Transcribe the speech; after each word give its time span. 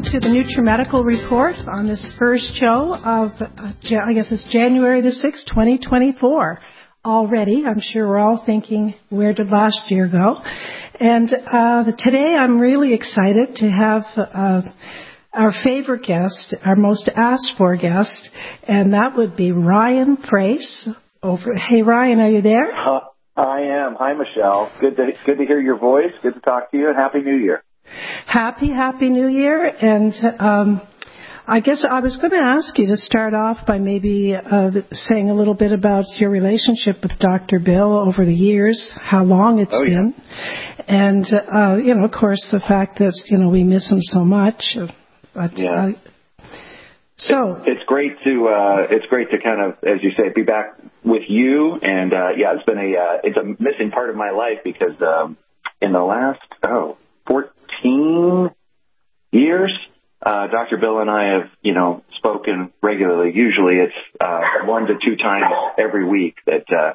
Welcome 0.00 0.18
to 0.18 0.28
the 0.28 0.32
NutriMedical 0.32 1.04
Report 1.04 1.56
on 1.68 1.86
this 1.86 2.14
first 2.18 2.54
show 2.54 2.94
of, 2.94 3.32
uh, 3.40 3.46
I 3.48 4.14
guess 4.14 4.32
it's 4.32 4.46
January 4.50 5.02
the 5.02 5.08
6th, 5.08 5.46
2024. 5.48 6.58
Already, 7.04 7.64
I'm 7.66 7.80
sure 7.80 8.08
we're 8.08 8.18
all 8.18 8.42
thinking, 8.46 8.94
where 9.10 9.34
did 9.34 9.50
last 9.50 9.90
year 9.90 10.08
go? 10.08 10.36
And 10.98 11.30
uh, 11.30 11.84
today 11.98 12.34
I'm 12.38 12.58
really 12.58 12.94
excited 12.94 13.56
to 13.56 13.68
have 13.68 14.04
uh, 14.16 14.62
our 15.34 15.52
favorite 15.64 16.04
guest, 16.04 16.56
our 16.64 16.76
most 16.76 17.10
asked 17.14 17.52
for 17.58 17.76
guest, 17.76 18.30
and 18.66 18.94
that 18.94 19.16
would 19.16 19.36
be 19.36 19.52
Ryan 19.52 20.16
Price. 20.16 20.88
Over. 21.22 21.54
Hey 21.54 21.82
Ryan, 21.82 22.20
are 22.20 22.30
you 22.30 22.40
there? 22.40 22.72
I 23.36 23.86
am. 23.86 23.96
Hi, 23.98 24.14
Michelle. 24.14 24.72
Good 24.80 24.96
to 24.96 25.08
good 25.26 25.36
to 25.36 25.44
hear 25.44 25.60
your 25.60 25.78
voice. 25.78 26.12
Good 26.22 26.34
to 26.34 26.40
talk 26.40 26.70
to 26.70 26.78
you, 26.78 26.88
and 26.88 26.96
happy 26.96 27.20
New 27.20 27.36
Year. 27.36 27.62
Happy, 28.26 28.68
happy 28.72 29.08
New 29.10 29.28
Year. 29.28 29.66
And 29.66 30.12
um, 30.38 30.82
I 31.46 31.60
guess 31.60 31.84
I 31.88 32.00
was 32.00 32.16
going 32.16 32.30
to 32.30 32.38
ask 32.38 32.78
you 32.78 32.86
to 32.88 32.96
start 32.96 33.34
off 33.34 33.66
by 33.66 33.78
maybe 33.78 34.34
uh, 34.34 34.70
saying 34.92 35.30
a 35.30 35.34
little 35.34 35.54
bit 35.54 35.72
about 35.72 36.04
your 36.18 36.30
relationship 36.30 36.96
with 37.02 37.18
Dr. 37.18 37.58
Bill 37.58 37.98
over 37.98 38.24
the 38.24 38.32
years, 38.34 38.92
how 38.94 39.24
long 39.24 39.58
it's 39.58 39.74
Oh, 39.74 39.82
yeah. 39.84 39.96
been, 39.96 40.14
and 40.88 41.26
uh, 41.32 41.76
you 41.76 41.94
know, 41.94 42.04
of 42.04 42.12
course, 42.12 42.48
the 42.52 42.60
fact 42.60 42.98
that 43.00 43.20
you 43.26 43.38
know 43.38 43.48
we 43.48 43.64
miss 43.64 43.90
him 43.90 44.00
so 44.00 44.20
much. 44.24 44.76
But 45.34 45.56
Yeah. 45.58 45.90
uh, 46.40 46.44
so 47.16 47.62
It's 47.66 47.82
great 47.86 48.12
to 48.24 48.48
uh, 48.48 48.86
it's 48.90 49.06
great 49.06 49.30
to 49.30 49.38
kind 49.38 49.60
of, 49.60 49.72
as 49.84 50.02
you 50.02 50.10
say, 50.16 50.32
be 50.34 50.42
back 50.42 50.78
with 51.04 51.22
you. 51.28 51.74
And 51.82 52.12
uh, 52.12 52.28
yeah, 52.36 52.54
it's 52.54 52.64
been 52.64 52.78
a 52.78 52.96
uh, 52.96 53.18
it's 53.24 53.36
a 53.36 53.44
missing 53.62 53.90
part 53.92 54.08
of 54.10 54.16
my 54.16 54.30
life 54.30 54.60
because 54.64 54.94
um, 55.02 55.36
in 55.82 55.92
the 55.92 56.00
last 56.00 56.40
oh 56.62 56.96
14 57.26 57.50
years, 59.32 59.72
uh, 60.22 60.46
Dr. 60.48 60.76
Bill 60.76 61.00
and 61.00 61.10
I 61.10 61.38
have 61.38 61.50
you 61.62 61.74
know 61.74 62.02
spoken 62.18 62.72
regularly. 62.82 63.32
Usually, 63.34 63.76
it's 63.76 63.94
uh, 64.20 64.66
one 64.66 64.86
to 64.86 64.94
two 65.04 65.16
times 65.16 65.46
every 65.78 66.04
week 66.04 66.36
that 66.46 66.70
uh, 66.72 66.92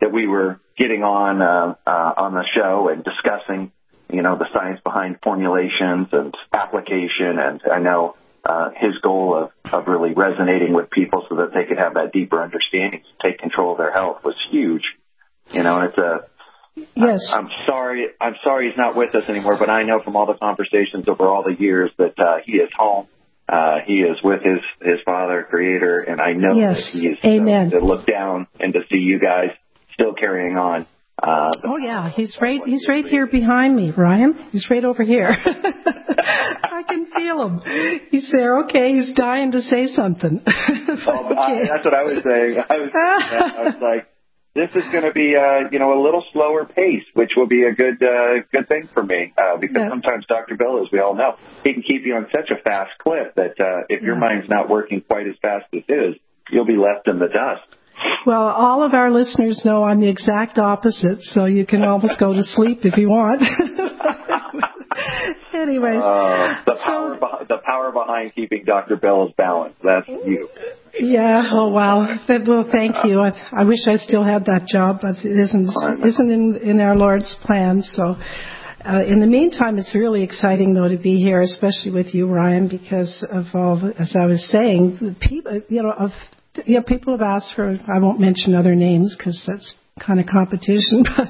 that 0.00 0.12
we 0.12 0.26
were 0.26 0.60
getting 0.76 1.02
on 1.02 1.40
uh, 1.40 1.74
uh, 1.86 2.14
on 2.16 2.34
the 2.34 2.44
show 2.54 2.88
and 2.88 3.02
discussing 3.02 3.72
you 4.12 4.22
know 4.22 4.36
the 4.36 4.46
science 4.52 4.80
behind 4.84 5.18
formulations 5.22 6.08
and 6.12 6.34
application. 6.52 7.38
And 7.38 7.60
I 7.72 7.78
know 7.78 8.16
uh, 8.44 8.70
his 8.76 8.98
goal 9.02 9.34
of, 9.34 9.72
of 9.72 9.88
really 9.88 10.12
resonating 10.12 10.72
with 10.72 10.90
people 10.90 11.24
so 11.28 11.36
that 11.36 11.52
they 11.54 11.64
could 11.64 11.78
have 11.78 11.94
that 11.94 12.12
deeper 12.12 12.42
understanding 12.42 13.00
to 13.00 13.28
take 13.28 13.38
control 13.38 13.72
of 13.72 13.78
their 13.78 13.92
health 13.92 14.24
was 14.24 14.36
huge. 14.50 14.84
You 15.50 15.62
know, 15.62 15.78
and 15.78 15.88
it's 15.88 15.98
a 15.98 16.26
yes, 16.94 17.32
I'm 17.34 17.48
sorry. 17.66 18.06
I'm 18.20 18.34
sorry 18.44 18.68
he's 18.68 18.78
not 18.78 18.96
with 18.96 19.14
us 19.14 19.24
anymore. 19.28 19.56
But 19.58 19.70
I 19.70 19.82
know 19.82 20.00
from 20.04 20.16
all 20.16 20.26
the 20.26 20.34
conversations 20.38 21.08
over 21.08 21.26
all 21.26 21.42
the 21.42 21.54
years 21.58 21.90
that 21.98 22.18
uh, 22.18 22.36
he 22.44 22.52
is 22.52 22.70
home. 22.76 23.06
Uh, 23.48 23.76
he 23.86 24.00
is 24.00 24.16
with 24.24 24.42
his 24.42 24.58
his 24.80 24.98
father, 25.04 25.46
Creator, 25.48 26.04
and 26.08 26.20
I 26.20 26.32
know 26.32 26.54
Yes. 26.54 26.76
that 26.92 26.98
he 27.00 27.08
is 27.08 27.18
Amen. 27.24 27.70
to 27.70 27.78
look 27.78 28.04
down 28.06 28.46
and 28.58 28.72
to 28.72 28.80
see 28.90 28.98
you 28.98 29.20
guys 29.20 29.50
still 29.94 30.14
carrying 30.14 30.56
on. 30.56 30.86
Uh, 31.22 31.50
Oh 31.64 31.78
yeah, 31.78 32.10
he's 32.10 32.36
right. 32.42 32.60
He's 32.66 32.86
right 32.88 33.04
here 33.04 33.26
behind 33.26 33.74
me, 33.74 33.90
Ryan. 33.96 34.34
He's 34.52 34.66
right 34.68 34.84
over 34.84 35.02
here. 35.02 35.28
I 35.38 36.82
can 36.88 37.06
feel 37.06 37.46
him. 37.46 37.60
He's 38.10 38.30
there. 38.32 38.58
Okay, 38.64 38.94
he's 38.94 39.12
dying 39.14 39.52
to 39.52 39.62
say 39.62 39.86
something. 39.86 40.42
Oh, 41.08 41.28
I, 41.36 41.60
that's 41.70 41.84
what 41.84 41.94
I 41.94 42.02
was 42.04 42.22
saying. 42.24 42.56
I 42.68 42.76
was, 42.78 42.90
I 42.94 43.62
was 43.64 43.74
like, 43.80 44.08
this 44.56 44.70
is 44.74 44.90
going 44.90 45.04
to 45.04 45.12
be, 45.12 45.36
uh, 45.36 45.68
you 45.70 45.78
know, 45.78 45.92
a 45.92 46.00
little 46.02 46.24
slower 46.32 46.64
pace, 46.64 47.04
which 47.12 47.32
will 47.36 47.46
be 47.46 47.62
a 47.64 47.72
good, 47.72 48.02
uh, 48.02 48.40
good 48.50 48.66
thing 48.66 48.88
for 48.92 49.02
me, 49.02 49.34
uh, 49.36 49.58
because 49.58 49.76
Yeah. 49.76 49.88
sometimes 49.90 50.24
Dr. 50.26 50.56
Bill, 50.56 50.82
as 50.82 50.90
we 50.90 50.98
all 50.98 51.14
know, 51.14 51.36
he 51.62 51.74
can 51.74 51.82
keep 51.82 52.06
you 52.06 52.16
on 52.16 52.26
such 52.34 52.50
a 52.50 52.56
fast 52.56 52.96
clip 52.98 53.34
that, 53.34 53.60
uh, 53.60 53.82
if 53.90 54.00
your 54.02 54.16
mind's 54.16 54.48
not 54.48 54.70
working 54.70 55.02
quite 55.02 55.26
as 55.26 55.36
fast 55.42 55.66
as 55.74 55.82
his, 55.86 56.16
you'll 56.50 56.64
be 56.64 56.76
left 56.76 57.06
in 57.06 57.18
the 57.18 57.28
dust. 57.28 57.68
Well, 58.26 58.42
all 58.42 58.82
of 58.82 58.92
our 58.94 59.10
listeners 59.10 59.62
know 59.64 59.84
I'm 59.84 60.00
the 60.00 60.08
exact 60.08 60.58
opposite, 60.58 61.22
so 61.22 61.44
you 61.44 61.64
can 61.64 61.82
almost 61.82 62.18
go 62.18 62.32
to 62.32 62.42
sleep 62.42 62.80
if 62.84 62.96
you 62.96 63.08
want. 63.08 63.42
Anyways, 65.54 66.02
Uh, 66.02 66.54
the 66.66 66.76
so- 66.76 66.82
power, 66.84 67.18
the 67.48 67.58
power 67.64 67.92
behind 67.92 68.34
keeping 68.34 68.64
Dr. 68.64 68.96
Bill's 68.96 69.32
balance. 69.36 69.74
That's 69.82 70.06
you. 70.08 70.48
yeah. 70.98 71.42
Oh 71.52 71.70
wow. 71.70 72.06
Well, 72.28 72.68
thank 72.70 73.04
you. 73.04 73.20
I, 73.20 73.30
I 73.52 73.64
wish 73.64 73.80
I 73.86 73.96
still 73.96 74.24
had 74.24 74.44
that 74.46 74.66
job, 74.70 74.98
but 75.02 75.24
it 75.24 75.38
isn't 75.38 75.70
isn't 76.04 76.30
in 76.30 76.56
in 76.62 76.80
our 76.80 76.96
Lord's 76.96 77.36
plan. 77.42 77.82
So. 77.82 78.16
Uh, 78.88 79.02
in 79.02 79.18
the 79.18 79.26
meantime, 79.26 79.78
it's 79.78 79.96
really 79.96 80.22
exciting 80.22 80.72
though 80.72 80.86
to 80.86 80.96
be 80.96 81.16
here, 81.16 81.40
especially 81.40 81.90
with 81.90 82.14
you, 82.14 82.28
Ryan, 82.28 82.68
because 82.68 83.26
of 83.32 83.46
all. 83.52 83.80
The, 83.80 83.92
as 83.98 84.14
I 84.16 84.26
was 84.26 84.48
saying, 84.48 84.98
the 85.00 85.16
people, 85.28 85.60
you 85.68 85.82
know, 85.82 85.90
of 85.90 86.12
know, 86.66 86.82
people 86.82 87.12
have 87.12 87.22
asked 87.22 87.54
for. 87.54 87.78
I 87.92 87.98
won't 87.98 88.20
mention 88.20 88.54
other 88.54 88.74
names 88.74 89.14
because 89.16 89.42
that's 89.46 89.76
kind 90.04 90.20
of 90.20 90.26
competition, 90.26 91.04
but 91.16 91.28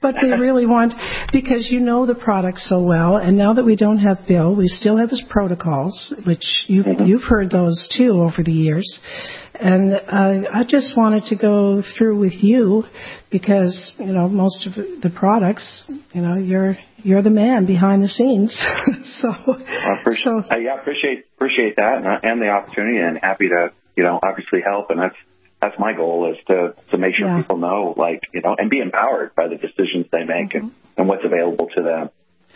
but 0.00 0.14
they 0.20 0.30
really 0.30 0.66
want 0.66 0.94
because 1.32 1.68
you 1.70 1.80
know 1.80 2.06
the 2.06 2.14
product 2.14 2.58
so 2.58 2.82
well, 2.82 3.16
and 3.16 3.36
now 3.36 3.54
that 3.54 3.64
we 3.64 3.76
don't 3.76 3.98
have 3.98 4.26
Bill, 4.26 4.54
we 4.54 4.68
still 4.68 4.96
have 4.96 5.10
his 5.10 5.22
protocols, 5.28 6.14
which 6.26 6.64
you 6.66 6.84
you've 7.04 7.24
heard 7.28 7.50
those 7.50 7.88
too 7.96 8.22
over 8.22 8.42
the 8.42 8.52
years. 8.52 9.00
And 9.60 9.92
uh, 9.94 10.48
I 10.54 10.62
just 10.68 10.96
wanted 10.96 11.24
to 11.26 11.36
go 11.36 11.82
through 11.96 12.20
with 12.20 12.34
you 12.34 12.84
because 13.30 13.92
you 13.98 14.12
know 14.12 14.28
most 14.28 14.66
of 14.66 14.74
the 14.74 15.10
products, 15.14 15.84
you 16.12 16.22
know, 16.22 16.36
you're 16.36 16.76
you're 16.98 17.22
the 17.22 17.30
man 17.30 17.66
behind 17.66 18.02
the 18.02 18.08
scenes. 18.08 18.54
so, 19.20 19.28
I 19.28 20.00
appreciate, 20.00 20.24
so 20.24 20.42
uh, 20.50 20.56
yeah, 20.58 20.80
appreciate 20.80 21.26
appreciate 21.36 21.76
that 21.76 21.98
and, 21.98 22.06
and 22.30 22.42
the 22.42 22.48
opportunity, 22.48 22.98
and 22.98 23.18
happy 23.20 23.48
to 23.48 23.72
you 23.98 24.04
know 24.04 24.16
obviously 24.22 24.60
help. 24.64 24.90
And 24.90 24.98
that's 25.04 25.18
that's 25.60 25.74
my 25.78 25.92
goal 25.92 26.30
is 26.32 26.38
to 26.46 26.74
to 26.92 26.96
make 26.98 27.14
sure 27.18 27.26
Yeah. 27.28 27.38
people 27.42 27.58
know, 27.58 27.94
like 27.96 28.20
you 28.32 28.40
know, 28.44 28.54
and 28.56 28.70
be 28.70 28.78
empowered 28.80 29.34
by 29.34 29.48
the 29.48 29.56
decisions 29.66 30.06
they 30.12 30.24
make 30.24 30.54
and, 30.54 30.70
and 30.96 31.08
what's 31.08 31.24
available 31.24 31.66
to 31.76 31.82
them. 31.82 32.04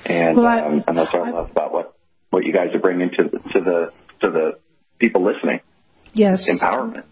And 0.07 0.37
Well, 0.37 0.47
I- 0.47 0.61
um, 0.61 0.85
and 0.87 0.97
that's 0.99 1.13
what 1.13 1.23
I, 1.23 1.29
I- 1.29 1.31
love 1.39 1.51
about 1.51 1.73
what 1.77 1.87
what 2.31 2.45
you 2.47 2.53
guys 2.53 2.69
are 2.75 2.81
bringing 2.81 3.11
to 3.19 3.23
the, 3.33 3.39
to 3.55 3.59
the 3.69 3.79
to 4.23 4.31
the 4.31 4.47
people 4.99 5.23
listening. 5.31 5.61
yes, 6.15 6.49
Empowerment. 6.49 7.05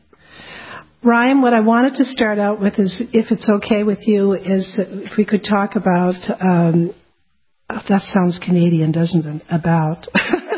Ryan, 1.02 1.40
what 1.42 1.54
I 1.54 1.60
wanted 1.60 1.94
to 1.96 2.04
start 2.04 2.38
out 2.38 2.60
with 2.60 2.78
is, 2.78 3.00
if 3.12 3.30
it's 3.32 3.48
okay 3.56 3.82
with 3.84 4.06
you, 4.06 4.34
is 4.34 4.74
if 4.78 5.16
we 5.16 5.24
could 5.24 5.42
talk 5.44 5.74
about. 5.76 6.14
Um, 6.40 6.92
that 7.88 8.02
sounds 8.02 8.38
Canadian, 8.44 8.92
doesn't 8.92 9.24
it? 9.26 9.42
About. 9.50 10.06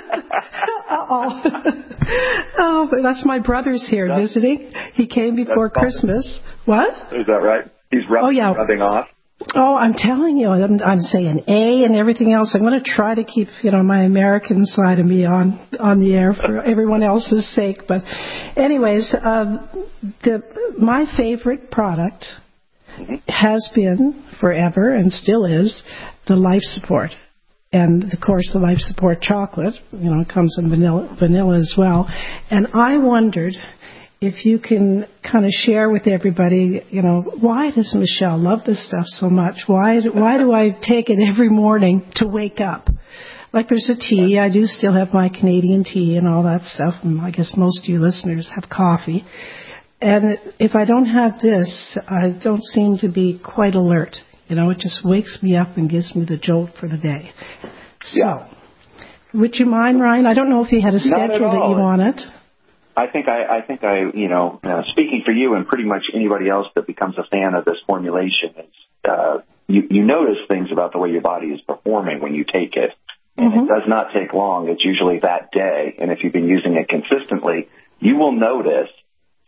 oh, 0.93 1.43
oh, 2.59 2.89
but 2.91 3.03
that's 3.03 3.25
my 3.25 3.39
brother's 3.39 3.87
here 3.89 4.09
That's- 4.09 4.29
visiting. 4.35 4.71
He 4.95 5.07
came 5.07 5.37
before. 5.37 5.71
Christmas. 5.71 6.41
What? 6.65 6.89
Is 7.13 7.27
that 7.27 7.41
right? 7.43 7.65
He's 7.91 8.09
rubbing, 8.09 8.27
Oh, 8.27 8.31
yeah. 8.31 8.53
rubbing 8.53 8.81
off. 8.83 9.09
Oh, 9.57 9.75
I'm 9.75 9.93
telling 9.95 10.37
you, 10.37 10.49
I'm, 10.51 10.81
I'm 10.81 11.01
saying 11.01 11.45
A 11.49 11.85
and 11.85 11.97
everything 11.97 12.33
else. 12.33 12.53
I'm 12.55 12.61
going 12.61 12.81
to 12.81 12.89
try 12.89 13.15
to 13.17 13.25
keep, 13.25 13.49
you 13.63 13.73
know, 13.73 13.83
my 13.83 14.05
American 14.05 14.65
side 14.67 15.01
of 15.01 15.07
me 15.07 15.25
on 15.27 15.59
on 15.81 15.99
the 15.99 16.15
air 16.15 16.33
for 16.33 16.63
everyone 16.65 17.03
else's 17.03 17.53
sake. 17.55 17.79
But, 17.89 18.03
anyways, 18.57 19.13
um, 19.25 19.69
the 20.23 20.43
my 20.79 21.07
favorite 21.17 21.73
product 21.73 22.25
has 23.27 23.69
been 23.75 24.25
forever 24.41 24.95
and 24.95 25.13
still 25.13 25.45
is 25.45 25.83
the 26.29 26.37
Life 26.37 26.63
Support, 26.63 27.11
and 27.73 28.13
of 28.13 28.21
course 28.21 28.49
the 28.53 28.59
Life 28.59 28.79
Support 28.79 29.23
chocolate. 29.23 29.75
You 29.93 30.11
know, 30.11 30.25
comes 30.25 30.57
in 30.59 30.71
vanilla 30.71 31.17
vanilla 31.19 31.57
as 31.57 31.75
well. 31.77 32.09
And 32.51 32.69
I 32.75 32.99
wondered 32.99 33.55
if 34.21 34.45
you 34.45 34.59
can 34.59 35.07
kind 35.29 35.45
of 35.45 35.51
share 35.51 35.91
with 35.91 36.07
everybody, 36.07 36.83
you 36.91 37.03
know, 37.03 37.23
why 37.41 37.71
does 37.73 37.93
Michelle 37.99 38.39
love 38.39 38.61
this 38.65 38.87
stuff 38.87 39.07
so 39.07 39.29
much? 39.29 39.65
Why 39.67 39.99
why 40.01 40.39
do 40.39 40.53
I 40.53 40.71
take 40.87 41.11
it 41.11 41.19
every 41.27 41.49
morning 41.49 42.05
to 42.17 42.29
wake 42.29 42.61
up? 42.61 42.89
Like 43.53 43.69
there's 43.69 43.91
a 43.91 43.99
tea. 43.99 44.39
I 44.39 44.49
do 44.49 44.67
still 44.67 44.95
have 44.95 45.13
my 45.13 45.29
Canadian 45.29 45.85
tea 45.85 46.17
and 46.17 46.27
all 46.27 46.45
that 46.45 46.63
stuff, 46.63 46.95
and 47.03 47.21
I 47.21 47.31
guess 47.31 47.55
most 47.57 47.83
of 47.83 47.89
you 47.89 48.01
listeners 48.01 48.51
have 48.55 48.71
coffee. 48.71 49.25
and 50.01 50.39
if 50.59 50.75
I 50.75 50.85
don't 50.85 51.07
have 51.07 51.41
this, 51.41 51.99
I 52.09 52.39
don't 52.43 52.63
seem 52.63 52.99
to 52.99 53.09
be 53.09 53.41
quite 53.45 53.75
alert. 53.75 54.17
You 54.49 54.57
know, 54.57 54.71
it 54.71 54.79
just 54.79 55.01
wakes 55.05 55.39
me 55.43 55.57
up 55.57 55.77
and 55.77 55.89
gives 55.89 56.15
me 56.15 56.25
the 56.25 56.37
jolt 56.37 56.71
for 56.79 56.89
the 56.89 56.99
day. 56.99 57.31
So, 58.05 58.19
Yeah. 58.19 58.49
would 59.33 59.59
you 59.59 59.67
mind, 59.67 60.01
Ryan? 60.01 60.27
I 60.27 60.35
don't 60.35 60.51
know 60.51 60.65
if 60.65 60.73
you 60.73 60.81
had 60.81 60.95
a 60.95 61.01
schedule 61.01 61.51
that 61.51 61.69
you 61.69 61.77
wanted. 61.77 62.21
I 62.95 63.07
think 63.07 63.29
I, 63.29 63.59
I 63.59 63.61
think 63.63 63.85
I, 63.85 64.01
you 64.13 64.29
know, 64.29 64.61
uh, 64.63 64.83
speaking 64.91 65.23
for 65.25 65.33
you 65.33 65.55
and 65.55 65.67
pretty 65.67 65.85
much 65.85 66.03
anybody 66.13 66.51
else 66.51 66.67
that 66.75 66.87
becomes 66.87 67.17
a 67.17 67.25
fan 67.25 67.55
of 67.55 67.65
this 67.65 67.79
formulation, 67.87 68.51
is, 68.59 68.75
uh, 69.09 69.39
you, 69.67 69.87
you 69.89 70.03
notice 70.05 70.39
things 70.49 70.69
about 70.71 70.93
the 70.93 70.99
way 70.99 71.11
your 71.11 71.23
body 71.23 71.47
is 71.47 71.61
performing 71.63 72.21
when 72.21 72.35
you 72.35 72.45
take 72.45 72.77
it. 72.77 72.91
And 73.39 73.51
Mhm. 73.51 73.65
it 73.65 73.69
does 73.69 73.89
not 73.89 74.13
take 74.13 74.35
long. 74.35 74.69
It's 74.69 74.85
usually 74.85 75.21
that 75.21 75.51
day. 75.53 75.95
And 75.99 76.11
if 76.11 76.23
you've 76.23 76.35
been 76.35 76.49
using 76.49 76.77
it 76.77 76.89
consistently, 76.89 77.69
you 77.99 78.17
will 78.17 78.33
notice 78.33 78.91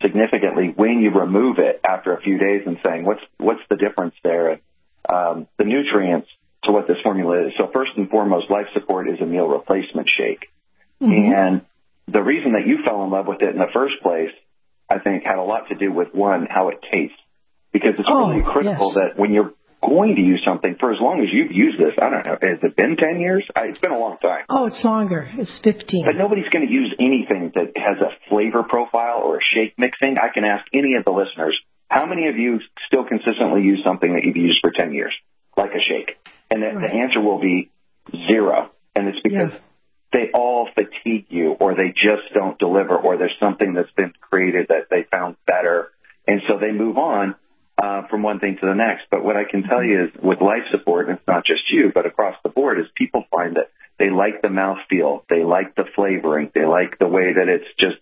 significantly 0.01 0.73
when 0.75 1.01
you 1.01 1.11
remove 1.11 1.59
it 1.59 1.81
after 1.87 2.13
a 2.13 2.21
few 2.21 2.39
days 2.39 2.63
and 2.65 2.79
saying, 2.83 3.05
what's, 3.05 3.21
what's 3.37 3.61
the 3.69 3.75
difference 3.75 4.15
there? 4.23 4.59
Um, 5.07 5.47
the 5.57 5.65
nutrients 5.65 6.27
to 6.63 6.71
what 6.71 6.87
this 6.87 6.97
formula 7.03 7.47
is. 7.47 7.53
So 7.57 7.69
first 7.71 7.91
and 7.97 8.09
foremost, 8.09 8.49
life 8.49 8.67
support 8.73 9.07
is 9.09 9.19
a 9.21 9.25
meal 9.25 9.47
replacement 9.47 10.09
shake. 10.09 10.49
And 10.99 11.61
the 12.07 12.23
reason 12.23 12.53
that 12.53 12.65
you 12.65 12.79
fell 12.83 13.03
in 13.03 13.11
love 13.11 13.27
with 13.27 13.41
it 13.41 13.49
in 13.49 13.57
the 13.59 13.69
first 13.73 13.95
place, 14.01 14.31
I 14.89 14.99
think, 14.99 15.23
had 15.23 15.37
a 15.37 15.43
lot 15.43 15.67
to 15.69 15.75
do 15.75 15.91
with 15.91 16.13
one, 16.13 16.47
how 16.49 16.69
it 16.69 16.77
tastes. 16.91 17.17
Because 17.71 17.93
it's 17.99 18.07
Oh, 18.09 18.29
really 18.29 18.43
critical 18.43 18.93
yes. 18.95 19.13
that 19.13 19.19
when 19.19 19.33
you're 19.33 19.53
going 19.81 20.15
to 20.15 20.21
use 20.21 20.41
something 20.47 20.77
for 20.79 20.91
as 20.93 20.97
long 21.01 21.19
as 21.21 21.27
you've 21.31 21.51
used 21.51 21.77
this, 21.77 21.93
I 22.01 22.09
don't 22.09 22.25
know, 22.25 22.37
has 22.41 22.59
it 22.63 22.75
been 22.75 22.95
10 22.95 23.19
years? 23.19 23.43
I, 23.55 23.65
it's 23.65 23.79
been 23.79 23.91
a 23.91 23.99
long 23.99 24.17
time. 24.21 24.45
Oh, 24.49 24.65
it's 24.65 24.83
longer. 24.83 25.29
It's 25.37 25.59
15. 25.63 26.05
But 26.05 26.15
nobody's 26.15 26.49
going 26.49 26.65
to 26.65 26.71
use 26.73 26.95
anything 26.97 27.51
that 27.53 27.73
has 27.75 27.97
a 28.01 28.09
flavor 28.29 28.63
profile 28.63 29.21
or 29.23 29.37
a 29.37 29.41
shake 29.53 29.77
mixing. 29.77 30.15
I 30.17 30.33
can 30.33 30.45
ask 30.45 30.65
any 30.73 30.95
of 30.95 31.03
the 31.05 31.11
listeners, 31.11 31.59
how 31.89 32.05
many 32.05 32.27
of 32.27 32.37
you 32.37 32.59
still 32.87 33.05
consistently 33.05 33.61
use 33.61 33.81
something 33.83 34.13
that 34.13 34.23
you've 34.23 34.37
used 34.37 34.59
for 34.61 34.71
10 34.71 34.93
years, 34.93 35.13
like 35.55 35.71
a 35.71 35.79
shake? 35.79 36.17
And 36.51 36.61
the, 36.61 36.71
the 36.79 36.93
answer 36.93 37.21
will 37.21 37.39
be 37.39 37.69
zero. 38.11 38.71
And 38.95 39.07
it's 39.07 39.19
because 39.21 39.51
Yeah. 39.51 39.59
they 40.13 40.31
all 40.33 40.69
fatigue 40.73 41.25
you 41.29 41.51
or 41.59 41.75
they 41.75 41.89
just 41.89 42.33
don't 42.33 42.57
deliver 42.59 42.95
or 42.95 43.17
there's 43.17 43.35
something 43.39 43.73
that's 43.73 43.91
been 43.91 44.13
created 44.21 44.67
that 44.69 44.87
they 44.89 45.03
found 45.03 45.35
better. 45.45 45.91
And 46.27 46.41
so 46.47 46.57
they 46.57 46.71
move 46.71 46.97
on 46.97 47.35
uh, 47.81 48.07
from 48.07 48.23
one 48.23 48.39
thing 48.39 48.57
to 48.61 48.65
the 48.65 48.73
next. 48.73 49.03
But 49.11 49.23
what 49.23 49.35
I 49.35 49.43
can 49.43 49.63
tell 49.63 49.83
you 49.83 50.05
is 50.05 50.09
with 50.21 50.41
life 50.41 50.63
support, 50.71 51.09
and 51.09 51.17
it's 51.17 51.27
not 51.27 51.45
just 51.45 51.61
you, 51.71 51.91
but 51.93 52.05
across 52.05 52.35
the 52.43 52.49
board, 52.49 52.79
is 52.79 52.85
people 52.95 53.25
find 53.29 53.57
that 53.57 53.69
they 53.99 54.09
like 54.09 54.41
the 54.41 54.47
mouthfeel, 54.47 55.23
they 55.29 55.43
like 55.43 55.75
the 55.75 55.85
flavoring, 55.95 56.51
they 56.53 56.65
like 56.65 56.97
the 56.99 57.07
way 57.07 57.33
that 57.33 57.47
it's 57.49 57.67
just 57.79 57.97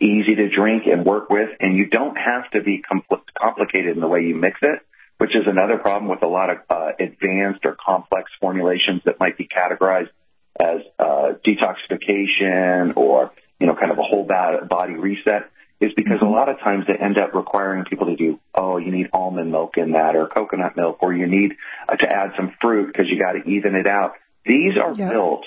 easy 0.00 0.34
to 0.36 0.48
drink 0.48 0.84
and 0.86 1.04
work 1.04 1.30
with, 1.30 1.50
and 1.60 1.76
you 1.76 1.86
don't 1.86 2.16
have 2.16 2.50
to 2.52 2.62
be 2.62 2.82
compl- 2.82 3.22
complicated 3.38 3.94
in 3.96 4.00
the 4.00 4.08
way 4.08 4.22
you 4.22 4.34
mix 4.34 4.58
it, 4.62 4.80
which 5.18 5.30
is 5.30 5.44
another 5.46 5.78
problem 5.78 6.10
with 6.10 6.22
a 6.22 6.26
lot 6.26 6.50
of 6.50 6.58
uh, 6.68 6.92
advanced 6.98 7.64
or 7.64 7.76
complex 7.84 8.30
formulations 8.40 9.02
that 9.04 9.20
might 9.20 9.38
be 9.38 9.46
categorized 9.48 10.10
as 10.58 10.80
uh, 10.98 11.32
detoxification 11.46 12.96
or 12.96 13.32
you 13.58 13.66
know 13.66 13.74
kind 13.74 13.90
of 13.90 13.98
a 13.98 14.02
whole 14.02 14.24
body 14.24 14.94
reset 14.94 15.50
is 15.80 15.92
because 15.96 16.20
a 16.20 16.26
lot 16.26 16.48
of 16.48 16.58
times 16.60 16.84
they 16.86 16.94
end 16.94 17.18
up 17.18 17.34
requiring 17.34 17.84
people 17.84 18.06
to 18.06 18.16
do 18.16 18.38
oh 18.54 18.76
you 18.76 18.90
need 18.90 19.08
almond 19.12 19.50
milk 19.50 19.76
in 19.76 19.92
that 19.92 20.14
or 20.14 20.26
coconut 20.26 20.76
milk 20.76 20.98
or 21.00 21.12
you 21.14 21.26
need 21.26 21.52
uh, 21.88 21.96
to 21.96 22.06
add 22.06 22.32
some 22.36 22.52
fruit 22.60 22.86
because 22.86 23.06
you 23.08 23.18
got 23.18 23.32
to 23.32 23.48
even 23.50 23.74
it 23.74 23.86
out. 23.86 24.12
These 24.44 24.74
are 24.82 24.94
built 24.94 25.44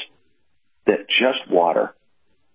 that 0.85 1.07
just 1.09 1.51
water. 1.51 1.93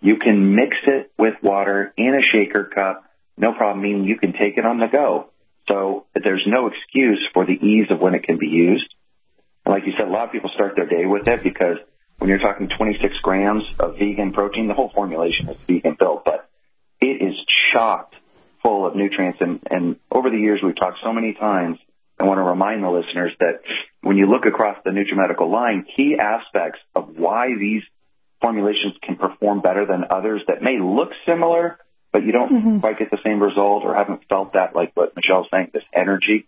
You 0.00 0.16
can 0.16 0.54
mix 0.54 0.76
it 0.86 1.12
with 1.18 1.34
water 1.42 1.92
in 1.96 2.14
a 2.14 2.22
shaker 2.32 2.64
cup, 2.64 3.04
no 3.36 3.52
problem, 3.52 3.82
meaning 3.82 4.04
you 4.04 4.18
can 4.18 4.32
take 4.32 4.56
it 4.56 4.64
on 4.64 4.78
the 4.78 4.86
go. 4.86 5.30
So 5.68 6.06
there's 6.14 6.44
no 6.46 6.68
excuse 6.68 7.20
for 7.32 7.44
the 7.44 7.52
ease 7.52 7.90
of 7.90 8.00
when 8.00 8.14
it 8.14 8.24
can 8.24 8.38
be 8.38 8.46
used. 8.46 8.92
And 9.64 9.74
like 9.74 9.86
you 9.86 9.92
said, 9.96 10.08
a 10.08 10.10
lot 10.10 10.26
of 10.26 10.32
people 10.32 10.50
start 10.54 10.74
their 10.74 10.86
day 10.86 11.06
with 11.06 11.28
it 11.28 11.42
because 11.42 11.76
when 12.18 12.28
you're 12.28 12.38
talking 12.38 12.68
26 12.68 13.14
grams 13.22 13.62
of 13.78 13.98
vegan 13.98 14.32
protein, 14.32 14.68
the 14.68 14.74
whole 14.74 14.90
formulation 14.94 15.48
is 15.48 15.56
vegan 15.66 15.96
built, 15.98 16.24
but 16.24 16.48
it 17.00 17.22
is 17.22 17.34
chocked 17.72 18.14
full 18.62 18.86
of 18.86 18.94
nutrients. 18.94 19.38
And, 19.40 19.60
and 19.70 19.96
over 20.10 20.30
the 20.30 20.38
years, 20.38 20.60
we've 20.62 20.76
talked 20.76 20.98
so 21.02 21.12
many 21.12 21.34
times. 21.34 21.78
I 22.18 22.24
want 22.24 22.38
to 22.38 22.42
remind 22.42 22.84
the 22.84 22.90
listeners 22.90 23.32
that 23.40 23.60
when 24.02 24.16
you 24.16 24.26
look 24.26 24.44
across 24.44 24.76
the 24.84 24.90
NutriMedical 24.90 25.50
line, 25.50 25.86
key 25.96 26.16
aspects 26.20 26.78
of 26.94 27.16
why 27.16 27.48
these 27.58 27.82
formulations 28.40 28.94
can 29.02 29.16
perform 29.16 29.60
better 29.60 29.86
than 29.86 30.04
others 30.10 30.42
that 30.48 30.62
may 30.62 30.78
look 30.80 31.10
similar, 31.26 31.78
but 32.12 32.24
you 32.24 32.32
don't 32.32 32.80
quite 32.80 32.98
get 32.98 33.10
the 33.10 33.18
same 33.24 33.40
result 33.42 33.84
or 33.84 33.94
haven't 33.94 34.22
felt 34.28 34.54
that, 34.54 34.74
like 34.74 34.92
what 34.94 35.14
Michelle's 35.14 35.46
saying, 35.50 35.70
this 35.72 35.84
energy. 35.94 36.46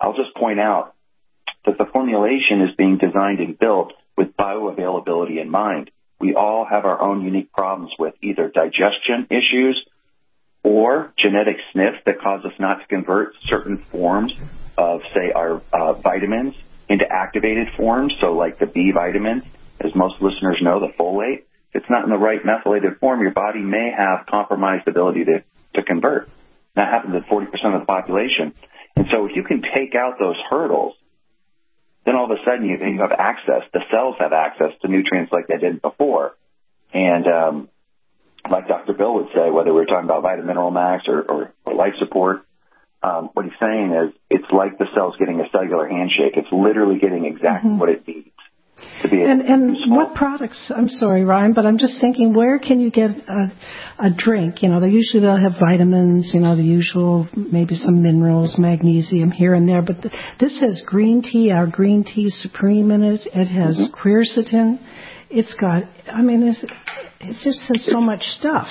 I'll 0.00 0.14
just 0.14 0.34
point 0.34 0.60
out 0.60 0.94
that 1.66 1.78
the 1.78 1.84
formulation 1.84 2.62
is 2.62 2.74
being 2.76 2.98
designed 2.98 3.40
and 3.40 3.58
built 3.58 3.92
with 4.16 4.36
bioavailability 4.36 5.40
in 5.40 5.50
mind. 5.50 5.90
We 6.18 6.34
all 6.34 6.64
have 6.64 6.84
our 6.84 7.00
own 7.00 7.22
unique 7.22 7.52
problems 7.52 7.92
with 7.98 8.14
either 8.22 8.48
digestion 8.48 9.26
issues 9.30 9.84
or 10.62 11.12
genetic 11.18 11.56
SNPs 11.74 12.04
that 12.04 12.20
cause 12.20 12.44
us 12.44 12.52
not 12.58 12.80
to 12.80 12.86
convert 12.86 13.34
certain 13.44 13.78
forms 13.78 14.32
of, 14.78 15.02
say, 15.14 15.32
our 15.32 15.60
uh, 15.72 15.94
vitamins 15.94 16.54
into 16.88 17.10
activated 17.10 17.68
forms. 17.76 18.14
So, 18.20 18.34
like 18.34 18.58
the 18.58 18.66
B 18.66 18.92
vitamins, 18.92 19.44
as 19.84 19.94
most 19.94 20.14
listeners 20.20 20.58
know, 20.62 20.80
the 20.80 20.92
folate. 20.98 21.44
If 21.72 21.82
it's 21.82 21.90
not 21.90 22.04
in 22.04 22.10
the 22.10 22.18
right 22.18 22.44
methylated 22.44 22.98
form, 23.00 23.20
your 23.22 23.32
body 23.32 23.60
may 23.60 23.92
have 23.96 24.26
compromised 24.26 24.86
ability 24.86 25.24
to, 25.24 25.44
to 25.74 25.82
convert. 25.82 26.28
That 26.74 26.88
happens 26.88 27.14
in 27.14 27.22
40% 27.22 27.46
of 27.74 27.80
the 27.80 27.86
population. 27.86 28.54
And 28.96 29.06
so, 29.10 29.26
if 29.26 29.36
you 29.36 29.42
can 29.42 29.62
take 29.62 29.94
out 29.94 30.18
those 30.18 30.36
hurdles, 30.50 30.94
then 32.04 32.16
all 32.16 32.24
of 32.24 32.30
a 32.30 32.42
sudden 32.44 32.66
you, 32.66 32.76
you 32.76 33.00
have 33.00 33.12
access. 33.12 33.62
The 33.72 33.80
cells 33.90 34.16
have 34.18 34.32
access 34.32 34.72
to 34.82 34.88
nutrients 34.88 35.32
like 35.32 35.46
they 35.46 35.58
did 35.58 35.80
before. 35.80 36.36
And 36.92 37.26
um, 37.26 37.68
like 38.50 38.68
Dr. 38.68 38.92
Bill 38.92 39.14
would 39.14 39.28
say, 39.34 39.50
whether 39.50 39.72
we're 39.72 39.86
talking 39.86 40.04
about 40.04 40.22
Vitamin 40.22 40.46
Mineral 40.46 40.70
Max 40.70 41.04
or, 41.06 41.22
or, 41.22 41.54
or 41.64 41.74
life 41.74 41.94
support, 41.98 42.44
um, 43.02 43.30
what 43.32 43.44
he's 43.44 43.54
saying 43.60 43.92
is 43.92 44.14
it's 44.30 44.50
like 44.52 44.78
the 44.78 44.86
cell's 44.94 45.16
getting 45.18 45.40
a 45.40 45.48
cellular 45.50 45.88
handshake. 45.88 46.34
It's 46.36 46.52
literally 46.52 46.98
getting 46.98 47.24
exactly 47.24 47.70
what 47.70 47.88
it 47.88 48.06
needs. 48.06 48.31
And 49.04 49.42
and 49.42 49.76
what 49.88 50.14
products? 50.14 50.70
I'm 50.74 50.88
sorry, 50.88 51.24
Ryan, 51.24 51.52
but 51.54 51.66
I'm 51.66 51.78
just 51.78 52.00
thinking, 52.00 52.32
where 52.34 52.58
can 52.58 52.80
you 52.80 52.90
get 52.90 53.10
a, 53.10 53.52
a 53.98 54.10
drink? 54.16 54.62
You 54.62 54.68
know, 54.68 54.80
they 54.80 54.88
usually 54.88 55.20
they'll 55.20 55.36
have 55.40 55.52
vitamins. 55.60 56.30
You 56.34 56.40
know, 56.40 56.56
the 56.56 56.62
usual, 56.62 57.28
maybe 57.36 57.74
some 57.74 58.02
minerals, 58.02 58.56
magnesium 58.58 59.30
here 59.30 59.54
and 59.54 59.68
there. 59.68 59.82
But 59.82 60.02
th- 60.02 60.14
this 60.40 60.58
has 60.60 60.82
green 60.86 61.22
tea, 61.22 61.50
our 61.50 61.66
green 61.66 62.04
tea 62.04 62.30
supreme 62.30 62.90
in 62.90 63.02
it. 63.02 63.20
It 63.32 63.46
has 63.48 63.78
Mm-hmm. 63.78 64.08
quercetin. 64.08 64.78
It's 65.30 65.54
got. 65.54 65.84
I 66.12 66.22
mean, 66.22 66.42
it's, 66.42 66.62
it 67.20 67.36
just 67.44 67.60
has 67.68 67.84
so 67.90 68.00
much 68.00 68.22
stuff. 68.38 68.68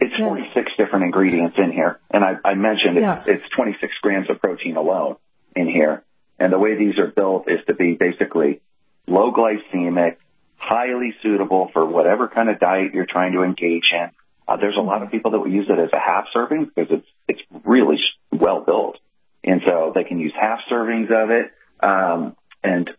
It's 0.00 0.14
Yeah. 0.18 0.28
46 0.28 0.72
different 0.78 1.04
ingredients 1.06 1.56
in 1.58 1.72
here. 1.72 1.98
And 2.10 2.22
I, 2.24 2.34
I 2.44 2.54
mentioned 2.54 2.96
it's, 2.98 3.02
Yeah. 3.02 3.22
it's 3.26 3.44
26 3.56 3.92
grams 4.02 4.30
of 4.30 4.40
protein 4.40 4.76
alone 4.76 5.16
in 5.56 5.66
here. 5.66 6.02
And 6.38 6.52
the 6.52 6.58
way 6.58 6.76
these 6.78 6.98
are 6.98 7.08
built 7.08 7.48
is 7.50 7.58
to 7.66 7.74
be 7.74 7.94
basically 7.98 8.60
low 9.08 9.32
glycemic, 9.32 10.16
highly 10.56 11.14
suitable 11.22 11.70
for 11.72 11.84
whatever 11.84 12.28
kind 12.28 12.48
of 12.48 12.60
diet 12.60 12.94
you're 12.94 13.06
trying 13.06 13.32
to 13.32 13.42
engage 13.42 13.84
in. 13.92 14.10
Uh, 14.46 14.56
there's 14.56 14.76
a 14.76 14.82
lot 14.82 15.02
of 15.02 15.10
people 15.10 15.32
that 15.32 15.38
will 15.40 15.50
use 15.50 15.66
it 15.68 15.78
as 15.78 15.90
a 15.92 15.98
half 15.98 16.26
serving 16.32 16.64
because 16.64 16.90
it's, 16.90 17.06
it's 17.28 17.64
really 17.64 17.98
well 18.32 18.60
built. 18.64 18.98
And 19.44 19.60
so 19.64 19.92
they 19.94 20.04
can 20.04 20.18
use 20.18 20.32
half 20.38 20.60
servings 20.70 21.10
of 21.10 21.30
it. 21.30 21.52
Um, 21.80 22.36
and 22.62 22.90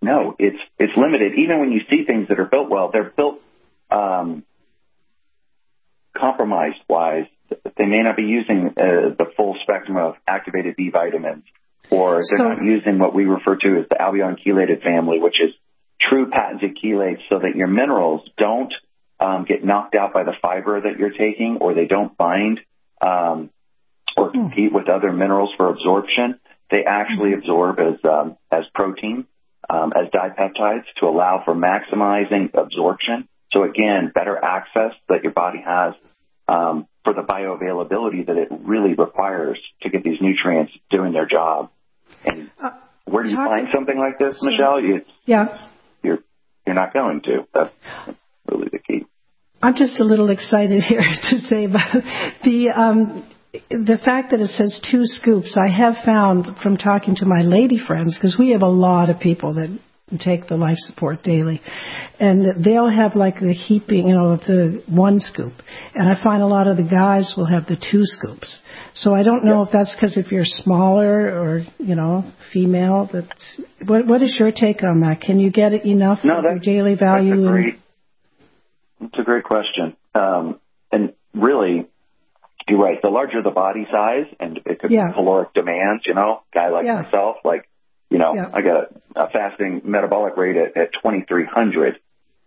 no, 0.00 0.34
it's, 0.38 0.58
it's 0.78 0.96
limited. 0.96 1.32
Even 1.38 1.60
when 1.60 1.72
you 1.72 1.80
see 1.90 2.04
things 2.04 2.28
that 2.28 2.38
are 2.38 2.46
built 2.46 2.70
well, 2.70 2.90
they're 2.92 3.12
built, 3.14 3.40
um, 3.90 4.44
compromised 6.16 6.78
wise, 6.88 7.26
they 7.76 7.84
may 7.84 8.02
not 8.02 8.16
be 8.16 8.22
using 8.22 8.68
uh, 8.68 9.14
the 9.18 9.26
full 9.36 9.56
spectrum 9.62 9.96
of 9.96 10.14
activated 10.26 10.76
B 10.76 10.90
vitamins, 10.90 11.44
or 11.92 12.22
they're 12.28 12.38
not 12.38 12.64
using 12.64 12.98
what 12.98 13.14
we 13.14 13.24
refer 13.24 13.56
to 13.56 13.80
as 13.80 13.88
the 13.88 14.00
albion 14.00 14.36
chelated 14.44 14.82
family, 14.82 15.18
which 15.20 15.36
is 15.40 15.54
true 16.00 16.30
patented 16.30 16.78
chelates, 16.82 17.20
so 17.28 17.38
that 17.38 17.54
your 17.54 17.68
minerals 17.68 18.22
don't 18.38 18.72
um, 19.20 19.44
get 19.44 19.64
knocked 19.64 19.94
out 19.94 20.12
by 20.12 20.24
the 20.24 20.32
fiber 20.40 20.80
that 20.80 20.98
you're 20.98 21.10
taking, 21.10 21.58
or 21.60 21.74
they 21.74 21.86
don't 21.86 22.16
bind 22.16 22.60
um, 23.00 23.50
or 24.16 24.30
compete 24.30 24.72
with 24.72 24.88
other 24.88 25.12
minerals 25.12 25.50
for 25.56 25.68
absorption. 25.68 26.40
They 26.70 26.84
actually 26.86 27.34
absorb 27.34 27.78
as 27.78 28.02
um, 28.04 28.36
as 28.50 28.64
protein, 28.74 29.26
um, 29.68 29.92
as 29.94 30.08
dipeptides 30.08 30.84
to 31.00 31.06
allow 31.06 31.42
for 31.44 31.54
maximizing 31.54 32.54
absorption. 32.54 33.28
So 33.52 33.64
again, 33.64 34.10
better 34.14 34.42
access 34.42 34.92
that 35.08 35.22
your 35.22 35.32
body 35.32 35.62
has 35.64 35.94
um, 36.48 36.86
for 37.04 37.12
the 37.12 37.22
bioavailability 37.22 38.26
that 38.26 38.36
it 38.36 38.48
really 38.50 38.94
requires 38.94 39.58
to 39.82 39.90
get 39.90 40.02
these 40.02 40.20
nutrients 40.20 40.72
doing 40.90 41.12
their 41.12 41.26
job. 41.26 41.70
And 42.24 42.50
where 43.04 43.24
do 43.24 43.30
you 43.30 43.36
find 43.36 43.68
something 43.74 43.98
like 43.98 44.18
this, 44.18 44.40
Michelle? 44.42 44.80
You, 44.80 45.02
Yeah. 45.26 45.68
you're 46.02 46.18
you're 46.66 46.74
not 46.76 46.92
going 46.92 47.20
to. 47.22 47.46
That's 47.52 47.74
really 48.50 48.68
the 48.70 48.78
key. 48.78 49.04
I'm 49.62 49.74
just 49.76 50.00
a 50.00 50.04
little 50.04 50.30
excited 50.30 50.82
here 50.88 51.00
to 51.00 51.40
say 51.42 51.64
about 51.64 51.92
the 52.44 52.70
um, 52.70 53.28
the 53.70 53.98
fact 54.02 54.30
that 54.30 54.40
it 54.40 54.50
says 54.50 54.80
two 54.90 55.02
scoops, 55.04 55.58
I 55.58 55.70
have 55.70 55.94
found 56.04 56.46
from 56.62 56.76
talking 56.76 57.16
to 57.16 57.26
my 57.26 57.42
lady 57.42 57.78
friends, 57.78 58.16
because 58.16 58.36
we 58.38 58.50
have 58.52 58.62
a 58.62 58.68
lot 58.68 59.10
of 59.10 59.20
people 59.20 59.54
that 59.54 59.78
take 60.18 60.46
the 60.48 60.56
life 60.56 60.76
support 60.78 61.22
daily, 61.22 61.60
and 62.20 62.64
they'll 62.64 62.90
have 62.90 63.16
like 63.16 63.40
the 63.40 63.52
heaping, 63.52 64.08
you 64.08 64.14
know, 64.14 64.36
the 64.36 64.82
one 64.86 65.20
scoop, 65.20 65.52
and 65.94 66.08
I 66.08 66.22
find 66.22 66.42
a 66.42 66.46
lot 66.46 66.66
of 66.66 66.76
the 66.76 66.82
guys 66.82 67.34
will 67.36 67.46
have 67.46 67.66
the 67.66 67.76
two 67.76 68.02
scoops. 68.02 68.60
So 68.94 69.14
I 69.14 69.22
don't 69.22 69.44
know 69.44 69.62
if 69.62 69.70
that's 69.72 69.94
because 69.94 70.16
if 70.16 70.30
you're 70.32 70.44
smaller 70.44 71.40
or 71.40 71.62
you 71.78 71.94
know 71.94 72.30
female. 72.52 73.08
That 73.12 73.28
what 73.86 74.06
what 74.06 74.22
is 74.22 74.36
your 74.38 74.52
take 74.52 74.82
on 74.82 75.00
that? 75.00 75.20
Can 75.20 75.40
you 75.40 75.50
get 75.50 75.72
it 75.72 75.84
enough 75.84 76.20
no, 76.24 76.38
of 76.38 76.44
your 76.44 76.58
daily 76.58 76.94
value? 76.94 77.36
That's 77.36 77.48
a 77.48 77.50
great, 77.50 77.74
that's 79.00 79.18
a 79.18 79.22
great 79.22 79.44
question, 79.44 79.96
um, 80.14 80.60
and 80.90 81.14
really. 81.34 81.86
You're 82.68 82.78
right. 82.78 83.02
The 83.02 83.08
larger 83.08 83.42
the 83.42 83.50
body 83.50 83.88
size, 83.90 84.32
and 84.38 84.60
it 84.64 84.78
could 84.78 84.92
Yeah. 84.92 85.08
be 85.08 85.14
caloric 85.14 85.52
demands. 85.52 86.04
You 86.06 86.14
know, 86.14 86.42
guy 86.54 86.68
like 86.68 86.84
Yeah. 86.86 87.02
myself, 87.02 87.38
like 87.44 87.68
you 88.12 88.18
know, 88.18 88.34
Yeah. 88.34 88.50
I 88.52 88.60
got 88.60 88.76
a, 89.16 89.24
a 89.24 89.30
fasting 89.30 89.82
metabolic 89.84 90.36
rate 90.36 90.56
at, 90.56 90.76
at 90.76 90.92
2,300. 90.92 91.98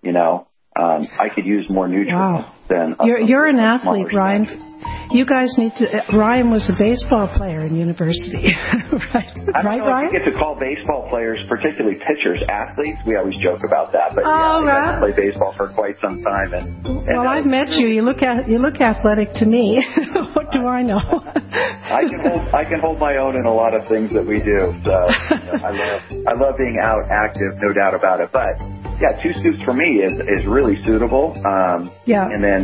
You 0.04 0.12
know, 0.12 0.48
um, 0.76 1.08
I 1.20 1.30
could 1.34 1.46
use 1.46 1.66
more 1.70 1.88
nutrients 1.88 2.14
Wow. 2.46 2.52
than 2.70 2.96
You're 3.04 3.20
you're 3.20 3.48
an 3.48 3.60
athlete, 3.60 4.08
Ryan. 4.14 4.72
You 5.12 5.26
guys 5.26 5.54
need 5.58 5.72
to. 5.78 5.86
uh, 5.86 6.18
Ryan 6.18 6.50
was 6.52 6.66
a 6.70 6.76
baseball 6.78 7.30
player 7.38 7.62
in 7.66 7.76
university, 7.76 8.54
right? 9.14 9.34
I 9.54 9.62
right, 9.62 9.78
know 9.80 9.86
Ryan? 9.88 10.08
if 10.10 10.14
you 10.14 10.20
get 10.20 10.26
to 10.34 10.38
call 10.38 10.58
baseball 10.60 11.08
players, 11.10 11.38
particularly 11.48 11.98
pitchers, 12.02 12.42
athletes. 12.50 12.98
We 13.06 13.16
always 13.16 13.38
joke 13.42 13.62
about 13.66 13.94
that, 13.94 14.14
but 14.14 14.26
Oh, 14.26 14.66
yeah, 14.66 14.66
I 14.66 14.66
right. 14.66 14.92
to 14.94 15.14
play 15.14 15.14
baseball 15.30 15.54
for 15.58 15.70
quite 15.74 15.96
some 16.02 16.22
time. 16.22 16.54
And, 16.54 16.86
and 16.86 17.06
Well, 17.18 17.28
uh, 17.28 17.34
I've 17.38 17.46
met 17.46 17.70
you. 17.78 17.88
You 17.88 18.02
look 18.02 18.22
at 18.22 18.50
you 18.50 18.58
look 18.58 18.82
athletic 18.82 19.34
to 19.42 19.46
me. 19.46 19.82
what 20.34 20.52
do 20.52 20.66
I 20.68 20.82
know? 20.82 21.02
I 21.02 22.02
can 22.10 22.20
hold 22.26 22.42
I 22.54 22.64
can 22.66 22.80
hold 22.82 23.00
my 23.00 23.18
own 23.18 23.36
in 23.36 23.46
a 23.46 23.54
lot 23.54 23.74
of 23.74 23.88
things 23.88 24.12
that 24.14 24.26
we 24.26 24.42
do. 24.42 24.74
So 24.86 24.94
you 24.94 25.38
know, 25.50 25.66
I 25.66 25.72
love 25.72 26.02
I 26.30 26.34
love 26.38 26.56
being 26.58 26.78
out 26.82 27.06
active, 27.10 27.54
no 27.62 27.74
doubt 27.74 27.94
about 27.94 28.22
it. 28.22 28.30
But 28.34 28.58
yeah, 29.02 29.20
two 29.22 29.34
scoops 29.40 29.62
for 29.64 29.74
me 29.74 30.00
is 30.00 30.14
is 30.14 30.46
really 30.48 30.80
suitable. 30.86 31.36
Um, 31.46 31.92
Yeah. 32.06 32.28
And 32.28 32.44
then 32.44 32.62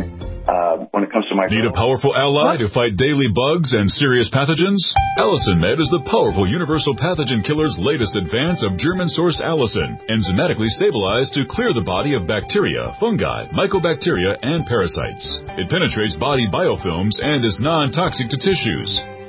uh, 0.47 0.88
when 0.91 1.03
it 1.03 1.11
comes 1.11 1.25
to 1.29 1.35
my 1.35 1.45
Need 1.47 1.65
a 1.65 1.75
powerful 1.75 2.15
ally 2.15 2.57
to 2.57 2.67
fight 2.73 2.97
daily 2.97 3.27
bugs 3.29 3.73
and 3.73 3.89
serious 3.89 4.29
pathogens? 4.33 4.81
AllicinMed 5.19 5.79
is 5.79 5.91
the 5.93 6.03
powerful 6.09 6.47
universal 6.47 6.95
pathogen 6.95 7.45
killer's 7.45 7.77
latest 7.77 8.15
advance 8.15 8.65
of 8.65 8.77
German-sourced 8.77 9.41
allicin, 9.43 10.01
enzymatically 10.09 10.69
stabilized 10.73 11.33
to 11.33 11.45
clear 11.50 11.73
the 11.73 11.85
body 11.85 12.15
of 12.15 12.27
bacteria, 12.27 12.95
fungi, 13.00 13.45
mycobacteria, 13.53 14.38
and 14.41 14.65
parasites. 14.65 15.41
It 15.61 15.69
penetrates 15.69 16.17
body 16.17 16.47
biofilms 16.50 17.21
and 17.21 17.45
is 17.45 17.59
non-toxic 17.59 18.29
to 18.29 18.38
tissues. 18.38 19.21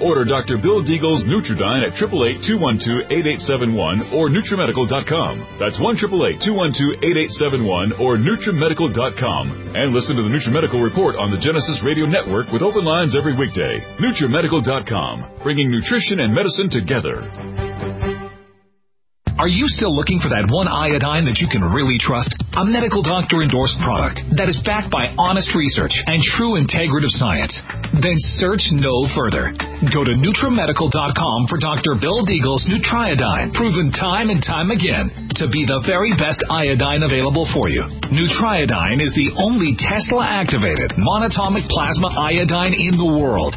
Order 0.00 0.24
Dr. 0.24 0.56
Bill 0.58 0.82
Deagle's 0.84 1.24
Nutriodine 1.24 1.82
at 1.86 1.92
888-212-8871 1.96 4.12
or 4.12 4.28
NutriMedical.com. 4.28 5.46
That's 5.58 5.78
1-888-212-8871 5.80 8.00
or 8.00 8.16
NutriMedical.com. 8.16 9.74
And 9.74 9.92
listen 9.92 10.16
to 10.16 10.22
the 10.24 10.30
NutriMedical 10.32 10.82
Report 10.82 11.16
on 11.16 11.30
the 11.30 11.38
Genesis 11.38 11.82
Radio 11.84 12.06
Network 12.06 12.50
with 12.52 12.62
open 12.62 12.84
lines 12.84 13.14
every 13.16 13.36
weekday. 13.36 13.80
NutriMedical.com, 14.00 15.24
bringing 15.42 15.70
nutrition 15.70 16.20
and 16.20 16.32
medicine 16.32 16.70
together. 16.70 17.30
Are 19.36 19.52
you 19.52 19.68
still 19.68 19.92
looking 19.92 20.16
for 20.16 20.32
that 20.32 20.48
one 20.48 20.64
iodine 20.64 21.28
that 21.28 21.44
you 21.44 21.48
can 21.52 21.60
really 21.60 22.00
trust? 22.00 22.32
A 22.56 22.64
medical 22.64 23.04
doctor 23.04 23.44
endorsed 23.44 23.76
product 23.84 24.24
that 24.40 24.48
is 24.48 24.56
backed 24.64 24.88
by 24.88 25.12
honest 25.20 25.52
research 25.52 25.92
and 26.08 26.24
true 26.24 26.56
integrative 26.56 27.12
science? 27.12 27.52
Then 27.96 28.20
search 28.36 28.60
no 28.76 29.08
further. 29.16 29.56
Go 29.88 30.04
to 30.04 30.12
NutriMedical.com 30.12 31.48
for 31.48 31.56
Dr. 31.56 31.96
Bill 31.96 32.24
Deagle's 32.28 32.68
Nutriodine, 32.68 33.56
proven 33.56 33.88
time 33.88 34.28
and 34.28 34.44
time 34.44 34.68
again 34.68 35.08
to 35.40 35.48
be 35.48 35.64
the 35.64 35.80
very 35.84 36.12
best 36.16 36.40
iodine 36.52 37.04
available 37.04 37.48
for 37.52 37.68
you. 37.72 37.84
Nutriodine 38.12 39.00
is 39.00 39.12
the 39.16 39.32
only 39.40 39.76
Tesla 39.80 40.28
activated 40.28 40.92
monatomic 41.00 41.64
plasma 41.72 42.12
iodine 42.20 42.76
in 42.76 43.00
the 43.00 43.10
world. 43.16 43.56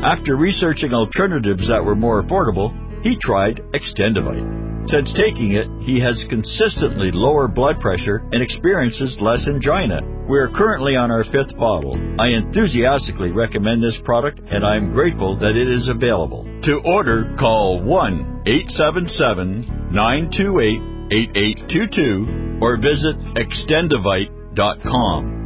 After 0.00 0.36
researching 0.36 0.92
alternatives 0.92 1.68
that 1.68 1.84
were 1.84 1.96
more 1.96 2.22
affordable, 2.22 2.70
he 3.02 3.18
tried 3.18 3.62
Xtendovite. 3.72 4.88
Since 4.88 5.12
taking 5.14 5.52
it, 5.52 5.66
he 5.82 5.98
has 6.00 6.24
consistently 6.28 7.10
lower 7.12 7.48
blood 7.48 7.80
pressure 7.80 8.22
and 8.30 8.42
experiences 8.42 9.18
less 9.20 9.48
angina. 9.48 10.00
We 10.28 10.38
are 10.38 10.50
currently 10.54 10.94
on 10.94 11.10
our 11.10 11.24
fifth 11.24 11.56
bottle. 11.58 11.98
I 12.20 12.28
enthusiastically 12.28 13.32
recommend 13.32 13.82
this 13.82 13.98
product 14.04 14.38
and 14.38 14.64
I 14.64 14.76
am 14.76 14.90
grateful 14.90 15.36
that 15.38 15.56
it 15.56 15.68
is 15.68 15.88
available. 15.88 16.44
To 16.44 16.80
order, 16.84 17.34
call 17.38 17.82
1 17.82 18.42
877 18.46 19.90
928 19.90 20.80
8822 21.10 22.58
or 22.60 22.76
visit 22.76 23.16
xtendovite.com. 23.34 25.45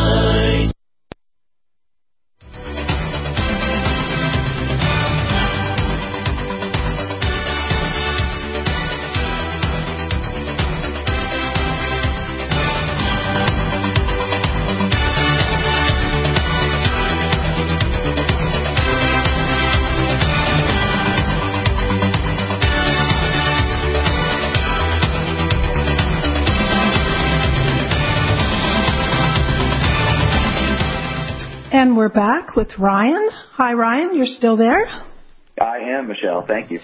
And 31.71 31.95
we're 31.97 32.09
back 32.09 32.55
with 32.55 32.69
Ryan. 32.77 33.29
Hi, 33.53 33.73
Ryan. 33.73 34.15
You're 34.15 34.25
still 34.25 34.57
there? 34.57 34.85
I 35.59 35.97
am 35.97 36.07
Michelle. 36.07 36.45
Thank 36.47 36.71
you. 36.71 36.79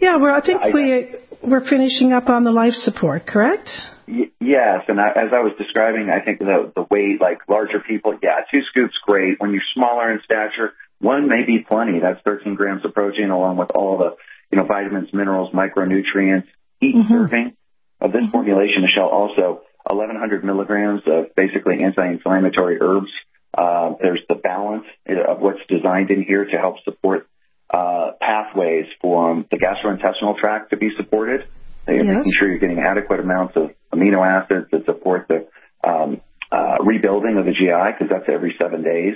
Yeah, 0.00 0.18
we're. 0.18 0.30
I 0.30 0.40
think 0.40 0.60
I- 0.62 0.70
we 0.72 1.14
we're 1.42 1.66
finishing 1.68 2.12
up 2.12 2.28
on 2.28 2.44
the 2.44 2.52
life 2.52 2.74
support, 2.74 3.26
correct? 3.26 3.68
Y- 4.06 4.30
yes, 4.40 4.84
and 4.88 5.00
I, 5.00 5.08
as 5.10 5.32
I 5.32 5.40
was 5.40 5.52
describing, 5.58 6.08
I 6.10 6.24
think 6.24 6.38
the 6.38 6.72
the 6.74 6.86
weight, 6.90 7.20
like 7.20 7.38
larger 7.48 7.80
people, 7.80 8.14
yeah, 8.22 8.40
two 8.50 8.60
scoops 8.70 8.94
great. 9.06 9.40
When 9.40 9.52
you're 9.52 9.62
smaller 9.74 10.12
in 10.12 10.20
stature, 10.24 10.72
one 11.00 11.28
may 11.28 11.44
be 11.46 11.64
plenty. 11.66 12.00
That's 12.00 12.20
13 12.24 12.54
grams 12.54 12.84
of 12.84 12.94
protein, 12.94 13.30
along 13.30 13.56
with 13.56 13.70
all 13.74 13.98
the 13.98 14.16
you 14.50 14.58
know 14.58 14.66
vitamins, 14.66 15.12
minerals, 15.12 15.52
micronutrients. 15.52 16.46
Each 16.80 16.94
Mhm. 16.94 17.08
serving 17.08 17.52
of 18.00 18.12
this 18.12 18.24
formulation, 18.30 18.82
Michelle, 18.82 19.08
also 19.08 19.62
1,100 19.84 20.44
milligrams 20.44 21.02
of 21.06 21.34
basically 21.34 21.82
anti-inflammatory 21.82 22.78
herbs. 22.80 23.10
Uh, 23.56 23.94
there's 24.00 24.20
the 24.28 24.34
balance 24.34 24.84
of 25.06 25.40
what's 25.40 25.60
designed 25.68 26.10
in 26.10 26.22
here 26.22 26.44
to 26.44 26.56
help 26.58 26.76
support 26.84 27.26
uh, 27.70 28.12
pathways 28.20 28.86
for 29.00 29.44
the 29.50 29.56
gastrointestinal 29.56 30.38
tract 30.38 30.70
to 30.70 30.76
be 30.76 30.90
supported. 30.96 31.46
Yes. 31.88 32.04
making 32.04 32.32
sure 32.38 32.48
you're 32.50 32.58
getting 32.58 32.80
adequate 32.80 33.20
amounts 33.20 33.56
of 33.56 33.70
amino 33.94 34.20
acids 34.20 34.66
that 34.72 34.84
support 34.84 35.26
the 35.28 35.48
um, 35.82 36.20
uh, 36.52 36.76
rebuilding 36.84 37.38
of 37.38 37.46
the 37.46 37.52
GI 37.52 37.92
because 37.92 38.08
that's 38.10 38.28
every 38.28 38.54
seven 38.60 38.82
days. 38.82 39.14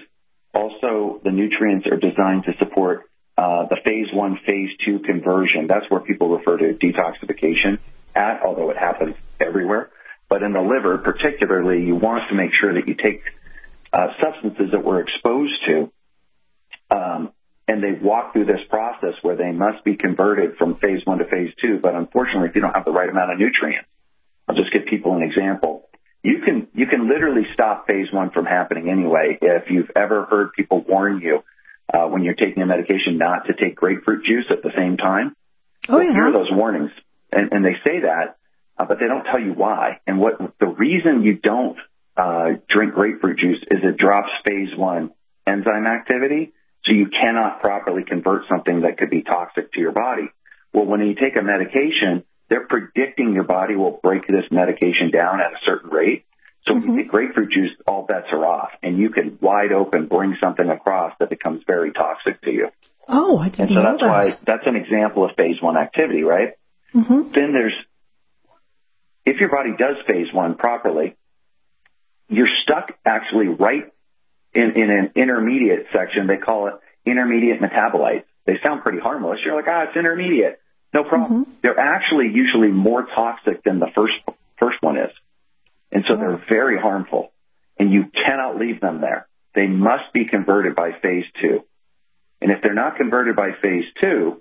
Also, 0.54 1.20
the 1.24 1.30
nutrients 1.30 1.86
are 1.86 1.96
designed 1.96 2.44
to 2.44 2.52
support 2.58 3.10
uh, 3.36 3.66
the 3.68 3.76
phase 3.84 4.08
one, 4.12 4.38
phase 4.46 4.70
two 4.84 5.00
conversion. 5.00 5.66
That's 5.66 5.84
where 5.90 6.00
people 6.00 6.36
refer 6.36 6.58
to 6.58 6.74
detoxification 6.74 7.78
at, 8.14 8.42
although 8.44 8.70
it 8.70 8.76
happens 8.76 9.16
everywhere. 9.40 9.90
But 10.28 10.42
in 10.42 10.52
the 10.52 10.60
liver, 10.60 10.98
particularly, 10.98 11.84
you 11.84 11.96
want 11.96 12.28
to 12.28 12.34
make 12.34 12.52
sure 12.58 12.74
that 12.74 12.86
you 12.86 12.94
take 12.94 13.20
uh, 13.20 13.41
substances 14.20 14.70
that 14.72 14.84
we're 14.84 15.00
exposed 15.00 15.54
to, 15.66 15.92
um, 16.90 17.32
and 17.68 17.82
they 17.82 17.92
walk 17.92 18.32
through 18.32 18.46
this 18.46 18.60
process 18.68 19.14
where 19.22 19.36
they 19.36 19.52
must 19.52 19.84
be 19.84 19.96
converted 19.96 20.56
from 20.56 20.76
phase 20.76 21.00
one 21.04 21.18
to 21.18 21.24
phase 21.24 21.52
two. 21.60 21.78
But 21.80 21.94
unfortunately, 21.94 22.48
if 22.48 22.54
you 22.54 22.60
don't 22.60 22.74
have 22.74 22.84
the 22.84 22.92
right 22.92 23.08
amount 23.08 23.32
of 23.32 23.38
nutrients, 23.38 23.88
I'll 24.48 24.56
just 24.56 24.72
give 24.72 24.86
people 24.86 25.16
an 25.16 25.22
example. 25.22 25.88
You 26.22 26.40
can 26.44 26.68
you 26.74 26.86
can 26.86 27.08
literally 27.08 27.46
stop 27.54 27.86
phase 27.86 28.12
one 28.12 28.30
from 28.30 28.46
happening 28.46 28.88
anyway. 28.88 29.38
If 29.40 29.70
you've 29.70 29.90
ever 29.96 30.24
heard 30.24 30.52
people 30.52 30.84
warn 30.86 31.20
you 31.20 31.42
uh, 31.92 32.06
when 32.06 32.22
you're 32.22 32.34
taking 32.34 32.62
a 32.62 32.66
medication 32.66 33.18
not 33.18 33.46
to 33.46 33.54
take 33.54 33.76
grapefruit 33.76 34.24
juice 34.24 34.46
at 34.50 34.62
the 34.62 34.70
same 34.76 34.96
time, 34.96 35.34
Oh 35.88 36.00
you'll 36.00 36.14
hear 36.14 36.32
those 36.32 36.50
warnings, 36.50 36.90
and, 37.32 37.52
and 37.52 37.64
they 37.64 37.74
say 37.84 38.00
that, 38.00 38.36
uh, 38.78 38.84
but 38.84 38.98
they 39.00 39.06
don't 39.06 39.24
tell 39.24 39.40
you 39.40 39.52
why. 39.52 40.00
And 40.06 40.20
what 40.20 40.38
the 40.60 40.66
reason 40.66 41.22
you 41.22 41.34
don't 41.34 41.76
uh, 41.78 41.82
drink 42.16 42.94
grapefruit 42.94 43.38
juice 43.38 43.62
is 43.70 43.78
it 43.82 43.96
drops 43.96 44.30
phase 44.46 44.76
one 44.76 45.10
enzyme 45.46 45.86
activity, 45.86 46.52
so 46.84 46.92
you 46.92 47.08
cannot 47.08 47.60
properly 47.60 48.02
convert 48.06 48.42
something 48.48 48.82
that 48.82 48.98
could 48.98 49.10
be 49.10 49.22
toxic 49.22 49.72
to 49.72 49.80
your 49.80 49.92
body. 49.92 50.28
Well, 50.72 50.86
when 50.86 51.00
you 51.00 51.14
take 51.14 51.36
a 51.38 51.42
medication, 51.42 52.24
they're 52.48 52.66
predicting 52.66 53.32
your 53.34 53.44
body 53.44 53.76
will 53.76 53.98
break 54.02 54.26
this 54.26 54.44
medication 54.50 55.10
down 55.12 55.40
at 55.40 55.52
a 55.52 55.58
certain 55.64 55.90
rate. 55.90 56.24
So 56.66 56.74
when 56.74 56.82
you 56.84 56.96
take 56.98 57.08
grapefruit 57.10 57.50
juice, 57.50 57.72
all 57.88 58.06
bets 58.06 58.28
are 58.30 58.44
off, 58.46 58.70
and 58.82 58.96
you 58.98 59.10
can 59.10 59.38
wide 59.40 59.72
open 59.72 60.06
bring 60.06 60.36
something 60.40 60.68
across 60.68 61.12
that 61.18 61.28
becomes 61.28 61.62
very 61.66 61.92
toxic 61.92 62.40
to 62.42 62.50
you. 62.52 62.68
Oh, 63.08 63.36
I 63.38 63.48
didn't 63.48 63.68
so 63.68 63.74
know 63.74 63.82
that's 63.82 64.00
that. 64.00 64.08
why 64.08 64.38
that's 64.46 64.66
an 64.66 64.76
example 64.76 65.24
of 65.24 65.34
phase 65.36 65.60
one 65.60 65.76
activity, 65.76 66.22
right? 66.22 66.50
hmm 66.92 67.32
Then 67.34 67.52
there's, 67.52 67.74
if 69.26 69.40
your 69.40 69.50
body 69.50 69.70
does 69.76 69.96
phase 70.06 70.32
one 70.32 70.54
properly, 70.54 71.16
you're 72.32 72.48
stuck 72.64 72.92
actually 73.04 73.48
right 73.48 73.92
in, 74.54 74.72
in 74.76 74.90
an 74.90 75.12
intermediate 75.16 75.86
section. 75.92 76.26
They 76.26 76.38
call 76.38 76.68
it 76.68 76.74
intermediate 77.04 77.60
metabolites. 77.60 78.24
They 78.46 78.54
sound 78.62 78.82
pretty 78.82 78.98
harmless. 78.98 79.38
You're 79.44 79.54
like, 79.54 79.66
ah, 79.68 79.84
it's 79.88 79.96
intermediate. 79.96 80.58
No 80.94 81.04
problem. 81.04 81.46
They're 81.62 81.78
actually 81.78 82.30
usually 82.34 82.68
more 82.68 83.06
toxic 83.06 83.64
than 83.64 83.78
the 83.78 83.88
first, 83.94 84.14
first 84.58 84.76
one 84.80 84.98
is. 84.98 85.10
And 85.90 86.04
so 86.08 86.16
they're 86.16 86.42
very 86.48 86.78
harmful 86.78 87.32
and 87.78 87.92
you 87.92 88.04
cannot 88.12 88.58
leave 88.58 88.80
them 88.80 89.00
there. 89.00 89.26
They 89.54 89.66
must 89.66 90.12
be 90.12 90.24
converted 90.24 90.74
by 90.74 90.92
phase 91.02 91.24
two. 91.40 91.64
And 92.40 92.50
if 92.50 92.62
they're 92.62 92.74
not 92.74 92.96
converted 92.96 93.36
by 93.36 93.50
phase 93.60 93.84
two, 94.00 94.40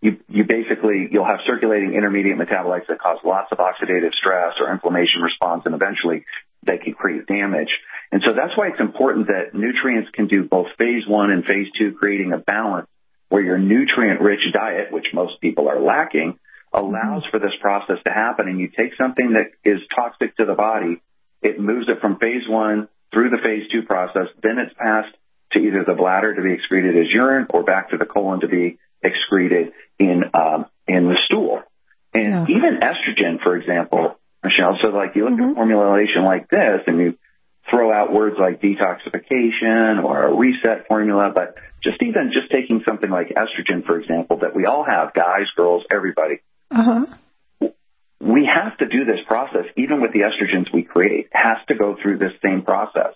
you, 0.00 0.18
you 0.28 0.44
basically, 0.44 1.08
you'll 1.10 1.26
have 1.26 1.40
circulating 1.46 1.94
intermediate 1.94 2.38
metabolites 2.38 2.86
that 2.88 3.00
cause 3.00 3.18
lots 3.24 3.50
of 3.50 3.58
oxidative 3.58 4.14
stress 4.14 4.54
or 4.60 4.72
inflammation 4.72 5.22
response 5.22 5.62
and 5.66 5.74
eventually 5.74 6.24
they 6.62 6.78
can 6.78 6.94
create 6.94 7.26
damage. 7.26 7.70
And 8.10 8.22
so 8.24 8.32
that's 8.34 8.56
why 8.56 8.68
it's 8.68 8.80
important 8.80 9.26
that 9.28 9.54
nutrients 9.54 10.10
can 10.12 10.26
do 10.28 10.44
both 10.44 10.68
phase 10.78 11.06
one 11.06 11.30
and 11.30 11.44
phase 11.44 11.68
two, 11.78 11.92
creating 11.92 12.32
a 12.32 12.38
balance 12.38 12.88
where 13.28 13.42
your 13.42 13.58
nutrient 13.58 14.20
rich 14.20 14.40
diet, 14.52 14.90
which 14.90 15.06
most 15.12 15.40
people 15.40 15.68
are 15.68 15.80
lacking, 15.80 16.38
allows 16.72 17.24
for 17.30 17.38
this 17.38 17.52
process 17.60 17.96
to 18.04 18.10
happen. 18.10 18.48
And 18.48 18.58
you 18.58 18.68
take 18.68 18.92
something 18.96 19.34
that 19.34 19.52
is 19.70 19.80
toxic 19.94 20.36
to 20.36 20.46
the 20.46 20.54
body, 20.54 21.02
it 21.42 21.60
moves 21.60 21.88
it 21.88 22.00
from 22.00 22.18
phase 22.18 22.48
one 22.48 22.88
through 23.12 23.30
the 23.30 23.38
phase 23.38 23.70
two 23.70 23.82
process, 23.82 24.28
then 24.42 24.58
it's 24.58 24.74
passed 24.74 25.14
to 25.52 25.58
either 25.60 25.84
the 25.86 25.94
bladder 25.94 26.34
to 26.34 26.42
be 26.42 26.52
excreted 26.52 26.96
as 26.96 27.10
urine 27.12 27.46
or 27.50 27.62
back 27.62 27.90
to 27.90 27.96
the 27.96 28.04
colon 28.04 28.40
to 28.40 28.48
be 28.48 28.78
excreted 29.02 29.72
in 29.98 30.24
um, 30.34 30.66
in 30.86 31.08
the 31.08 31.16
stool. 31.26 31.62
And 32.12 32.48
Yeah. 32.48 32.56
even 32.56 32.80
estrogen, 32.80 33.40
for 33.42 33.56
example, 33.56 34.17
Michelle. 34.42 34.78
So 34.82 34.88
like 34.88 35.16
you 35.16 35.28
look 35.28 35.38
at 35.38 35.50
a 35.50 35.54
formulation 35.54 36.24
like 36.24 36.48
this 36.48 36.82
and 36.86 36.98
you 36.98 37.18
throw 37.70 37.92
out 37.92 38.12
words 38.12 38.36
like 38.38 38.62
detoxification 38.62 40.02
or 40.02 40.24
a 40.24 40.34
reset 40.34 40.86
formula, 40.88 41.32
but 41.34 41.56
just 41.82 42.02
even 42.02 42.32
just 42.32 42.50
taking 42.50 42.82
something 42.86 43.10
like 43.10 43.28
estrogen, 43.28 43.84
for 43.84 43.98
example, 44.00 44.38
that 44.38 44.54
we 44.54 44.66
all 44.66 44.84
have, 44.84 45.12
guys, 45.14 45.46
girls, 45.56 45.84
everybody, 45.90 46.40
Uh 46.70 46.82
huh. 46.82 47.68
we 48.20 48.48
have 48.52 48.76
to 48.78 48.86
do 48.86 49.04
this 49.04 49.20
process, 49.26 49.64
even 49.76 50.00
with 50.00 50.12
the 50.12 50.20
estrogens 50.20 50.72
we 50.72 50.82
create, 50.82 51.26
it 51.26 51.30
has 51.32 51.58
to 51.68 51.74
go 51.74 51.96
through 52.00 52.18
this 52.18 52.32
same 52.44 52.62
process. 52.62 53.14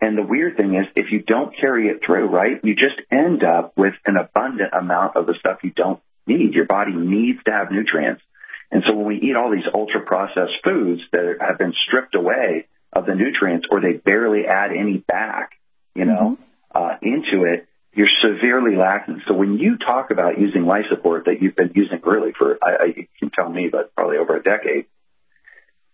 And 0.00 0.16
the 0.16 0.22
weird 0.22 0.56
thing 0.56 0.74
is, 0.74 0.86
if 0.96 1.12
you 1.12 1.22
don't 1.22 1.54
carry 1.56 1.88
it 1.88 2.00
through, 2.04 2.26
right, 2.28 2.58
you 2.64 2.74
just 2.74 3.00
end 3.10 3.44
up 3.44 3.74
with 3.76 3.94
an 4.06 4.16
abundant 4.16 4.72
amount 4.72 5.16
of 5.16 5.26
the 5.26 5.34
stuff 5.38 5.58
you 5.62 5.70
don't 5.70 6.00
need. 6.26 6.54
Your 6.54 6.64
body 6.64 6.92
needs 6.94 7.38
to 7.44 7.50
have 7.52 7.70
nutrients. 7.70 8.22
And 8.70 8.82
so 8.86 8.94
when 8.94 9.06
we 9.06 9.16
eat 9.16 9.36
all 9.36 9.50
these 9.50 9.66
ultra 9.74 10.00
processed 10.02 10.62
foods 10.62 11.00
that 11.12 11.36
have 11.40 11.58
been 11.58 11.74
stripped 11.86 12.14
away 12.14 12.66
of 12.92 13.06
the 13.06 13.14
nutrients 13.14 13.66
or 13.70 13.80
they 13.80 13.94
barely 13.94 14.46
add 14.46 14.70
any 14.70 14.98
back, 14.98 15.52
you 15.94 16.04
know, 16.04 16.38
uh, 16.74 16.96
into 17.02 17.44
it, 17.44 17.66
you're 17.92 18.08
severely 18.22 18.76
lacking. 18.76 19.22
So 19.26 19.34
when 19.34 19.58
you 19.58 19.76
talk 19.76 20.10
about 20.10 20.38
using 20.38 20.64
life 20.64 20.84
support 20.88 21.24
that 21.24 21.42
you've 21.42 21.56
been 21.56 21.72
using 21.74 22.00
really 22.04 22.32
for, 22.36 22.58
I, 22.62 22.70
I, 22.70 22.84
you 22.96 23.06
can 23.18 23.30
tell 23.30 23.50
me, 23.50 23.68
but 23.70 23.94
probably 23.96 24.18
over 24.18 24.36
a 24.36 24.42
decade, 24.42 24.86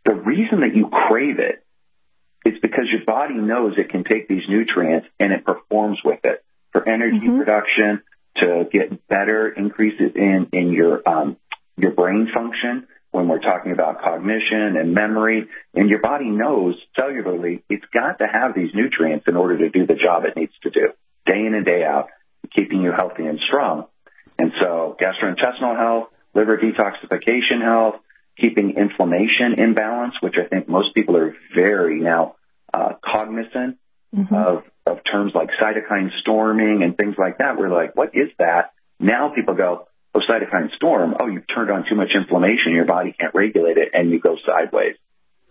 the 0.04 0.14
reason 0.14 0.60
that 0.60 0.76
you 0.76 0.88
crave 0.88 1.38
it 1.38 1.64
is 2.44 2.60
because 2.60 2.84
your 2.92 3.04
body 3.04 3.34
knows 3.34 3.74
it 3.76 3.88
can 3.88 4.04
take 4.04 4.28
these 4.28 4.44
nutrients 4.48 5.08
and 5.18 5.32
it 5.32 5.44
performs 5.44 5.98
with 6.04 6.20
it 6.24 6.44
for 6.72 6.86
energy 6.86 7.26
production 7.26 8.02
to 8.36 8.68
get 8.70 9.08
better 9.08 9.48
increases 9.48 10.12
in, 10.14 10.48
in 10.52 10.72
your, 10.72 11.08
um, 11.08 11.36
your 11.76 11.92
brain 11.92 12.28
function 12.34 12.86
when 13.10 13.28
we're 13.28 13.40
talking 13.40 13.72
about 13.72 14.02
cognition 14.02 14.76
and 14.76 14.94
memory. 14.94 15.46
And 15.74 15.88
your 15.88 16.00
body 16.00 16.28
knows 16.28 16.74
cellularly 16.98 17.62
it's 17.68 17.84
got 17.92 18.18
to 18.18 18.26
have 18.26 18.54
these 18.54 18.70
nutrients 18.74 19.26
in 19.26 19.36
order 19.36 19.58
to 19.58 19.70
do 19.70 19.86
the 19.86 19.94
job 19.94 20.24
it 20.24 20.36
needs 20.36 20.52
to 20.62 20.70
do 20.70 20.88
day 21.26 21.44
in 21.44 21.54
and 21.54 21.64
day 21.64 21.82
out, 21.84 22.08
keeping 22.54 22.82
you 22.82 22.92
healthy 22.92 23.26
and 23.26 23.40
strong. 23.46 23.86
And 24.38 24.52
so 24.60 24.96
gastrointestinal 25.00 25.76
health, 25.76 26.08
liver 26.34 26.58
detoxification 26.58 27.62
health, 27.62 27.96
keeping 28.38 28.74
inflammation 28.76 29.54
in 29.58 29.74
balance, 29.74 30.14
which 30.20 30.34
I 30.38 30.46
think 30.46 30.68
most 30.68 30.94
people 30.94 31.16
are 31.16 31.34
very 31.54 32.00
now 32.00 32.36
uh, 32.72 32.92
cognizant 33.02 33.78
of, 34.30 34.62
of 34.86 34.98
terms 35.10 35.32
like 35.34 35.48
cytokine 35.60 36.10
storming 36.20 36.82
and 36.82 36.96
things 36.96 37.16
like 37.18 37.38
that. 37.38 37.58
We're 37.58 37.70
like, 37.70 37.96
what 37.96 38.10
is 38.14 38.28
that? 38.38 38.72
Now 39.00 39.32
people 39.34 39.54
go, 39.54 39.88
oh, 40.16 40.32
cytokine 40.32 40.74
storm. 40.76 41.14
Oh, 41.20 41.26
you've 41.26 41.46
turned 41.52 41.70
on 41.70 41.84
too 41.88 41.94
much 41.94 42.10
inflammation. 42.14 42.72
Your 42.74 42.84
body 42.84 43.14
can't 43.18 43.34
regulate 43.34 43.76
it 43.76 43.90
and 43.92 44.10
you 44.10 44.20
go 44.20 44.36
sideways 44.46 44.96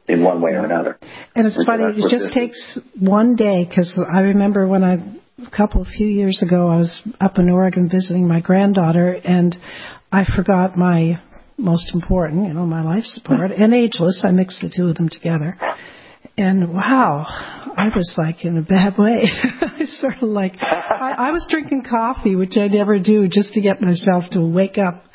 in 0.07 0.23
one 0.23 0.41
way 0.41 0.51
or 0.51 0.65
another. 0.65 0.97
And 1.35 1.47
it's 1.47 1.57
And 1.57 1.65
funny, 1.65 1.83
that's 1.93 2.05
it 2.05 2.11
just 2.11 2.33
takes 2.33 2.79
one 2.99 3.35
day 3.35 3.65
because 3.67 3.99
I 4.13 4.19
remember 4.19 4.67
when 4.67 4.83
I, 4.83 4.95
a 5.45 5.49
couple, 5.55 5.81
a 5.81 5.85
few 5.85 6.07
years 6.07 6.41
ago, 6.45 6.69
I 6.69 6.77
was 6.77 7.01
up 7.19 7.37
in 7.37 7.49
Oregon 7.49 7.89
visiting 7.89 8.27
my 8.27 8.39
granddaughter 8.39 9.13
and 9.13 9.55
I 10.11 10.23
forgot 10.35 10.77
my 10.77 11.19
most 11.57 11.93
important, 11.93 12.47
you 12.47 12.53
know, 12.53 12.65
my 12.65 12.83
life 12.83 13.05
support 13.05 13.51
and 13.57 13.73
ageless. 13.73 14.23
I 14.27 14.31
mixed 14.31 14.61
the 14.61 14.71
two 14.75 14.89
of 14.89 14.95
them 14.95 15.09
together. 15.09 15.57
And 16.37 16.73
wow, 16.73 17.25
I 17.77 17.87
was 17.95 18.13
like 18.17 18.43
in 18.43 18.57
a 18.57 18.61
bad 18.61 18.97
way. 18.97 19.23
I 19.61 19.85
sort 19.99 20.17
of 20.21 20.29
like, 20.29 20.55
I, 20.59 21.29
I 21.29 21.31
was 21.31 21.47
drinking 21.49 21.85
coffee, 21.89 22.35
which 22.35 22.57
I 22.57 22.67
never 22.67 22.99
do, 22.99 23.29
just 23.29 23.53
to 23.53 23.61
get 23.61 23.81
myself 23.81 24.25
to 24.31 24.41
wake 24.41 24.77
up, 24.77 25.05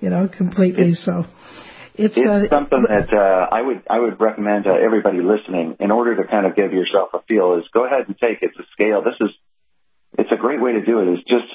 you 0.00 0.10
know, 0.10 0.28
completely. 0.28 0.94
So 0.94 1.24
it's, 1.94 2.16
It's 2.16 2.18
uh, 2.18 2.50
something 2.50 2.84
that 2.88 3.14
uh, 3.14 3.54
I 3.54 3.62
would 3.62 3.82
I 3.88 4.00
would 4.00 4.20
recommend 4.20 4.64
to 4.64 4.70
everybody 4.70 5.18
listening 5.18 5.76
in 5.78 5.92
order 5.92 6.16
to 6.16 6.26
kind 6.28 6.46
of 6.46 6.56
give 6.56 6.72
yourself 6.72 7.10
a 7.14 7.22
feel 7.28 7.54
is 7.58 7.64
go 7.72 7.86
ahead 7.86 8.08
and 8.08 8.18
take 8.18 8.38
it's 8.42 8.58
a 8.58 8.66
scale. 8.72 9.02
This 9.02 9.14
is 9.20 9.30
it's 10.18 10.32
a 10.32 10.36
great 10.36 10.60
way 10.60 10.72
to 10.72 10.84
do 10.84 10.98
it 10.98 11.14
is 11.14 11.20
just 11.28 11.46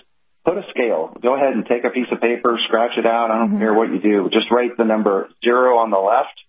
put 0.46 0.58
a 0.58 0.64
scale. 0.72 1.18
Go 1.22 1.36
ahead 1.36 1.54
and 1.54 1.66
take 1.66 1.84
a 1.84 1.90
piece 1.90 2.08
of 2.12 2.22
paper, 2.22 2.58
scratch 2.68 2.98
it 2.98 3.06
out. 3.06 3.30
I 3.30 3.40
don't 3.40 3.60
care 3.60 3.74
what 3.74 3.90
you 3.92 4.00
do. 4.00 4.30
Just 4.32 4.50
write 4.52 4.78
the 4.78 4.86
number 4.86 5.30
zero 5.44 5.78
on 5.80 5.92
the 5.92 6.00
left 6.00 6.40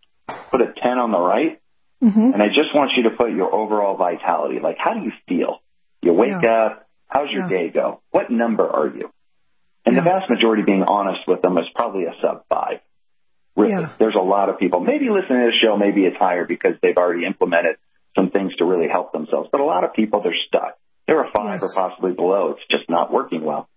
put 0.51 0.61
a 0.61 0.73
10 0.81 0.99
on 0.99 1.11
the 1.11 1.19
right. 1.19 1.61
Mm-hmm. 2.03 2.33
And 2.35 2.43
I 2.43 2.49
just 2.49 2.75
want 2.75 2.93
you 2.97 3.05
to 3.05 3.11
put 3.11 3.31
your 3.31 3.55
overall 3.55 3.97
vitality. 3.97 4.59
Like, 4.61 4.77
how 4.79 4.95
do 4.95 5.01
you 5.01 5.13
feel? 5.29 5.61
You 6.03 6.13
wake 6.15 6.31
Yeah. 6.43 6.65
up. 6.67 6.87
How's 7.09 7.31
your 7.31 7.43
Yeah. 7.43 7.49
day 7.59 7.69
go? 7.71 8.01
What 8.11 8.31
number 8.31 8.69
are 8.69 8.89
you? 8.89 9.11
And 9.85 9.97
the 9.97 10.03
vast 10.03 10.29
majority, 10.31 10.63
being 10.63 10.83
honest 10.85 11.27
with 11.29 11.43
them, 11.43 11.59
is 11.59 11.67
probably 11.75 12.05
a 12.07 12.15
sub 12.21 12.45
five. 12.49 12.81
Really, 13.57 13.73
Yeah. 13.73 13.89
there's 13.99 14.15
a 14.15 14.21
lot 14.23 14.49
of 14.49 14.59
people. 14.59 14.81
Maybe 14.81 15.11
listening 15.11 15.41
to 15.41 15.47
this 15.47 15.61
show, 15.61 15.77
maybe 15.77 16.05
it's 16.07 16.17
higher 16.17 16.45
because 16.47 16.75
they've 16.81 16.97
already 16.97 17.25
implemented 17.27 17.77
some 18.17 18.31
things 18.31 18.55
to 18.57 18.65
really 18.65 18.89
help 18.89 19.13
themselves. 19.13 19.49
But 19.53 19.61
a 19.61 19.65
lot 19.65 19.85
of 19.85 19.93
people, 19.95 20.21
they're 20.21 20.35
stuck. 20.47 20.77
They're 21.07 21.23
a 21.23 21.31
five 21.31 21.61
Yes. 21.61 21.71
or 21.71 21.75
possibly 21.75 22.13
below. 22.13 22.53
It's 22.53 22.67
just 22.69 22.89
not 22.89 23.13
working 23.13 23.45
well. 23.45 23.69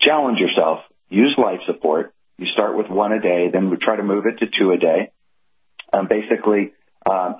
Challenge 0.00 0.38
yourself. 0.38 0.80
Use 1.08 1.36
life 1.38 1.60
support. 1.66 2.12
You 2.38 2.46
start 2.46 2.76
with 2.76 2.88
one 2.90 3.12
a 3.12 3.20
day, 3.20 3.48
then 3.48 3.70
we 3.70 3.76
try 3.76 3.96
to 3.96 4.02
move 4.02 4.26
it 4.26 4.38
to 4.40 4.46
two 4.46 4.72
a 4.72 4.76
day. 4.76 5.10
Um, 5.92 6.06
basically, 6.06 6.72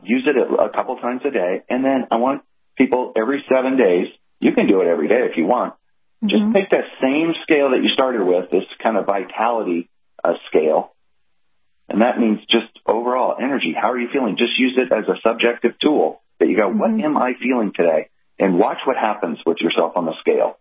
use 0.04 0.26
it 0.26 0.36
a, 0.36 0.68
couple 0.70 0.96
times 0.96 1.22
a 1.24 1.30
day, 1.30 1.62
and 1.68 1.84
then 1.84 2.06
I 2.10 2.16
want 2.16 2.42
people 2.76 3.12
every 3.16 3.44
seven 3.48 3.76
days. 3.76 4.08
You 4.40 4.52
can 4.52 4.66
do 4.68 4.80
it 4.82 4.86
every 4.86 5.08
day 5.08 5.26
if 5.30 5.36
you 5.36 5.46
want. 5.46 5.74
Just 6.24 6.42
Mhm. 6.42 6.52
take 6.54 6.70
that 6.70 6.84
same 7.00 7.34
scale 7.42 7.70
that 7.70 7.82
you 7.82 7.88
started 7.90 8.22
with, 8.24 8.50
this 8.50 8.64
kind 8.82 8.96
of 8.96 9.06
vitality 9.06 9.88
uh, 10.24 10.34
scale, 10.48 10.92
and 11.88 12.00
that 12.00 12.18
means 12.18 12.40
just 12.46 12.68
overall 12.86 13.36
energy. 13.38 13.72
How 13.72 13.92
are 13.92 13.98
you 13.98 14.08
feeling? 14.08 14.36
Just 14.36 14.58
use 14.58 14.76
it 14.78 14.90
as 14.92 15.08
a 15.08 15.16
subjective 15.20 15.78
tool 15.78 16.20
that 16.38 16.48
you 16.48 16.56
go, 16.56 16.68
what 16.68 16.90
Mhm. 16.90 17.04
am 17.04 17.16
I 17.16 17.34
feeling 17.34 17.72
today? 17.72 18.08
And 18.38 18.58
watch 18.58 18.78
what 18.84 18.96
happens 18.96 19.38
with 19.46 19.60
yourself 19.60 19.96
on 19.96 20.04
the 20.04 20.14
scale. 20.20 20.58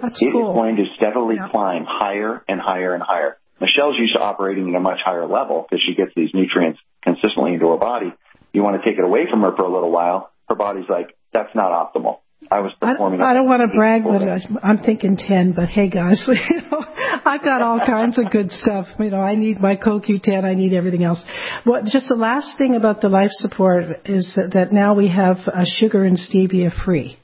That's 0.00 0.20
It 0.22 0.26
is 0.28 0.32
cool. 0.32 0.52
going 0.54 0.76
to 0.76 0.86
steadily 0.96 1.36
Yeah. 1.36 1.48
climb 1.48 1.84
higher 1.84 2.42
and 2.48 2.60
higher 2.60 2.94
and 2.94 3.02
higher. 3.02 3.38
Michelle's 3.60 3.98
used 3.98 4.14
to 4.14 4.20
operating 4.20 4.68
at 4.70 4.74
a 4.76 4.80
much 4.80 5.00
higher 5.02 5.26
level 5.26 5.62
because 5.68 5.82
she 5.82 5.94
gets 5.94 6.12
these 6.14 6.32
nutrients 6.34 6.80
consistently 7.04 7.54
into 7.54 7.68
her 7.70 7.76
body. 7.76 8.12
You 8.52 8.62
want 8.62 8.82
to 8.82 8.88
take 8.88 8.98
it 8.98 9.04
away 9.04 9.26
from 9.30 9.42
her 9.42 9.52
for 9.56 9.64
a 9.64 9.72
little 9.72 9.90
while. 9.90 10.30
Her 10.48 10.54
body's 10.54 10.88
like, 10.88 11.16
that's 11.32 11.54
not 11.54 11.70
optimal. 11.72 12.18
I 12.50 12.60
was 12.60 12.72
I, 12.82 12.92
performing. 12.92 13.20
I 13.22 13.32
don't 13.32 13.46
want 13.46 13.62
to 13.62 13.74
brag, 13.74 14.04
but. 14.04 14.20
I'm 14.62 14.78
thinking 14.78 15.16
10. 15.16 15.52
But 15.52 15.68
hey, 15.68 15.88
guys, 15.88 16.22
you 16.28 16.60
know, 16.70 16.84
I've 17.24 17.42
got 17.42 17.62
all 17.62 17.80
kinds 17.84 18.18
of 18.18 18.30
good 18.30 18.52
stuff. 18.52 18.86
You 18.98 19.10
know, 19.10 19.18
I 19.18 19.34
need 19.34 19.60
my 19.60 19.76
CoQ10. 19.76 20.44
I 20.44 20.54
need 20.54 20.74
everything 20.74 21.04
else. 21.04 21.22
What? 21.64 21.84
Just 21.84 22.08
the 22.08 22.16
last 22.16 22.58
thing 22.58 22.74
about 22.74 23.00
the 23.00 23.08
life 23.08 23.30
support 23.32 23.84
is 24.04 24.32
that, 24.36 24.52
that 24.52 24.72
now 24.72 24.94
we 24.94 25.08
have 25.08 25.36
uh, 25.46 25.64
sugar 25.64 26.04
and 26.04 26.18
stevia 26.18 26.70
free. 26.84 27.18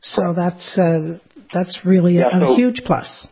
So 0.00 0.34
that's 0.36 0.76
uh, 0.76 1.18
that's 1.54 1.80
really 1.84 2.16
Yeah, 2.16 2.28
a, 2.32 2.42
a 2.42 2.46
so- 2.48 2.56
huge 2.56 2.82
plus. 2.84 3.28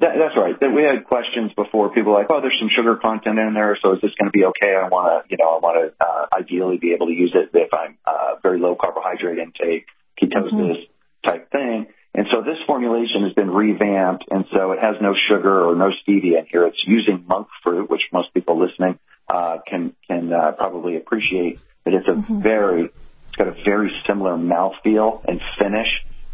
That, 0.00 0.14
that's 0.14 0.36
right. 0.36 0.54
That 0.60 0.70
we 0.70 0.82
had 0.82 1.04
questions 1.06 1.52
before. 1.54 1.90
People 1.90 2.12
were 2.12 2.18
like, 2.18 2.30
oh, 2.30 2.40
there's 2.40 2.56
some 2.60 2.70
sugar 2.74 2.96
content 2.96 3.38
in 3.38 3.54
there, 3.54 3.76
so 3.82 3.94
is 3.94 4.00
this 4.00 4.12
going 4.14 4.30
to 4.30 4.36
be 4.36 4.44
okay? 4.44 4.76
I 4.76 4.88
want 4.88 5.26
to, 5.26 5.30
you 5.30 5.36
know, 5.40 5.56
I 5.56 5.58
want 5.58 5.76
to 5.82 6.04
uh, 6.04 6.26
ideally 6.38 6.78
be 6.78 6.92
able 6.92 7.06
to 7.06 7.14
use 7.14 7.34
it 7.34 7.50
if 7.52 7.74
I'm 7.74 7.98
uh, 8.06 8.36
very 8.42 8.60
low 8.60 8.76
carbohydrate 8.80 9.38
intake, 9.38 9.86
ketosis 10.20 10.86
type 11.24 11.50
thing. 11.50 11.86
And 12.14 12.26
so 12.30 12.42
this 12.42 12.58
formulation 12.66 13.24
has 13.24 13.32
been 13.34 13.50
revamped, 13.50 14.24
and 14.30 14.44
so 14.52 14.72
it 14.72 14.78
has 14.80 14.96
no 15.00 15.14
sugar 15.28 15.68
or 15.68 15.76
no 15.76 15.90
stevia 15.90 16.40
in 16.40 16.46
here. 16.50 16.66
It's 16.66 16.82
using 16.86 17.24
monk 17.28 17.48
fruit, 17.62 17.90
which 17.90 18.02
most 18.12 18.32
people 18.34 18.58
listening 18.58 18.98
uh, 19.28 19.58
can 19.66 19.94
can 20.06 20.32
uh, 20.32 20.52
probably 20.52 20.96
appreciate. 20.96 21.60
But 21.84 21.94
it's 21.94 22.08
a 22.08 22.14
very, 22.14 22.84
it's 22.84 23.36
got 23.36 23.48
a 23.48 23.56
very 23.64 23.90
similar 24.06 24.36
mouthfeel 24.36 25.24
and 25.26 25.40
finish 25.58 25.88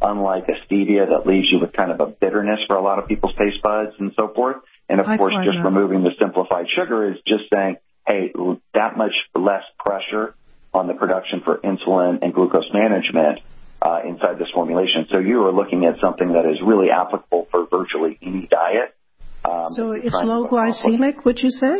unlike 0.04 0.44
a 0.48 0.56
stevia 0.66 1.08
that 1.08 1.26
leaves 1.26 1.48
you 1.50 1.58
with 1.60 1.72
kind 1.72 1.90
of 1.90 1.98
a 2.00 2.06
bitterness 2.06 2.60
for 2.68 2.76
a 2.76 2.82
lot 2.82 2.98
of 3.00 3.08
people's 3.08 3.34
taste 3.40 3.62
buds 3.62 3.92
and 3.98 4.12
so 4.16 4.28
forth. 4.34 4.56
And 4.88 5.00
of 5.00 5.06
I 5.06 5.16
course, 5.16 5.34
just 5.44 5.56
that. 5.56 5.64
removing 5.64 6.02
the 6.04 6.10
simplified 6.20 6.66
sugar 6.76 7.10
is 7.10 7.16
just 7.26 7.44
saying, 7.52 7.76
hey, 8.06 8.32
that 8.74 8.98
much 8.98 9.14
less 9.34 9.64
pressure 9.84 10.34
on 10.74 10.88
the 10.88 10.94
production 10.94 11.40
for 11.44 11.56
insulin 11.58 12.18
and 12.22 12.34
glucose 12.34 12.68
management 12.72 13.40
uh, 13.80 14.00
inside 14.06 14.38
this 14.38 14.48
formulation. 14.52 15.06
So 15.10 15.18
you 15.18 15.42
are 15.46 15.52
looking 15.52 15.86
at 15.86 15.94
something 16.00 16.28
that 16.36 16.44
is 16.52 16.58
really 16.64 16.88
applicable 16.90 17.48
for 17.50 17.66
virtually 17.70 18.18
any 18.20 18.46
diet. 18.50 18.94
Um, 19.44 19.72
So 19.72 19.92
it's 19.92 20.12
low 20.14 20.46
glycemic, 20.48 21.24
would 21.24 21.38
you 21.42 21.50
say? 21.50 21.76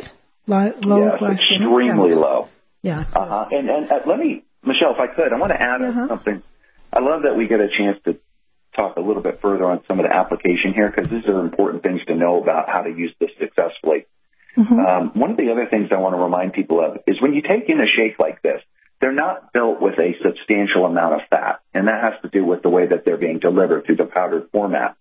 Low 0.47 0.65
yes, 0.65 1.21
glycemic. 1.21 1.33
extremely 1.35 2.11
yeah. 2.11 2.17
low. 2.17 2.49
Yeah. 2.83 3.01
Uh-huh. 3.01 3.45
And, 3.51 3.69
and 3.69 3.91
uh, 3.93 3.95
let 4.07 4.19
me, 4.19 4.45
Michelle, 4.63 4.93
if 4.97 5.01
I 5.01 5.15
could, 5.15 5.33
I 5.33 5.39
want 5.39 5.53
to 5.53 5.61
add 5.61 5.81
Uh-huh. 5.83 6.09
something. 6.09 6.43
I 6.94 7.00
love 7.00 7.22
that 7.22 7.37
we 7.37 7.48
get 7.48 7.61
a 7.61 7.68
chance 7.68 7.98
to 8.04 8.18
talk 8.76 8.96
a 8.96 9.00
little 9.00 9.22
bit 9.22 9.40
further 9.42 9.64
on 9.64 9.83
some 9.88 9.98
of 9.98 10.07
the 10.07 10.14
application 10.14 10.72
here 10.74 10.92
because 10.94 11.11
these 11.11 11.26
are 11.26 11.40
important 11.40 11.83
things 11.83 12.00
to 12.07 12.14
know 12.14 12.40
about 12.40 12.68
how 12.68 12.83
to 12.83 12.90
use 12.90 13.12
this 13.18 13.30
successfully. 13.38 14.07
Mhm. 14.57 14.78
Um, 14.78 15.11
one 15.14 15.33
of 15.33 15.37
the 15.37 15.50
other 15.50 15.66
things 15.66 15.90
I 15.90 15.98
want 15.98 16.14
to 16.14 16.22
remind 16.22 16.52
people 16.52 16.80
of 16.80 16.98
is 17.07 17.20
when 17.20 17.35
you 17.35 17.42
take 17.42 17.68
in 17.68 17.80
a 17.80 17.87
shake 17.87 18.20
like 18.20 18.40
this, 18.42 18.62
they're 19.00 19.12
not 19.12 19.52
built 19.52 19.80
with 19.80 19.98
a 19.98 20.14
substantial 20.22 20.87
amount 20.87 21.14
of 21.14 21.22
fat, 21.28 21.61
and 21.74 21.88
that 21.88 22.00
has 22.00 22.22
to 22.22 22.28
do 22.28 22.44
with 22.44 22.62
the 22.62 22.70
way 22.70 22.87
that 22.87 23.04
they're 23.04 23.16
being 23.16 23.40
delivered 23.40 23.85
through 23.85 23.96
the 23.96 24.07
powdered 24.07 24.48
format. 24.50 24.94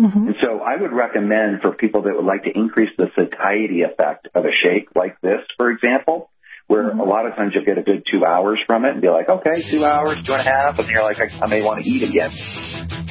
Mhm. 0.00 0.26
And 0.26 0.36
so 0.42 0.60
I 0.60 0.76
would 0.76 0.92
recommend 0.92 1.62
for 1.62 1.72
people 1.72 2.02
that 2.02 2.16
would 2.16 2.24
like 2.24 2.42
to 2.42 2.50
increase 2.50 2.94
the 2.96 3.10
satiety 3.14 3.82
effect 3.82 4.28
of 4.34 4.44
a 4.44 4.52
shake 4.52 4.88
like 4.94 5.20
this, 5.20 5.40
for 5.56 5.70
example, 5.70 6.28
where 6.66 6.88
a 6.88 6.90
mm-hmm. 6.90 7.00
lot 7.00 7.26
of 7.26 7.36
times 7.36 7.52
you'll 7.54 7.64
get 7.64 7.78
a 7.78 7.82
good 7.82 8.02
two 8.10 8.24
hours 8.24 8.58
from 8.66 8.84
it 8.84 8.92
and 8.92 9.00
be 9.00 9.08
like, 9.08 9.28
okay, 9.28 9.62
two 9.70 9.84
hours, 9.84 10.18
two 10.26 10.32
and 10.32 10.42
a 10.42 10.50
half, 10.50 10.78
and 10.78 10.88
you're 10.88 11.02
like, 11.02 11.18
I, 11.18 11.44
I 11.44 11.46
may 11.48 11.62
want 11.62 11.82
to 11.82 11.88
eat 11.88 12.02
again. 12.02 12.30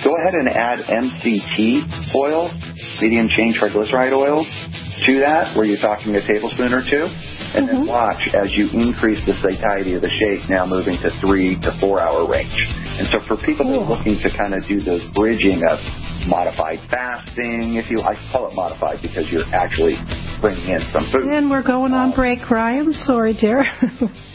Go 0.03 0.11
ahead 0.17 0.35
and 0.35 0.49
add 0.49 0.79
MCT 0.85 2.15
oil, 2.15 2.51
medium 3.01 3.27
chain 3.29 3.55
triglyceride 3.55 4.13
oils, 4.13 4.47
to 5.03 5.19
that, 5.19 5.55
where 5.55 5.67
you're 5.67 5.81
talking 5.81 6.15
a 6.15 6.23
tablespoon 6.23 6.71
or 6.71 6.79
two, 6.79 7.05
and 7.55 7.67
then 7.67 7.83
mm-hmm. 7.83 7.91
watch 7.91 8.23
as 8.31 8.55
you 8.55 8.71
increase 8.71 9.19
the 9.27 9.35
satiety 9.43 9.95
of 9.95 10.01
the 10.01 10.11
shake, 10.15 10.47
now 10.47 10.63
moving 10.63 10.95
to 11.03 11.11
three 11.19 11.59
to 11.59 11.71
four 11.83 11.99
hour 11.99 12.23
range. 12.23 12.55
And 12.95 13.07
so 13.11 13.19
for 13.27 13.35
people 13.43 13.67
that 13.71 13.83
are 13.83 13.89
looking 13.89 14.15
to 14.23 14.29
kind 14.31 14.55
of 14.55 14.63
do 14.67 14.79
those 14.79 15.03
bridging 15.11 15.59
of 15.67 15.79
modified 16.27 16.79
fasting, 16.87 17.75
if 17.75 17.91
you, 17.91 17.99
I 17.99 18.15
call 18.31 18.47
it 18.47 18.55
modified 18.55 19.03
because 19.03 19.27
you're 19.27 19.47
actually 19.51 19.99
bringing 20.39 20.71
in 20.71 20.81
some 20.95 21.11
food. 21.11 21.27
And 21.27 21.51
we're 21.51 21.65
going 21.65 21.91
on 21.91 22.11
um, 22.11 22.15
break, 22.15 22.47
Ryan. 22.49 22.93
Sorry, 22.93 23.35
dear. 23.35 23.63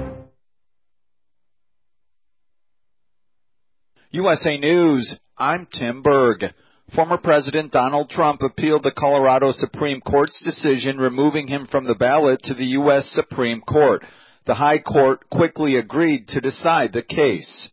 USA 4.13 4.57
News, 4.57 5.17
I'm 5.37 5.67
Tim 5.71 6.01
Berg. 6.01 6.43
Former 6.93 7.17
President 7.17 7.71
Donald 7.71 8.09
Trump 8.09 8.41
appealed 8.41 8.83
the 8.83 8.91
Colorado 8.91 9.53
Supreme 9.53 10.01
Court's 10.01 10.41
decision 10.43 10.97
removing 10.97 11.47
him 11.47 11.65
from 11.71 11.85
the 11.85 11.95
ballot 11.95 12.41
to 12.43 12.53
the 12.53 12.65
U.S. 12.65 13.09
Supreme 13.13 13.61
Court. 13.61 14.03
The 14.45 14.55
High 14.55 14.79
Court 14.79 15.21
quickly 15.29 15.77
agreed 15.77 16.27
to 16.27 16.41
decide 16.41 16.91
the 16.91 17.03
case. 17.03 17.69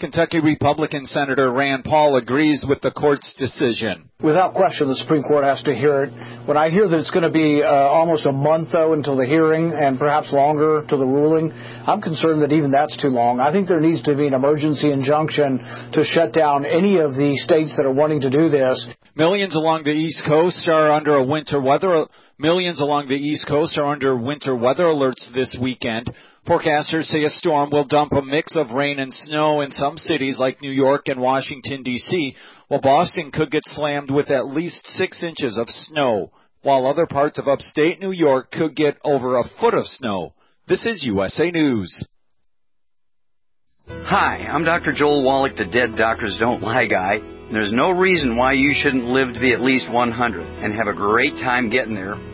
Kentucky 0.00 0.40
Republican 0.40 1.06
Senator 1.06 1.52
Rand 1.52 1.84
Paul 1.84 2.16
agrees 2.16 2.64
with 2.68 2.80
the 2.80 2.90
court's 2.90 3.32
decision. 3.38 4.10
Without 4.20 4.54
question, 4.54 4.88
the 4.88 4.96
Supreme 4.96 5.22
Court 5.22 5.44
has 5.44 5.62
to 5.62 5.74
hear 5.74 6.04
it. 6.04 6.10
When 6.46 6.56
I 6.56 6.70
hear 6.70 6.88
that 6.88 6.98
it's 6.98 7.12
going 7.12 7.22
to 7.22 7.30
be 7.30 7.62
uh, 7.62 7.68
almost 7.68 8.26
a 8.26 8.32
month, 8.32 8.70
though, 8.72 8.92
until 8.92 9.16
the 9.16 9.24
hearing 9.24 9.72
and 9.72 9.98
perhaps 9.98 10.32
longer 10.32 10.84
to 10.88 10.96
the 10.96 11.06
ruling, 11.06 11.52
I'm 11.52 12.02
concerned 12.02 12.42
that 12.42 12.52
even 12.52 12.72
that's 12.72 12.96
too 13.00 13.08
long. 13.08 13.38
I 13.38 13.52
think 13.52 13.68
there 13.68 13.80
needs 13.80 14.02
to 14.02 14.16
be 14.16 14.26
an 14.26 14.34
emergency 14.34 14.90
injunction 14.90 15.58
to 15.92 16.02
shut 16.02 16.32
down 16.32 16.66
any 16.66 16.98
of 16.98 17.14
the 17.14 17.36
states 17.36 17.74
that 17.76 17.86
are 17.86 17.94
wanting 17.94 18.22
to 18.22 18.30
do 18.30 18.48
this. 18.48 18.86
Millions 19.14 19.54
along 19.54 19.84
the 19.84 19.94
East 19.94 20.24
Coast 20.26 20.68
are 20.68 20.90
under 20.90 21.14
a 21.14 21.24
winter 21.24 21.60
weather 21.60 22.06
Millions 22.36 22.80
along 22.80 23.06
the 23.06 23.14
East 23.14 23.46
Coast 23.46 23.78
are 23.78 23.92
under 23.92 24.16
winter 24.16 24.56
weather 24.56 24.86
alerts 24.86 25.32
this 25.32 25.56
weekend. 25.60 26.10
Forecasters 26.46 27.04
say 27.04 27.22
a 27.24 27.30
storm 27.30 27.70
will 27.70 27.86
dump 27.86 28.12
a 28.12 28.20
mix 28.20 28.54
of 28.54 28.70
rain 28.70 28.98
and 28.98 29.14
snow 29.14 29.62
in 29.62 29.70
some 29.70 29.96
cities 29.96 30.38
like 30.38 30.60
New 30.60 30.70
York 30.70 31.04
and 31.06 31.18
Washington, 31.18 31.82
D.C., 31.82 32.36
while 32.68 32.82
Boston 32.82 33.30
could 33.30 33.50
get 33.50 33.62
slammed 33.64 34.10
with 34.10 34.30
at 34.30 34.46
least 34.46 34.86
six 34.88 35.22
inches 35.22 35.56
of 35.56 35.70
snow, 35.70 36.32
while 36.60 36.86
other 36.86 37.06
parts 37.06 37.38
of 37.38 37.48
upstate 37.48 37.98
New 37.98 38.10
York 38.10 38.50
could 38.50 38.76
get 38.76 38.98
over 39.04 39.38
a 39.38 39.48
foot 39.58 39.72
of 39.72 39.86
snow. 39.86 40.34
This 40.68 40.84
is 40.84 41.04
USA 41.04 41.50
News. 41.50 42.04
Hi, 43.88 44.46
I'm 44.50 44.64
Dr. 44.64 44.92
Joel 44.94 45.24
Wallach, 45.24 45.56
the 45.56 45.64
Dead 45.64 45.96
Doctors 45.96 46.36
Don't 46.38 46.62
Lie 46.62 46.88
guy. 46.88 47.20
There's 47.52 47.72
no 47.72 47.90
reason 47.90 48.36
why 48.36 48.52
you 48.52 48.74
shouldn't 48.74 49.04
live 49.04 49.32
to 49.32 49.40
be 49.40 49.54
at 49.54 49.62
least 49.62 49.90
100 49.90 50.40
and 50.62 50.74
have 50.74 50.88
a 50.88 50.96
great 50.96 51.34
time 51.42 51.70
getting 51.70 51.94
there. 51.94 52.33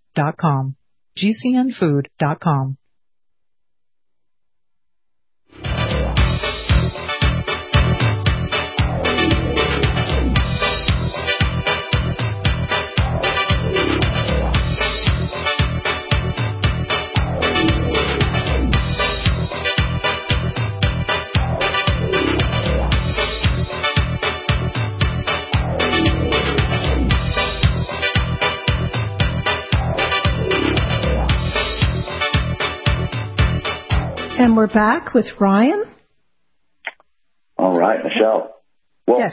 gcnfood.com. 1.17 2.80
And 34.51 34.57
we're 34.57 34.67
back 34.67 35.13
with 35.13 35.27
Ryan. 35.39 35.85
All 37.57 37.79
right, 37.79 38.03
Michelle. 38.03 38.59
Well, 39.07 39.19
yes. 39.19 39.31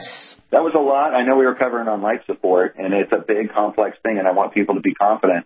that 0.49 0.63
was 0.63 0.71
a 0.73 0.79
lot. 0.79 1.13
I 1.13 1.27
know 1.27 1.35
we 1.35 1.45
were 1.45 1.55
covering 1.55 1.89
on 1.89 2.01
life 2.01 2.21
support, 2.25 2.75
and 2.77 2.93
it's 2.93 3.11
a 3.11 3.19
big, 3.19 3.51
complex 3.51 3.97
thing, 4.01 4.17
and 4.17 4.25
I 4.25 4.31
want 4.31 4.53
people 4.53 4.75
to 4.75 4.81
be 4.81 4.93
confident, 4.93 5.45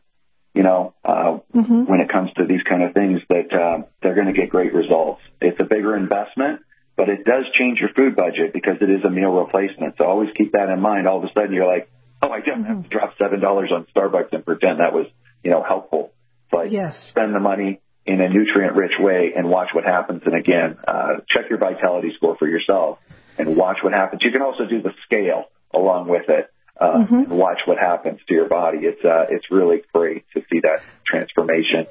you 0.53 0.61
know, 0.61 0.93
uh, 1.03 1.39
mm-hmm. 1.55 1.85
when 1.85 2.01
it 2.01 2.09
comes 2.11 2.29
to 2.37 2.45
these 2.45 2.61
kind 2.69 2.83
of 2.83 2.93
things, 2.93 3.21
that 3.29 3.49
uh, 3.51 3.87
they're 4.03 4.13
going 4.13 4.27
to 4.27 4.39
get 4.39 4.51
great 4.51 4.75
results. 4.75 5.23
It's 5.41 5.59
a 5.59 5.65
bigger 5.65 5.97
investment, 5.97 6.61
but 6.95 7.09
it 7.09 7.25
does 7.25 7.45
change 7.57 7.79
your 7.79 7.89
food 7.95 8.15
budget 8.15 8.53
because 8.53 8.77
it 8.79 8.91
is 8.91 9.03
a 9.03 9.09
meal 9.09 9.31
replacement. 9.31 9.97
So 9.97 10.05
always 10.05 10.29
keep 10.37 10.51
that 10.51 10.69
in 10.69 10.81
mind. 10.81 11.07
All 11.07 11.17
of 11.17 11.23
a 11.23 11.33
sudden, 11.33 11.51
you're 11.51 11.65
like, 11.65 11.89
oh, 12.21 12.29
I 12.29 12.41
didn't 12.41 12.65
mm-hmm. 12.65 12.73
have 12.75 12.83
to 12.83 12.89
drop 12.89 13.17
seven 13.17 13.41
dollars 13.41 13.71
on 13.73 13.87
Starbucks 13.89 14.33
and 14.33 14.45
pretend 14.45 14.81
that 14.81 14.93
was, 14.93 15.07
you 15.41 15.49
know, 15.49 15.63
helpful. 15.63 16.13
But 16.51 16.71
yes. 16.71 16.93
spend 17.09 17.33
the 17.33 17.39
money, 17.39 17.81
in 18.05 18.21
a 18.21 18.29
nutrient 18.29 18.75
rich 18.75 18.93
way 18.99 19.33
and 19.35 19.49
watch 19.49 19.69
what 19.73 19.85
happens. 19.85 20.21
And 20.25 20.35
again, 20.35 20.77
uh, 20.87 21.21
check 21.29 21.49
your 21.49 21.59
vitality 21.59 22.11
score 22.15 22.35
for 22.37 22.47
yourself 22.47 22.99
and 23.37 23.55
watch 23.55 23.77
what 23.83 23.93
happens. 23.93 24.21
You 24.23 24.31
can 24.31 24.41
also 24.41 24.65
do 24.65 24.81
the 24.81 24.91
scale 25.05 25.45
along 25.73 26.09
with 26.09 26.29
it. 26.29 26.49
Uh, 26.75 27.05
mm-hmm. 27.05 27.15
and 27.15 27.29
watch 27.29 27.59
what 27.67 27.77
happens 27.77 28.19
to 28.27 28.33
your 28.33 28.49
body. 28.49 28.79
It's, 28.81 29.05
uh, 29.05 29.25
it's 29.29 29.45
really 29.51 29.83
great 29.93 30.25
to 30.33 30.41
see 30.51 30.59
that 30.61 30.79
transformation. 31.05 31.85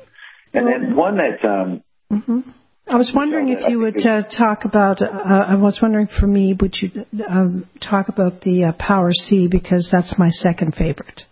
And 0.52 0.66
well, 0.66 0.80
then 0.80 0.96
one 0.96 1.16
that, 1.18 1.48
um, 1.48 1.82
mm-hmm. 2.12 2.50
I 2.88 2.96
was 2.96 3.12
wondering 3.14 3.48
if 3.50 3.68
you 3.70 3.78
would 3.78 4.04
uh, 4.04 4.22
talk 4.28 4.64
about. 4.64 5.00
Uh, 5.00 5.06
I 5.06 5.54
was 5.54 5.78
wondering 5.80 6.08
for 6.08 6.26
me, 6.26 6.52
would 6.60 6.74
you 6.80 7.06
um, 7.26 7.68
talk 7.80 8.08
about 8.08 8.40
the 8.40 8.64
uh, 8.64 8.72
Power 8.72 9.12
C 9.14 9.46
because 9.46 9.88
that's 9.90 10.18
my 10.18 10.30
second 10.30 10.74
favorite. 10.74 11.22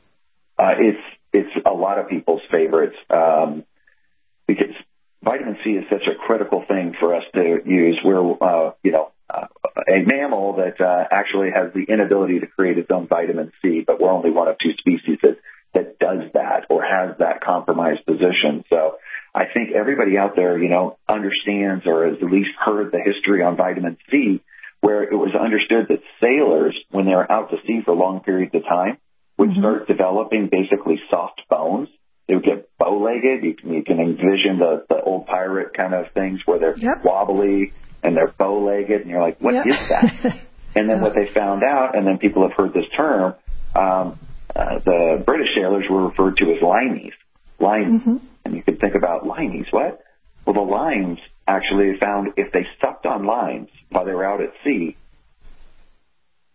Uh, 0.58 0.74
it's 0.78 1.02
it's 1.32 1.66
a 1.66 1.72
lot 1.72 1.98
of 1.98 2.08
people's 2.08 2.42
favorites. 2.52 2.96
Um, 3.10 3.64
because 4.50 4.74
vitamin 5.22 5.58
C 5.62 5.70
is 5.70 5.84
such 5.88 6.02
a 6.10 6.16
critical 6.26 6.64
thing 6.66 6.94
for 6.98 7.14
us 7.14 7.22
to 7.34 7.60
use. 7.64 8.00
We're, 8.04 8.32
uh, 8.32 8.72
you 8.82 8.90
know, 8.90 9.12
uh, 9.32 9.46
a 9.86 10.02
mammal 10.04 10.56
that 10.56 10.80
uh, 10.80 11.04
actually 11.08 11.50
has 11.54 11.72
the 11.72 11.84
inability 11.84 12.40
to 12.40 12.48
create 12.48 12.76
its 12.76 12.90
own 12.90 13.06
vitamin 13.06 13.52
C, 13.62 13.84
but 13.86 14.00
we're 14.00 14.10
only 14.10 14.32
one 14.32 14.48
of 14.48 14.56
two 14.58 14.72
species 14.78 15.18
that 15.22 15.38
that 15.72 16.00
does 16.00 16.32
that 16.34 16.66
or 16.68 16.82
has 16.82 17.16
that 17.20 17.40
compromised 17.44 18.04
position. 18.04 18.64
So 18.70 18.96
I 19.32 19.44
think 19.54 19.70
everybody 19.72 20.18
out 20.18 20.34
there, 20.34 20.58
you 20.58 20.68
know, 20.68 20.98
understands 21.08 21.86
or 21.86 22.08
has 22.08 22.16
at 22.20 22.28
least 22.28 22.50
heard 22.58 22.90
the 22.90 22.98
history 22.98 23.44
on 23.44 23.56
vitamin 23.56 23.98
C, 24.10 24.42
where 24.80 25.04
it 25.04 25.14
was 25.14 25.30
understood 25.40 25.86
that 25.90 26.02
sailors, 26.20 26.76
when 26.90 27.06
they 27.06 27.14
were 27.14 27.30
out 27.30 27.50
to 27.50 27.58
sea 27.68 27.82
for 27.84 27.94
long 27.94 28.18
periods 28.18 28.52
of 28.56 28.64
time, 28.64 28.98
would 29.38 29.50
mm-hmm. 29.50 29.60
start 29.60 29.86
developing 29.86 30.48
basically 30.50 31.00
soft 31.08 31.42
bones 31.48 31.88
they 32.30 32.36
would 32.36 32.44
get 32.44 32.59
bow-legged. 32.90 33.44
You 33.44 33.54
can, 33.54 33.72
you 33.72 33.84
can 33.84 34.00
envision 34.00 34.58
the, 34.58 34.84
the 34.88 35.00
old 35.00 35.26
pirate 35.26 35.74
kind 35.74 35.94
of 35.94 36.12
things 36.12 36.40
where 36.44 36.58
they're 36.58 36.78
yep. 36.78 37.04
wobbly 37.04 37.72
and 38.02 38.16
they're 38.16 38.32
bow-legged, 38.38 39.02
and 39.02 39.10
you're 39.10 39.20
like, 39.20 39.40
what 39.40 39.54
yep. 39.54 39.66
is 39.66 39.88
that? 39.88 40.40
and 40.74 40.88
then 40.88 41.00
what 41.00 41.14
they 41.14 41.32
found 41.32 41.62
out, 41.62 41.96
and 41.96 42.06
then 42.06 42.18
people 42.18 42.42
have 42.48 42.56
heard 42.56 42.72
this 42.72 42.86
term, 42.96 43.34
um, 43.74 44.18
uh, 44.56 44.78
the 44.84 45.22
British 45.24 45.48
sailors 45.54 45.84
were 45.90 46.08
referred 46.08 46.36
to 46.38 46.44
as 46.52 46.62
limeys. 46.62 47.12
Limes. 47.58 48.00
Mm-hmm. 48.00 48.16
And 48.44 48.56
you 48.56 48.62
could 48.62 48.80
think 48.80 48.94
about 48.94 49.24
limeys. 49.24 49.66
What? 49.70 50.02
Well, 50.46 50.54
the 50.54 50.62
limes 50.62 51.18
actually 51.46 51.98
found 52.00 52.32
if 52.36 52.52
they 52.52 52.66
sucked 52.80 53.04
on 53.04 53.26
limes 53.26 53.68
while 53.90 54.06
they 54.06 54.14
were 54.14 54.24
out 54.24 54.40
at 54.40 54.52
sea, 54.64 54.96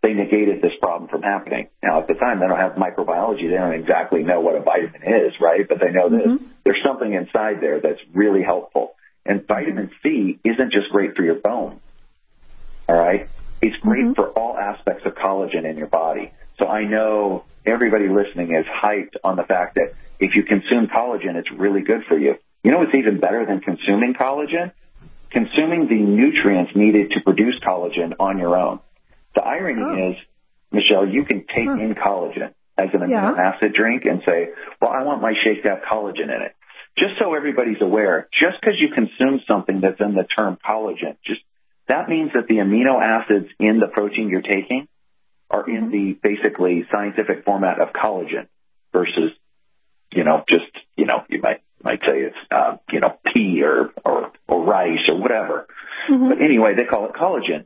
they 0.05 0.13
negated 0.13 0.61
this 0.61 0.73
problem 0.79 1.09
from 1.09 1.23
happening. 1.23 1.67
Now, 1.81 1.99
at 1.99 2.07
the 2.07 2.13
time, 2.13 2.39
they 2.39 2.45
don't 2.45 2.59
have 2.59 2.73
microbiology. 2.73 3.49
They 3.49 3.57
don't 3.57 3.73
exactly 3.73 4.21
know 4.21 4.39
what 4.39 4.55
a 4.55 4.61
vitamin 4.61 5.01
is, 5.01 5.33
right? 5.41 5.67
But 5.67 5.79
they 5.79 5.91
know 5.91 6.09
that 6.09 6.25
mm-hmm. 6.25 6.45
there's 6.63 6.77
something 6.85 7.11
inside 7.11 7.59
there 7.59 7.79
that's 7.79 7.99
really 8.13 8.43
helpful. 8.43 8.93
And 9.25 9.47
vitamin 9.47 9.89
C 10.03 10.39
isn't 10.43 10.71
just 10.71 10.91
great 10.91 11.15
for 11.15 11.23
your 11.23 11.35
bone. 11.35 11.79
All 12.87 12.95
right. 12.95 13.27
It's 13.63 13.75
great 13.77 14.03
mm-hmm. 14.03 14.13
for 14.13 14.29
all 14.29 14.55
aspects 14.55 15.07
of 15.07 15.15
collagen 15.15 15.67
in 15.67 15.75
your 15.75 15.87
body. 15.87 16.31
So 16.59 16.67
I 16.67 16.83
know 16.83 17.45
everybody 17.65 18.07
listening 18.07 18.53
is 18.53 18.65
hyped 18.67 19.15
on 19.23 19.37
the 19.37 19.43
fact 19.43 19.73
that 19.73 19.95
if 20.19 20.35
you 20.35 20.43
consume 20.43 20.85
collagen, 20.85 21.33
it's 21.33 21.51
really 21.51 21.81
good 21.81 22.03
for 22.07 22.17
you. 22.17 22.35
You 22.63 22.71
know 22.71 22.77
what's 22.77 22.93
even 22.93 23.19
better 23.19 23.43
than 23.43 23.59
consuming 23.61 24.13
collagen? 24.13 24.71
Consuming 25.31 25.87
the 25.87 25.99
nutrients 25.99 26.73
needed 26.75 27.11
to 27.11 27.21
produce 27.21 27.55
collagen 27.65 28.13
on 28.19 28.37
your 28.37 28.55
own. 28.55 28.79
The 29.35 29.41
irony 29.41 29.81
oh. 29.83 30.11
is, 30.11 30.17
Michelle, 30.71 31.07
you 31.07 31.25
can 31.25 31.45
take 31.45 31.67
huh. 31.67 31.73
in 31.73 31.93
collagen 31.95 32.53
as 32.77 32.89
an 32.93 33.01
amino 33.01 33.37
acid 33.37 33.73
drink 33.73 34.03
and 34.05 34.21
say, 34.25 34.49
well, 34.81 34.91
I 34.91 35.03
want 35.03 35.21
my 35.21 35.33
shake 35.43 35.63
to 35.63 35.69
have 35.69 35.79
collagen 35.89 36.25
in 36.25 36.41
it. 36.41 36.55
Just 36.97 37.19
so 37.19 37.33
everybody's 37.33 37.81
aware, 37.81 38.27
just 38.31 38.59
because 38.61 38.75
you 38.79 38.89
consume 38.93 39.41
something 39.47 39.81
that's 39.81 39.99
in 39.99 40.15
the 40.15 40.23
term 40.23 40.57
collagen, 40.65 41.17
just 41.25 41.41
that 41.87 42.09
means 42.09 42.31
that 42.33 42.47
the 42.47 42.55
amino 42.55 43.01
acids 43.01 43.47
in 43.59 43.79
the 43.79 43.87
protein 43.87 44.29
you're 44.29 44.41
taking 44.41 44.87
are 45.49 45.63
mm-hmm. 45.63 45.75
in 45.75 45.91
the 45.91 46.19
basically 46.21 46.85
scientific 46.91 47.43
format 47.45 47.79
of 47.79 47.89
collagen 47.93 48.47
versus, 48.93 49.31
you 50.13 50.23
know, 50.23 50.43
just, 50.49 50.71
you 50.95 51.05
know, 51.05 51.23
you 51.29 51.41
might, 51.41 51.61
might 51.83 51.99
say 51.99 52.21
it's, 52.21 52.37
uh, 52.49 52.77
you 52.91 53.01
know, 53.01 53.17
pea 53.33 53.61
or, 53.61 53.91
or, 54.03 54.31
or 54.47 54.65
rice 54.65 55.07
or 55.09 55.19
whatever. 55.19 55.67
Mm-hmm. 56.09 56.29
But 56.29 56.41
anyway, 56.41 56.75
they 56.75 56.85
call 56.85 57.05
it 57.05 57.13
collagen, 57.13 57.65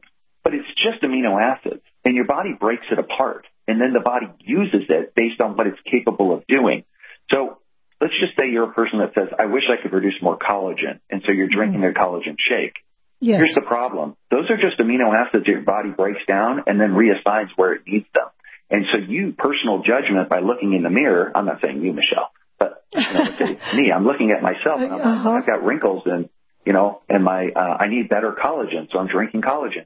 just 0.84 1.04
amino 1.04 1.40
acids 1.40 1.84
and 2.06 2.16
your 2.16 2.26
body 2.26 2.56
breaks 2.60 2.86
it 2.92 3.00
apart 3.00 3.46
and 3.68 3.80
then 3.80 3.94
the 3.94 4.00
body 4.00 4.28
uses 4.40 4.90
it 4.90 5.14
based 5.16 5.40
on 5.42 5.56
what 5.56 5.68
it's 5.68 5.80
capable 5.86 6.34
of 6.34 6.46
doing. 6.48 6.84
So 7.30 7.60
let's 8.02 8.14
just 8.20 8.36
say 8.36 8.50
you're 8.50 8.70
a 8.70 8.74
person 8.74 9.00
that 9.00 9.14
says, 9.14 9.30
I 9.38 9.46
wish 9.46 9.64
I 9.70 9.82
could 9.82 9.92
produce 9.92 10.16
more 10.22 10.38
collagen. 10.38 11.00
And 11.10 11.22
so 11.26 11.32
you're 11.32 11.50
drinking 11.50 11.82
mm-hmm. 11.82 11.96
a 11.96 12.00
collagen 12.00 12.36
shake. 12.40 12.76
Yes. 13.20 13.38
Here's 13.38 13.56
the 13.56 13.68
problem. 13.68 14.16
Those 14.32 14.50
are 14.50 14.56
just 14.56 14.80
amino 14.80 15.14
acids 15.14 15.46
your 15.46 15.62
body 15.62 15.90
breaks 15.90 16.22
down 16.28 16.64
and 16.68 16.80
then 16.80 16.92
reassigns 16.92 17.50
where 17.58 17.74
it 17.74 17.82
needs 17.86 18.08
them. 18.16 18.28
And 18.72 18.86
so 18.92 19.00
you, 19.00 19.34
personal 19.38 19.84
judgment 19.84 20.30
by 20.30 20.40
looking 20.40 20.74
in 20.74 20.84
the 20.84 20.90
mirror, 20.90 21.32
I'm 21.36 21.46
not 21.46 21.60
saying 21.62 21.82
you, 21.82 21.92
Michelle, 21.92 22.32
but 22.58 22.86
you 22.94 23.02
know, 23.02 23.24
me, 23.76 23.92
I'm 23.94 24.06
looking 24.06 24.32
at 24.32 24.42
myself 24.42 24.80
and 24.80 24.94
I'm, 24.94 25.02
uh-huh. 25.02 25.30
I've 25.30 25.46
got 25.46 25.66
wrinkles 25.66 26.04
and, 26.06 26.30
you 26.66 26.74
know, 26.74 27.02
and 27.10 27.24
my, 27.24 27.50
uh, 27.54 27.78
I 27.80 27.90
need 27.90 28.10
better 28.10 28.32
collagen, 28.32 28.88
so 28.92 29.00
I'm 29.00 29.08
drinking 29.08 29.42
collagen. 29.42 29.86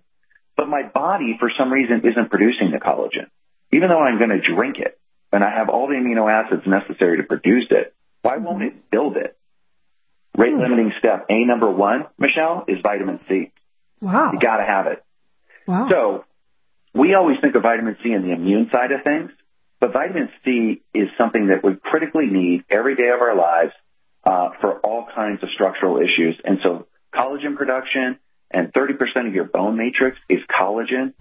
But 0.55 0.67
my 0.67 0.83
body, 0.83 1.35
for 1.39 1.51
some 1.57 1.71
reason, 1.71 2.01
isn't 2.03 2.29
producing 2.29 2.71
the 2.71 2.79
collagen. 2.79 3.27
Even 3.71 3.89
though 3.89 3.99
I'm 3.99 4.17
going 4.17 4.29
to 4.29 4.55
drink 4.55 4.77
it 4.77 4.99
and 5.31 5.43
I 5.43 5.49
have 5.49 5.69
all 5.69 5.87
the 5.87 5.95
amino 5.95 6.31
acids 6.31 6.63
necessary 6.67 7.17
to 7.17 7.23
produce 7.23 7.67
it, 7.71 7.93
why 8.21 8.37
won't 8.37 8.59
mm-hmm. 8.59 8.77
it 8.77 8.91
build 8.91 9.17
it? 9.17 9.35
Rate 10.37 10.53
limiting 10.53 10.91
step 10.99 11.27
A 11.29 11.45
number 11.45 11.69
one, 11.69 12.05
Michelle, 12.17 12.65
is 12.67 12.79
vitamin 12.81 13.19
C. 13.27 13.51
Wow. 14.01 14.31
You 14.33 14.39
gotta 14.39 14.63
have 14.63 14.87
it. 14.87 15.03
Wow. 15.67 15.87
So 15.89 16.25
we 16.93 17.13
always 17.13 17.37
think 17.41 17.55
of 17.55 17.61
vitamin 17.61 17.97
C 18.03 18.11
in 18.11 18.23
the 18.23 18.31
immune 18.31 18.69
side 18.71 18.91
of 18.91 19.03
things, 19.03 19.31
but 19.79 19.93
vitamin 19.93 20.29
C 20.43 20.81
is 20.93 21.09
something 21.17 21.47
that 21.47 21.63
we 21.63 21.75
critically 21.75 22.27
need 22.27 22.65
every 22.69 22.95
day 22.95 23.09
of 23.13 23.21
our 23.21 23.35
lives 23.35 23.73
uh, 24.23 24.49
for 24.59 24.79
all 24.79 25.07
kinds 25.13 25.43
of 25.43 25.49
structural 25.51 25.97
issues. 25.97 26.39
And 26.43 26.59
so 26.63 26.87
collagen 27.13 27.55
production 27.55 28.17
and 28.53 28.71
30% 28.71 29.27
of 29.27 29.33
your 29.33 29.45
bone 29.45 29.77
matrix 29.77 30.17
is 30.29 30.39
collagen. 30.49 31.13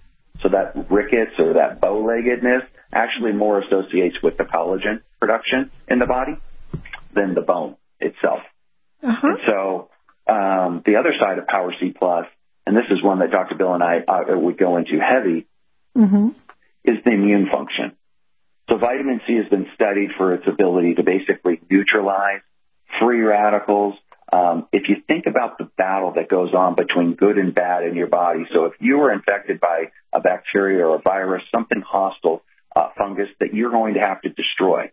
So 0.43 0.49
that 0.49 0.91
rickets 0.91 1.33
or 1.39 1.55
that 1.55 1.81
bow-leggedness 1.81 2.63
actually 2.93 3.33
more 3.33 3.61
associates 3.61 4.17
with 4.23 4.37
the 4.37 4.45
collagen 4.45 5.01
production 5.21 5.71
in 5.89 5.99
the 5.99 6.07
body 6.07 6.37
than 7.15 7.35
the 7.35 7.43
bone 7.43 7.77
itself. 8.01 8.41
Uh-huh. 9.03 9.27
And 9.27 9.39
so 9.47 9.91
um, 10.27 10.83
the 10.85 10.97
other 10.97 11.13
side 11.19 11.39
of 11.39 11.47
Power 11.47 11.75
C 11.81 11.93
Plus, 11.97 12.27
and 12.67 12.77
this 12.77 12.85
is 12.91 13.03
one 13.03 13.19
that 13.21 13.31
Dr. 13.31 13.57
Bill 13.57 13.75
and 13.75 13.83
I 13.83 13.99
uh, 14.07 14.39
would 14.39 14.59
go 14.59 14.77
into 14.77 14.99
heavy, 15.01 15.47
mm-hmm. 15.97 16.29
is 16.85 17.03
the 17.05 17.11
immune 17.11 17.49
function. 17.51 17.93
So 18.69 18.79
vitamin 18.79 19.21
C 19.27 19.35
has 19.37 19.49
been 19.49 19.67
studied 19.75 20.11
for 20.17 20.35
its 20.35 20.47
ability 20.47 20.95
to 20.95 21.03
basically 21.03 21.61
neutralize 21.69 22.41
free 23.01 23.21
radicals. 23.21 23.95
Um, 24.33 24.67
if 24.73 24.89
you 24.89 24.97
think 25.07 25.27
about 25.27 25.59
the 25.59 25.69
battle 25.77 26.15
that 26.17 26.29
goes 26.29 26.55
on 26.55 26.75
between 26.75 27.15
good 27.15 27.37
and 27.37 27.55
bad 27.55 27.85
in 27.85 27.95
your 27.95 28.07
body, 28.07 28.47
so 28.53 28.65
if 28.65 28.73
you 28.81 28.99
are 29.03 29.13
infected 29.13 29.61
by 29.61 29.91
a 30.11 30.21
bacteria 30.21 30.87
or 30.87 30.97
a 30.97 31.03
virus, 31.03 31.43
something 31.55 31.83
hostile, 31.87 32.43
uh, 32.75 32.89
fungus 32.97 33.29
that 33.41 33.53
you're 33.53 33.71
going 33.71 33.95
to 33.95 34.01
have 34.01 34.23
to 34.23 34.31
destroy, 34.31 34.91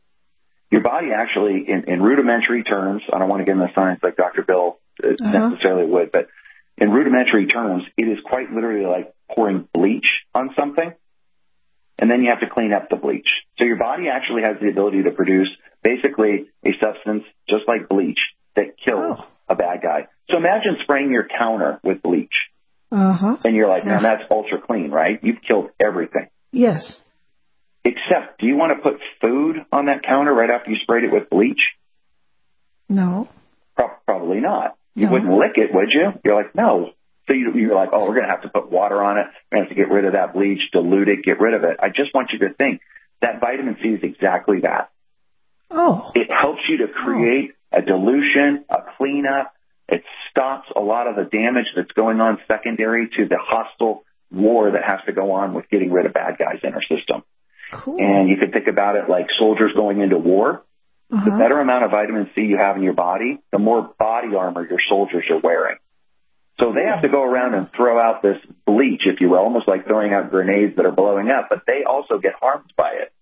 your 0.71 0.81
body 0.81 1.07
actually, 1.15 1.65
in, 1.69 1.85
in 1.87 2.01
rudimentary 2.01 2.63
terms, 2.63 3.01
I 3.11 3.17
don't 3.17 3.29
want 3.29 3.39
to 3.39 3.45
get 3.45 3.53
into 3.53 3.71
science 3.73 4.01
like 4.03 4.17
Dr. 4.17 4.43
Bill 4.43 4.77
uh, 5.01 5.07
uh-huh. 5.07 5.49
necessarily 5.49 5.89
would, 5.89 6.11
but 6.11 6.27
in 6.77 6.91
rudimentary 6.91 7.47
terms, 7.47 7.83
it 7.97 8.03
is 8.03 8.19
quite 8.23 8.51
literally 8.51 8.85
like 8.85 9.13
pouring 9.31 9.67
bleach 9.73 10.05
on 10.35 10.49
something, 10.57 10.93
and 11.97 12.11
then 12.11 12.23
you 12.23 12.29
have 12.29 12.41
to 12.41 12.53
clean 12.53 12.73
up 12.73 12.89
the 12.89 12.97
bleach. 12.97 13.27
So 13.57 13.63
your 13.63 13.77
body 13.77 14.09
actually 14.09 14.43
has 14.43 14.57
the 14.61 14.67
ability 14.67 15.03
to 15.03 15.11
produce 15.11 15.49
basically 15.81 16.47
a 16.65 16.71
substance 16.79 17.23
just 17.49 17.63
like 17.67 17.87
bleach 17.87 18.19
that 18.55 18.77
kills 18.83 19.17
oh. 19.19 19.25
a 19.47 19.55
bad 19.55 19.81
guy. 19.81 20.07
So 20.29 20.37
imagine 20.37 20.77
spraying 20.83 21.11
your 21.11 21.27
counter 21.27 21.79
with 21.83 22.01
bleach. 22.01 22.33
Uh-huh. 22.91 23.37
And 23.43 23.55
you're 23.55 23.69
like, 23.69 23.85
man, 23.85 24.01
that's 24.03 24.23
ultra 24.31 24.59
clean, 24.61 24.89
right? 24.89 25.19
You've 25.21 25.41
killed 25.47 25.69
everything. 25.79 26.27
Yes. 26.51 26.99
Except, 27.85 28.39
do 28.39 28.47
you 28.47 28.57
want 28.57 28.77
to 28.77 28.83
put 28.83 28.99
food 29.21 29.57
on 29.71 29.85
that 29.85 30.03
counter 30.03 30.33
right 30.33 30.49
after 30.49 30.71
you 30.71 30.77
sprayed 30.81 31.03
it 31.03 31.11
with 31.11 31.29
bleach? 31.29 31.61
No. 32.87 33.29
Pro- 33.75 33.91
probably 34.05 34.39
not. 34.39 34.75
You 34.95 35.05
no. 35.05 35.11
wouldn't 35.13 35.31
lick 35.31 35.53
it, 35.55 35.73
would 35.73 35.89
you? 35.93 36.11
You're 36.25 36.35
like, 36.35 36.55
no. 36.55 36.91
So 37.27 37.33
you, 37.33 37.53
you're 37.55 37.75
like, 37.75 37.89
oh, 37.93 38.07
we're 38.07 38.15
going 38.15 38.25
to 38.25 38.31
have 38.31 38.41
to 38.41 38.49
put 38.49 38.71
water 38.71 39.01
on 39.01 39.19
it. 39.19 39.27
We're 39.51 39.57
going 39.57 39.69
to 39.69 39.69
have 39.69 39.77
to 39.77 39.83
get 39.83 39.93
rid 39.93 40.05
of 40.05 40.13
that 40.13 40.33
bleach, 40.33 40.59
dilute 40.73 41.07
it, 41.09 41.23
get 41.23 41.39
rid 41.39 41.53
of 41.53 41.63
it. 41.63 41.77
I 41.79 41.89
just 41.89 42.13
want 42.13 42.31
you 42.33 42.39
to 42.39 42.53
think 42.53 42.81
that 43.21 43.39
vitamin 43.39 43.77
C 43.81 43.89
is 43.89 43.99
exactly 44.01 44.61
that. 44.61 44.89
Oh. 45.69 46.11
It 46.15 46.27
helps 46.31 46.61
you 46.67 46.79
to 46.79 46.87
create. 46.91 47.51
A 47.71 47.81
dilution, 47.81 48.65
a 48.69 48.77
cleanup. 48.97 49.53
It 49.87 50.03
stops 50.29 50.69
a 50.75 50.79
lot 50.79 51.07
of 51.07 51.15
the 51.15 51.23
damage 51.23 51.65
that's 51.75 51.91
going 51.91 52.19
on 52.21 52.37
secondary 52.47 53.09
to 53.17 53.27
the 53.27 53.37
hostile 53.39 54.03
war 54.31 54.71
that 54.71 54.83
has 54.85 54.99
to 55.07 55.13
go 55.13 55.31
on 55.31 55.53
with 55.53 55.69
getting 55.69 55.91
rid 55.91 56.05
of 56.05 56.13
bad 56.13 56.37
guys 56.37 56.59
in 56.63 56.73
our 56.73 56.83
system. 56.83 57.23
Cool. 57.71 57.97
And 57.99 58.29
you 58.29 58.37
could 58.37 58.51
think 58.51 58.67
about 58.67 58.95
it 58.95 59.09
like 59.09 59.27
soldiers 59.37 59.71
going 59.75 60.01
into 60.01 60.17
war. 60.17 60.63
Uh-huh. 61.11 61.25
The 61.25 61.31
better 61.31 61.59
amount 61.59 61.85
of 61.85 61.91
vitamin 61.91 62.29
C 62.35 62.41
you 62.41 62.57
have 62.57 62.77
in 62.77 62.83
your 62.83 62.93
body, 62.93 63.39
the 63.51 63.57
more 63.57 63.93
body 63.97 64.35
armor 64.35 64.67
your 64.67 64.79
soldiers 64.89 65.25
are 65.31 65.39
wearing. 65.39 65.77
So 66.59 66.73
they 66.73 66.83
have 66.83 67.01
to 67.03 67.09
go 67.09 67.23
around 67.23 67.53
and 67.53 67.69
throw 67.75 67.99
out 67.99 68.21
this 68.21 68.37
bleach, 68.65 69.01
if 69.05 69.21
you 69.21 69.29
will, 69.29 69.39
almost 69.39 69.67
like 69.67 69.87
throwing 69.87 70.13
out 70.13 70.29
grenades 70.29 70.75
that 70.75 70.85
are 70.85 70.91
blowing 70.91 71.29
up, 71.29 71.47
but 71.49 71.63
they 71.65 71.83
also 71.87 72.19
get 72.19 72.33
harmed 72.39 72.73
by 72.75 72.91
it. 73.01 73.13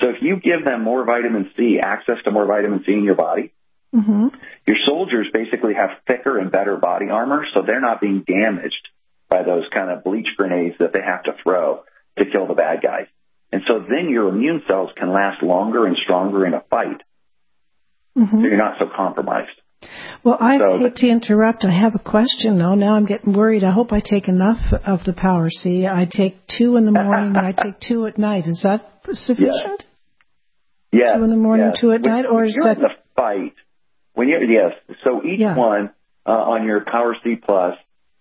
So 0.00 0.10
if 0.10 0.16
you 0.20 0.36
give 0.36 0.64
them 0.64 0.82
more 0.84 1.04
vitamin 1.04 1.50
C, 1.56 1.78
access 1.82 2.16
to 2.24 2.30
more 2.30 2.46
vitamin 2.46 2.84
C 2.84 2.92
in 2.92 3.04
your 3.04 3.14
body, 3.14 3.52
mm-hmm. 3.94 4.28
your 4.66 4.76
soldiers 4.86 5.26
basically 5.32 5.74
have 5.74 5.90
thicker 6.06 6.38
and 6.38 6.50
better 6.50 6.76
body 6.76 7.10
armor, 7.10 7.46
so 7.54 7.62
they're 7.62 7.80
not 7.80 8.00
being 8.00 8.24
damaged 8.26 8.88
by 9.28 9.42
those 9.42 9.64
kind 9.72 9.90
of 9.90 10.04
bleach 10.04 10.28
grenades 10.36 10.76
that 10.78 10.92
they 10.92 11.00
have 11.00 11.24
to 11.24 11.32
throw 11.42 11.84
to 12.18 12.24
kill 12.30 12.46
the 12.46 12.54
bad 12.54 12.82
guys. 12.82 13.06
And 13.52 13.62
so 13.66 13.78
then 13.78 14.10
your 14.10 14.28
immune 14.28 14.62
cells 14.66 14.90
can 14.96 15.12
last 15.12 15.42
longer 15.42 15.86
and 15.86 15.96
stronger 15.96 16.46
in 16.46 16.54
a 16.54 16.62
fight. 16.70 17.02
Mm-hmm. 18.18 18.36
So 18.36 18.42
you're 18.42 18.56
not 18.56 18.78
so 18.78 18.86
compromised. 18.94 19.50
Well, 20.24 20.38
I 20.40 20.58
so, 20.58 20.78
hate 20.78 20.96
to 20.96 21.08
interrupt. 21.08 21.64
I 21.64 21.70
have 21.70 21.94
a 21.94 21.98
question 21.98 22.58
though. 22.58 22.74
Now 22.74 22.96
I'm 22.96 23.06
getting 23.06 23.32
worried. 23.32 23.64
I 23.64 23.70
hope 23.70 23.92
I 23.92 24.00
take 24.00 24.28
enough 24.28 24.72
of 24.86 25.04
the 25.04 25.12
Power 25.12 25.50
C. 25.50 25.86
I 25.86 26.08
take 26.10 26.46
two 26.46 26.76
in 26.76 26.84
the 26.86 26.92
morning 26.92 27.36
and 27.36 27.38
I 27.38 27.52
take 27.62 27.80
two 27.80 28.06
at 28.06 28.18
night. 28.18 28.46
Is 28.46 28.60
that 28.62 28.90
sufficient? 29.12 29.84
Yes. 30.92 31.16
Two 31.16 31.24
in 31.24 31.30
the 31.30 31.36
morning, 31.36 31.70
yes. 31.72 31.80
two 31.80 31.92
at 31.92 32.02
when, 32.02 32.10
night, 32.10 32.24
or 32.30 32.44
is 32.44 32.54
you're 32.54 32.64
that 32.64 32.76
in 32.76 32.82
the 32.82 32.94
fight? 33.16 33.54
Yes. 34.48 34.96
So 35.04 35.22
each 35.24 35.40
one 35.40 35.90
uh, 36.26 36.30
on 36.30 36.66
your 36.66 36.80
Power 36.80 37.16
C 37.22 37.36
plus, 37.36 37.76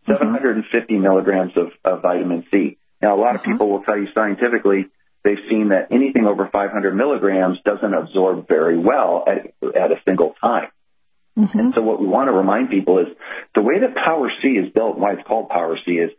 mm-hmm. 0.07 0.11
750 0.11 0.97
milligrams 0.97 1.53
of, 1.55 1.71
of 1.83 2.01
vitamin 2.01 2.45
C. 2.51 2.77
Now 3.01 3.15
a 3.15 3.19
lot 3.19 3.35
of 3.35 3.41
uh-huh. 3.41 3.51
people 3.51 3.69
will 3.69 3.83
tell 3.83 3.97
you 3.97 4.07
scientifically 4.13 4.87
they've 5.23 5.45
seen 5.49 5.69
that 5.69 5.87
anything 5.91 6.25
over 6.25 6.49
500 6.51 6.95
milligrams 6.95 7.59
doesn't 7.63 7.93
absorb 7.93 8.47
very 8.47 8.77
well 8.77 9.23
at, 9.27 9.53
at 9.75 9.91
a 9.91 10.01
single 10.05 10.35
time. 10.41 10.69
Mm-hmm. 11.37 11.59
And 11.59 11.73
so 11.73 11.81
what 11.81 11.99
we 11.99 12.07
want 12.07 12.27
to 12.27 12.31
remind 12.31 12.69
people 12.69 12.99
is 12.99 13.07
the 13.55 13.61
way 13.61 13.79
that 13.79 13.95
Power 13.95 14.31
C 14.41 14.49
is 14.49 14.71
built, 14.71 14.97
why 14.97 15.13
it's 15.13 15.27
called 15.27 15.49
Power 15.49 15.77
C 15.83 15.93
is 15.93 16.11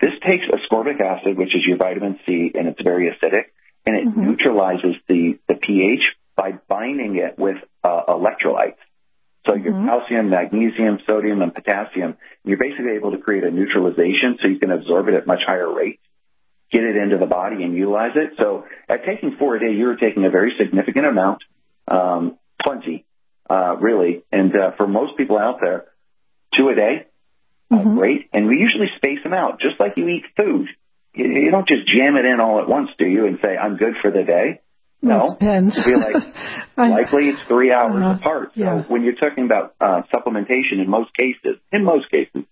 this 0.00 0.12
takes 0.26 0.44
ascorbic 0.46 1.00
acid, 1.00 1.36
which 1.36 1.54
is 1.54 1.62
your 1.66 1.76
vitamin 1.76 2.18
C, 2.26 2.52
and 2.54 2.68
it's 2.68 2.80
very 2.80 3.10
acidic, 3.10 3.50
and 3.84 3.96
it 3.96 4.08
mm-hmm. 4.08 4.30
neutralizes 4.30 4.96
the, 5.08 5.38
the 5.48 5.54
pH 5.54 6.00
by 6.36 6.52
binding 6.68 7.16
it 7.16 7.38
with 7.38 7.56
uh, 7.84 8.02
electrolytes. 8.08 8.78
So 9.46 9.54
your 9.54 9.72
mm-hmm. 9.72 9.86
calcium, 9.86 10.30
magnesium, 10.30 10.98
sodium, 11.06 11.40
and 11.42 11.54
potassium 11.54 12.16
You're 12.44 12.58
basically 12.58 12.92
able 12.96 13.12
to 13.12 13.18
create 13.18 13.44
a 13.44 13.50
neutralization 13.50 14.38
so 14.40 14.48
you 14.48 14.58
can 14.58 14.70
absorb 14.70 15.08
it 15.08 15.14
at 15.14 15.26
much 15.26 15.40
higher 15.46 15.72
rates, 15.72 16.02
get 16.70 16.82
it 16.82 16.96
into 16.96 17.16
the 17.18 17.26
body 17.26 17.62
and 17.62 17.74
utilize 17.74 18.12
it. 18.16 18.34
So 18.38 18.64
at 18.88 19.04
taking 19.04 19.36
four 19.38 19.56
a 19.56 19.60
day, 19.60 19.72
you're 19.72 19.96
taking 19.96 20.24
a 20.24 20.30
very 20.30 20.52
significant 20.58 21.06
amount, 21.06 21.42
um, 21.88 22.38
plenty, 22.62 23.06
uh, 23.48 23.76
really. 23.80 24.24
And 24.30 24.54
uh, 24.54 24.72
for 24.76 24.86
most 24.86 25.16
people 25.16 25.38
out 25.38 25.58
there, 25.62 25.86
two 26.56 26.68
a 26.68 26.74
day, 26.74 27.06
mm-hmm. 27.72 27.96
great. 27.96 28.28
And 28.32 28.46
we 28.46 28.58
usually 28.58 28.88
space 28.96 29.22
them 29.22 29.32
out, 29.32 29.60
just 29.60 29.80
like 29.80 29.96
you 29.96 30.06
eat 30.08 30.24
food. 30.36 30.68
You, 31.14 31.26
you 31.26 31.50
don't 31.50 31.66
just 31.66 31.86
jam 31.88 32.16
it 32.16 32.26
in 32.26 32.40
all 32.40 32.60
at 32.60 32.68
once, 32.68 32.90
do 32.98 33.06
you? 33.06 33.26
And 33.26 33.38
say, 33.42 33.56
I'm 33.56 33.76
good 33.76 33.94
for 34.02 34.10
the 34.10 34.22
day. 34.22 34.60
No, 35.02 35.30
depends. 35.38 35.78
I 35.78 35.84
feel 35.84 35.98
like 35.98 36.14
likely 36.76 37.28
it's 37.28 37.40
three 37.48 37.72
hours 37.72 38.02
uh, 38.02 38.18
apart. 38.20 38.52
So 38.54 38.60
yeah. 38.60 38.82
when 38.88 39.02
you're 39.02 39.14
talking 39.14 39.44
about 39.44 39.74
uh, 39.80 40.02
supplementation, 40.12 40.80
in 40.80 40.88
most 40.88 41.10
cases, 41.14 41.58
in 41.72 41.84
most 41.84 42.10
cases, 42.10 42.44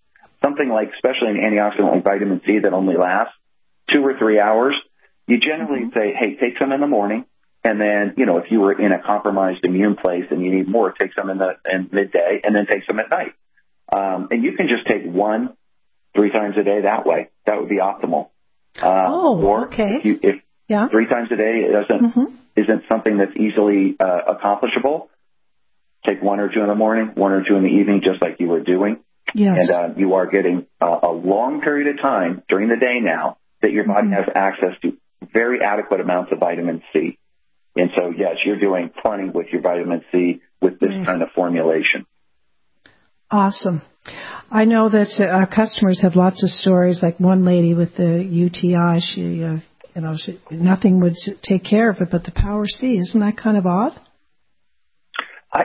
something 0.43 0.69
like, 0.69 0.91
especially 0.95 1.29
an 1.29 1.37
antioxidant 1.37 1.93
like 1.93 2.05
vitamin 2.05 2.41
C 2.47 2.61
that 2.63 2.73
only 2.73 2.97
lasts 2.97 3.35
two 3.93 4.01
or 4.01 4.19
three 4.19 4.41
hours, 4.41 4.75
you 5.27 5.39
generally 5.39 5.87
mm-hmm. 5.87 5.99
say, 5.99 6.15
hey, 6.19 6.37
take 6.37 6.59
some 6.59 6.73
in 6.73 6.81
the 6.81 6.87
morning, 6.87 7.27
and 7.65 7.81
then, 7.81 8.15
you 8.17 8.25
know, 8.25 8.39
if 8.39 8.51
you 8.51 8.61
were 8.61 8.73
in 8.73 8.93
a 8.93 9.03
compromised 9.03 9.65
immune 9.65 9.97
place 9.97 10.25
and 10.31 10.43
you 10.43 10.55
need 10.55 10.69
more, 10.69 10.93
take 10.93 11.11
some 11.15 11.29
in 11.29 11.39
the 11.39 11.57
in 11.71 11.91
midday 11.93 12.41
and 12.43 12.55
then 12.55 12.67
take 12.67 12.85
some 12.87 12.99
at 12.99 13.11
night. 13.11 13.35
Um, 13.93 14.29
and 14.31 14.45
you 14.45 14.53
can 14.57 14.69
just 14.69 14.87
take 14.87 15.05
one 15.05 15.55
three 16.15 16.31
times 16.31 16.57
a 16.59 16.63
day 16.63 16.83
that 16.83 17.05
way. 17.05 17.31
That 17.47 17.61
would 17.61 17.69
be 17.69 17.77
optimal. 17.77 18.31
Uh, 18.81 19.07
oh, 19.09 19.43
or 19.43 19.67
okay. 19.67 19.97
If, 19.99 20.05
you, 20.05 20.19
if 20.23 20.43
yeah. 20.69 20.89
three 20.89 21.07
times 21.07 21.29
a 21.33 21.37
day 21.37 21.67
doesn't 21.73 22.11
mm-hmm. 22.11 22.35
isn't 22.57 22.83
something 22.89 23.19
that's 23.19 23.37
easily 23.37 23.97
uh, 23.99 24.35
accomplishable, 24.37 25.11
take 26.07 26.23
one 26.23 26.41
or 26.41 26.49
two 26.53 26.61
in 26.61 26.69
the 26.69 26.75
morning, 26.75 27.13
one 27.15 27.33
or 27.33 27.43
two 27.49 27.57
in 27.57 27.63
the 27.63 27.71
evening, 27.71 28.03
just 28.05 28.23
like 28.23 28.39
you 28.39 28.49
were 28.49 28.63
doing. 28.63 29.01
Yes. 29.35 29.57
And 29.59 29.71
uh, 29.71 29.95
you 29.99 30.15
are 30.15 30.27
getting 30.27 30.67
uh, 30.81 31.01
a 31.03 31.13
long 31.13 31.61
period 31.61 31.89
of 31.89 32.01
time 32.01 32.43
during 32.49 32.69
the 32.69 32.77
day 32.77 33.01
now 33.01 33.39
that 33.61 33.73
your 33.73 33.87
body 33.87 34.09
mm-hmm. 34.09 34.15
has 34.15 34.25
access 34.35 34.81
to 34.83 34.97
very 35.33 35.59
adequate 35.63 36.01
amounts 36.01 36.33
of 36.33 36.39
vitamin 36.39 36.83
C. 36.93 37.19
And 37.77 37.91
so, 37.95 38.13
yes, 38.17 38.37
you're 38.45 38.59
doing 38.59 38.91
plenty 39.03 39.29
with 39.29 39.49
your 39.53 39.61
vitamin 39.61 40.03
C 40.11 40.41
with 40.61 40.81
this 40.81 40.91
mm. 40.91 41.07
kind 41.07 41.23
of 41.23 41.29
formulation. 41.35 42.07
Awesome. 43.31 43.83
I 44.51 44.65
know 44.65 44.89
that 44.89 45.09
uh, 45.21 45.25
our 45.25 45.47
customers 45.47 46.01
have 46.03 46.17
lots 46.17 46.43
of 46.43 46.49
stories. 46.49 47.01
Like 47.03 47.21
one 47.21 47.45
lady 47.45 47.75
with 47.75 47.95
the 47.97 48.25
UTI, 48.25 49.01
she, 49.01 49.45
uh, 49.45 49.59
you 49.99 50.05
know, 50.05 50.17
she, 50.17 50.39
nothing 50.53 51.01
would 51.01 51.17
take 51.43 51.65
care 51.65 51.91
of 51.91 52.01
it, 52.01 52.09
but 52.09 52.23
the 52.23 52.31
Power 52.31 52.69
C. 52.69 52.99
Isn't 52.99 53.21
that 53.21 53.37
kind 53.37 53.57
of 53.57 53.67
odd? 53.67 53.99
I 55.53 55.63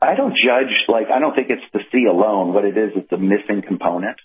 I 0.00 0.14
don't 0.14 0.32
judge. 0.32 0.72
Like 0.88 1.08
I 1.14 1.20
don't 1.20 1.34
think 1.34 1.48
it's 1.50 1.62
the 1.74 1.80
C 1.92 2.06
alone. 2.10 2.54
What 2.54 2.64
it 2.64 2.78
is, 2.78 2.92
it's 2.96 3.10
the 3.10 3.18
missing 3.18 3.60
component, 3.66 4.16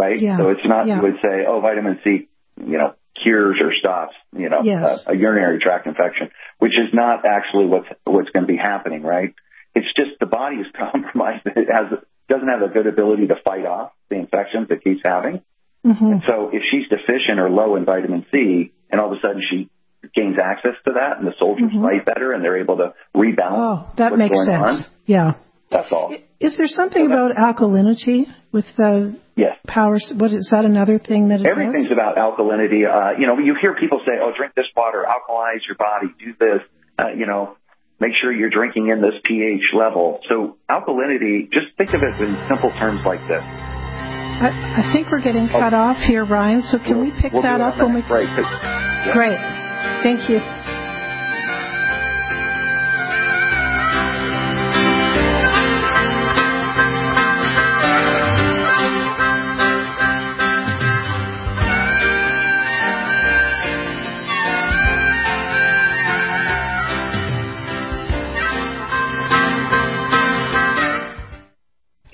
right? 0.00 0.18
Yeah. 0.18 0.38
So 0.38 0.48
it's 0.48 0.64
not. 0.64 0.86
Yeah. 0.86 0.96
You 0.96 1.02
would 1.02 1.20
say, 1.20 1.44
oh, 1.46 1.60
vitamin 1.60 2.00
C, 2.02 2.28
you 2.56 2.78
know, 2.78 2.94
cures 3.22 3.60
or 3.62 3.74
stops, 3.78 4.14
you 4.34 4.48
know, 4.48 4.62
yes. 4.64 5.04
a, 5.06 5.12
a 5.12 5.14
urinary 5.14 5.58
tract 5.58 5.86
infection, 5.86 6.30
which 6.58 6.72
is 6.72 6.94
not 6.94 7.26
actually 7.26 7.66
what's 7.66 7.88
what's 8.04 8.30
going 8.30 8.46
to 8.46 8.50
be 8.50 8.56
happening, 8.56 9.02
right? 9.02 9.34
It's 9.74 9.92
just 9.94 10.18
the 10.20 10.26
body 10.26 10.56
is 10.56 10.68
compromised. 10.74 11.44
It 11.44 11.68
has 11.70 12.00
doesn't 12.30 12.48
have 12.48 12.62
a 12.62 12.72
good 12.72 12.86
ability 12.86 13.26
to 13.26 13.34
fight 13.44 13.66
off 13.66 13.92
the 14.08 14.16
infections 14.16 14.68
it 14.70 14.82
keeps 14.82 15.02
having. 15.04 15.42
Mm-hmm. 15.86 16.04
And 16.04 16.22
so 16.26 16.50
if 16.52 16.62
she's 16.70 16.88
deficient 16.88 17.38
or 17.38 17.48
low 17.50 17.76
in 17.76 17.84
vitamin 17.84 18.26
C, 18.30 18.72
and 18.90 19.00
all 19.00 19.12
of 19.12 19.18
a 19.18 19.20
sudden 19.20 19.42
she 19.48 19.70
gains 20.14 20.36
access 20.42 20.74
to 20.84 20.92
that, 20.94 21.18
and 21.18 21.26
the 21.26 21.34
soldiers 21.38 21.70
mm-hmm. 21.70 21.82
fight 21.82 22.04
better, 22.04 22.32
and 22.32 22.44
they're 22.44 22.60
able 22.60 22.76
to 22.78 22.94
rebalance. 23.14 23.86
Oh, 23.88 23.92
that 23.98 24.16
makes 24.16 24.36
sense. 24.38 24.50
On, 24.50 24.84
yeah. 25.06 25.32
That's 25.70 25.88
all. 25.92 26.14
Is 26.40 26.56
there 26.56 26.66
something 26.66 27.06
so 27.06 27.12
about 27.12 27.36
alkalinity 27.36 28.24
with 28.52 28.64
the 28.76 29.18
yes. 29.36 29.56
power? 29.66 29.98
What 30.16 30.32
is 30.32 30.48
that? 30.50 30.64
Another 30.64 30.98
thing 30.98 31.28
that 31.28 31.44
everything's 31.44 31.88
does? 31.88 31.92
about 31.92 32.16
alkalinity. 32.16 32.88
Uh, 32.88 33.18
you 33.18 33.26
know, 33.26 33.38
you 33.38 33.54
hear 33.60 33.74
people 33.74 34.00
say, 34.06 34.12
"Oh, 34.22 34.32
drink 34.36 34.54
this 34.54 34.66
water, 34.74 35.04
alkalize 35.04 35.60
your 35.66 35.76
body, 35.76 36.08
do 36.18 36.32
this." 36.38 36.62
Uh, 36.98 37.10
you 37.16 37.26
know, 37.26 37.56
make 38.00 38.12
sure 38.20 38.32
you're 38.32 38.50
drinking 38.50 38.88
in 38.88 39.02
this 39.02 39.20
pH 39.24 39.74
level. 39.76 40.20
So 40.28 40.56
alkalinity, 40.70 41.52
just 41.52 41.76
think 41.76 41.90
of 41.90 42.02
it 42.02 42.20
in 42.20 42.34
simple 42.48 42.70
terms 42.70 43.02
like 43.04 43.20
this. 43.28 43.77
I, 44.40 44.86
I 44.86 44.92
think 44.92 45.10
we're 45.10 45.20
getting 45.20 45.48
cut 45.48 45.74
oh. 45.74 45.90
off 45.90 45.98
here, 45.98 46.24
Ryan. 46.24 46.62
So 46.62 46.78
can 46.78 46.98
we'll, 46.98 47.10
we 47.10 47.20
pick 47.20 47.32
we'll 47.32 47.42
that 47.42 47.60
up 47.60 47.78
when 47.78 47.94
we? 47.94 48.02
Break. 48.02 48.28
Yeah. 48.28 49.12
Great. 49.12 49.38
Thank 50.02 50.30
you. 50.30 50.38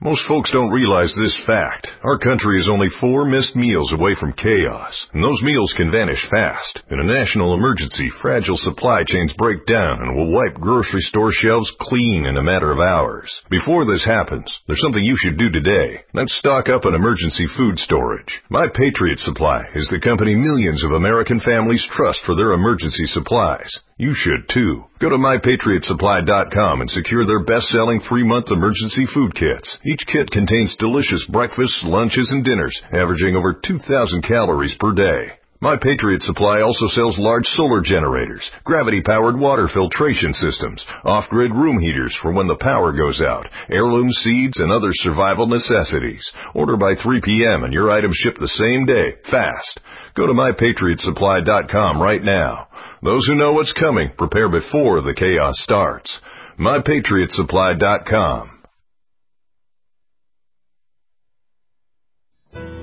Most 0.00 0.28
folks 0.28 0.52
don't 0.52 0.70
realize 0.70 1.12
this 1.18 1.36
fact. 1.44 1.88
Our 2.04 2.18
country 2.18 2.60
is 2.60 2.68
only 2.70 2.86
four 3.00 3.24
missed 3.24 3.56
meals 3.56 3.92
away 3.92 4.14
from 4.14 4.32
chaos, 4.32 5.08
and 5.12 5.24
those 5.24 5.42
meals 5.42 5.74
can 5.76 5.90
vanish 5.90 6.24
fast. 6.30 6.82
In 6.88 7.00
a 7.00 7.12
national 7.18 7.52
emergency, 7.52 8.08
fragile 8.22 8.56
supply 8.56 9.02
chains 9.04 9.34
break 9.36 9.66
down 9.66 9.98
and 10.00 10.14
will 10.14 10.32
wipe 10.32 10.54
grocery 10.54 11.00
store 11.00 11.32
shelves 11.32 11.74
clean 11.80 12.26
in 12.26 12.36
a 12.36 12.42
matter 12.44 12.70
of 12.70 12.78
hours. 12.78 13.42
Before 13.50 13.84
this 13.84 14.04
happens, 14.04 14.46
there's 14.68 14.80
something 14.80 15.02
you 15.02 15.16
should 15.18 15.36
do 15.36 15.50
today. 15.50 16.04
Let's 16.14 16.38
stock 16.38 16.68
up 16.68 16.86
on 16.86 16.94
emergency 16.94 17.48
food 17.56 17.80
storage. 17.80 18.40
My 18.50 18.68
Patriot 18.68 19.18
Supply 19.18 19.64
is 19.74 19.88
the 19.90 19.98
company 19.98 20.36
millions 20.36 20.84
of 20.84 20.92
American 20.92 21.40
families 21.40 21.84
trust 21.90 22.20
for 22.24 22.36
their 22.36 22.52
emergency 22.52 23.06
supplies. 23.06 23.80
You 23.98 24.14
should 24.14 24.48
too. 24.48 24.84
Go 25.00 25.10
to 25.10 25.16
mypatriotsupply.com 25.16 26.80
and 26.80 26.90
secure 26.90 27.26
their 27.26 27.42
best-selling 27.42 27.98
three-month 27.98 28.46
emergency 28.52 29.06
food 29.12 29.34
kits. 29.34 29.76
Each 29.88 30.04
kit 30.06 30.30
contains 30.30 30.76
delicious 30.76 31.24
breakfasts, 31.32 31.82
lunches, 31.82 32.30
and 32.30 32.44
dinners, 32.44 32.82
averaging 32.92 33.36
over 33.36 33.54
2,000 33.54 34.22
calories 34.22 34.76
per 34.78 34.92
day. 34.92 35.30
My 35.62 35.78
Patriot 35.80 36.22
Supply 36.22 36.60
also 36.60 36.86
sells 36.88 37.18
large 37.18 37.46
solar 37.46 37.80
generators, 37.80 38.50
gravity-powered 38.64 39.40
water 39.40 39.66
filtration 39.66 40.34
systems, 40.34 40.84
off-grid 41.06 41.54
room 41.54 41.80
heaters 41.80 42.14
for 42.20 42.32
when 42.32 42.46
the 42.46 42.58
power 42.60 42.92
goes 42.92 43.22
out, 43.22 43.46
heirloom 43.70 44.12
seeds, 44.12 44.60
and 44.60 44.70
other 44.70 44.90
survival 44.92 45.46
necessities. 45.46 46.30
Order 46.54 46.76
by 46.76 46.94
3 47.02 47.22
p.m. 47.24 47.64
and 47.64 47.72
your 47.72 47.90
items 47.90 48.16
ship 48.16 48.36
the 48.38 48.46
same 48.46 48.84
day, 48.84 49.14
fast. 49.30 49.80
Go 50.14 50.26
to 50.26 50.34
mypatriotsupply.com 50.34 52.02
right 52.02 52.22
now. 52.22 52.68
Those 53.02 53.26
who 53.26 53.36
know 53.36 53.54
what's 53.54 53.72
coming 53.72 54.10
prepare 54.18 54.50
before 54.50 55.00
the 55.00 55.14
chaos 55.14 55.54
starts. 55.62 56.20
MyPatriotSupply.com. 56.58 58.57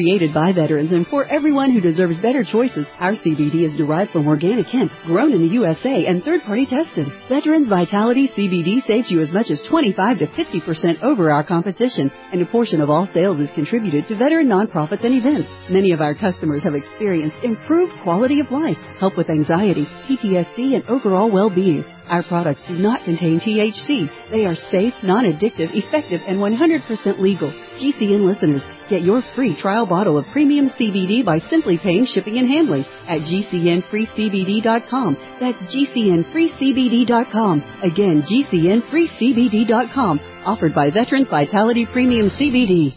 Created 0.00 0.32
by 0.32 0.50
veterans 0.54 0.92
and 0.92 1.06
for 1.08 1.26
everyone 1.26 1.72
who 1.72 1.80
deserves 1.82 2.16
better 2.22 2.42
choices, 2.42 2.86
our 2.98 3.12
CBD 3.12 3.68
is 3.68 3.76
derived 3.76 4.12
from 4.12 4.28
organic 4.28 4.64
hemp, 4.64 4.90
grown 5.04 5.30
in 5.34 5.42
the 5.42 5.54
USA 5.60 6.06
and 6.06 6.24
third 6.24 6.40
party 6.40 6.64
tested. 6.64 7.06
Veterans 7.28 7.68
Vitality 7.68 8.26
CBD 8.28 8.80
saves 8.80 9.10
you 9.10 9.20
as 9.20 9.30
much 9.30 9.50
as 9.50 9.62
25 9.68 10.20
to 10.20 10.26
50% 10.26 11.02
over 11.02 11.30
our 11.30 11.44
competition, 11.44 12.10
and 12.32 12.40
a 12.40 12.46
portion 12.46 12.80
of 12.80 12.88
all 12.88 13.10
sales 13.12 13.40
is 13.40 13.50
contributed 13.54 14.08
to 14.08 14.16
veteran 14.16 14.48
nonprofits 14.48 15.04
and 15.04 15.12
events. 15.12 15.50
Many 15.68 15.92
of 15.92 16.00
our 16.00 16.14
customers 16.14 16.62
have 16.62 16.74
experienced 16.74 17.36
improved 17.44 17.92
quality 18.02 18.40
of 18.40 18.50
life, 18.50 18.78
help 18.98 19.18
with 19.18 19.28
anxiety, 19.28 19.84
PTSD, 20.08 20.76
and 20.76 20.88
overall 20.88 21.30
well-being. 21.30 21.84
Our 22.06 22.22
products 22.24 22.62
do 22.66 22.74
not 22.74 23.04
contain 23.04 23.38
THC. 23.38 24.10
They 24.32 24.46
are 24.46 24.56
safe, 24.72 24.94
non-addictive, 25.02 25.70
effective, 25.76 26.22
and 26.26 26.38
100% 26.38 27.20
legal. 27.20 27.52
GCN 27.78 28.26
listeners, 28.26 28.64
get 28.90 29.02
your 29.02 29.22
free 29.34 29.56
trial 29.58 29.86
bottle 29.86 30.18
of 30.18 30.26
premium 30.32 30.68
CBD 30.68 31.24
by 31.24 31.38
simply 31.38 31.78
paying 31.78 32.04
shipping 32.04 32.36
and 32.38 32.48
handling 32.48 32.84
at 33.06 33.20
gcnfreecbd.com. 33.20 35.16
That's 35.40 35.62
gcnfreecbd.com. 35.74 37.62
Again, 37.82 38.22
gcnfreecbd.com. 38.30 40.20
Offered 40.44 40.74
by 40.74 40.90
Veterans 40.90 41.28
Vitality 41.28 41.86
Premium 41.86 42.28
CBD. 42.30 42.96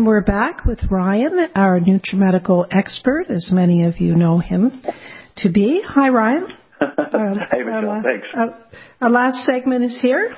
And 0.00 0.06
we're 0.06 0.22
back 0.22 0.64
with 0.64 0.78
Ryan, 0.90 1.50
our 1.54 1.78
NutriMedical 1.78 2.68
expert, 2.70 3.26
as 3.28 3.50
many 3.52 3.84
of 3.84 4.00
you 4.00 4.16
know 4.16 4.38
him 4.38 4.80
to 5.36 5.50
be. 5.50 5.82
Hi, 5.86 6.08
Ryan. 6.08 6.46
hey, 6.80 7.62
Michelle. 7.62 7.90
our, 7.90 8.02
thanks. 8.02 8.26
Our, 8.34 8.58
our, 9.02 9.10
last 9.10 9.44
segment 9.44 9.84
is 9.84 10.00
here. 10.00 10.34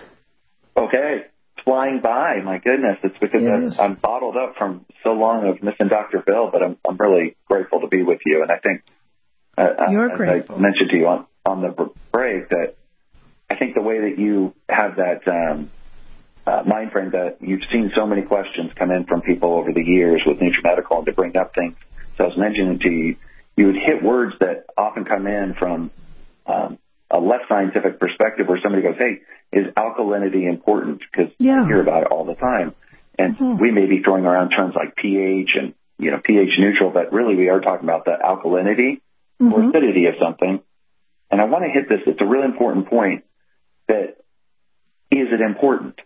Okay. 0.76 1.26
Flying 1.64 2.00
by. 2.02 2.40
My 2.44 2.58
goodness. 2.58 2.98
It's 3.04 3.16
because 3.20 3.40
yes. 3.40 3.76
I'm, 3.78 3.92
I'm 3.92 3.98
bottled 4.02 4.36
up 4.36 4.56
from 4.58 4.84
so 5.04 5.10
long 5.10 5.46
of 5.46 5.62
missing 5.62 5.86
Dr. 5.86 6.24
Bill, 6.26 6.50
but 6.52 6.60
I'm, 6.60 6.76
I'm 6.84 6.96
really 6.96 7.36
grateful 7.46 7.82
to 7.82 7.86
be 7.86 8.02
with 8.02 8.18
you. 8.26 8.42
And 8.42 8.50
I 8.50 8.58
think, 8.58 8.82
uh, 9.56 9.92
You're 9.92 10.10
as 10.10 10.16
grateful. 10.16 10.56
I 10.56 10.58
mentioned 10.58 10.90
to 10.90 10.96
you 10.96 11.06
on, 11.06 11.26
on 11.46 11.62
the 11.62 11.92
break, 12.10 12.48
that 12.48 12.74
I 13.48 13.54
think 13.54 13.76
the 13.76 13.82
way 13.82 14.10
that 14.10 14.18
you 14.18 14.54
have 14.68 14.96
that 14.96 15.28
um, 15.30 15.70
uh, 15.70 15.81
mind 16.46 16.92
frame 16.92 17.10
that 17.12 17.38
you've 17.40 17.62
seen 17.72 17.92
so 17.94 18.06
many 18.06 18.22
questions 18.22 18.72
come 18.76 18.90
in 18.90 19.04
from 19.04 19.22
people 19.22 19.54
over 19.54 19.72
the 19.72 19.82
years 19.82 20.22
with 20.26 20.38
NutriMedical 20.38 20.98
and 20.98 21.06
to 21.06 21.12
bring 21.12 21.36
up 21.36 21.54
things. 21.54 21.76
So 22.16 22.24
I 22.24 22.26
was 22.28 22.36
mentioning 22.36 22.78
to 22.80 22.90
you, 22.90 23.16
you 23.56 23.66
would 23.66 23.76
hit 23.76 24.02
words 24.02 24.34
that 24.40 24.66
often 24.76 25.04
come 25.04 25.26
in 25.26 25.54
from 25.54 25.90
um, 26.46 26.78
a 27.10 27.18
less 27.18 27.42
scientific 27.48 28.00
perspective 28.00 28.48
where 28.48 28.58
somebody 28.62 28.82
goes, 28.82 28.96
hey, 28.98 29.20
is 29.52 29.66
alkalinity 29.74 30.48
important? 30.48 31.00
Because 31.00 31.32
yeah. 31.38 31.62
I 31.62 31.66
hear 31.66 31.80
about 31.80 32.02
it 32.02 32.08
all 32.08 32.24
the 32.24 32.34
time. 32.34 32.74
And 33.18 33.36
Mhm. 33.36 33.60
we 33.60 33.70
may 33.70 33.86
be 33.86 34.02
throwing 34.02 34.24
around 34.24 34.50
terms 34.50 34.74
like 34.74 34.96
pH 34.96 35.50
and, 35.54 35.74
you 35.98 36.10
know, 36.10 36.20
pH 36.24 36.58
neutral, 36.58 36.90
but 36.90 37.12
really 37.12 37.36
we 37.36 37.50
are 37.50 37.60
talking 37.60 37.86
about 37.88 38.06
the 38.06 38.12
alkalinity 38.12 39.00
or 39.38 39.60
Mhm. 39.60 39.68
acidity 39.68 40.06
of 40.06 40.16
something. 40.18 40.60
And 41.30 41.40
I 41.40 41.44
want 41.44 41.64
to 41.64 41.70
hit 41.70 41.88
this. 41.88 42.00
It's 42.06 42.20
a 42.20 42.26
really 42.26 42.46
important 42.46 42.88
point 42.88 43.24
that 43.88 44.16
is 45.10 45.28
it 45.30 45.40
important? 45.42 46.00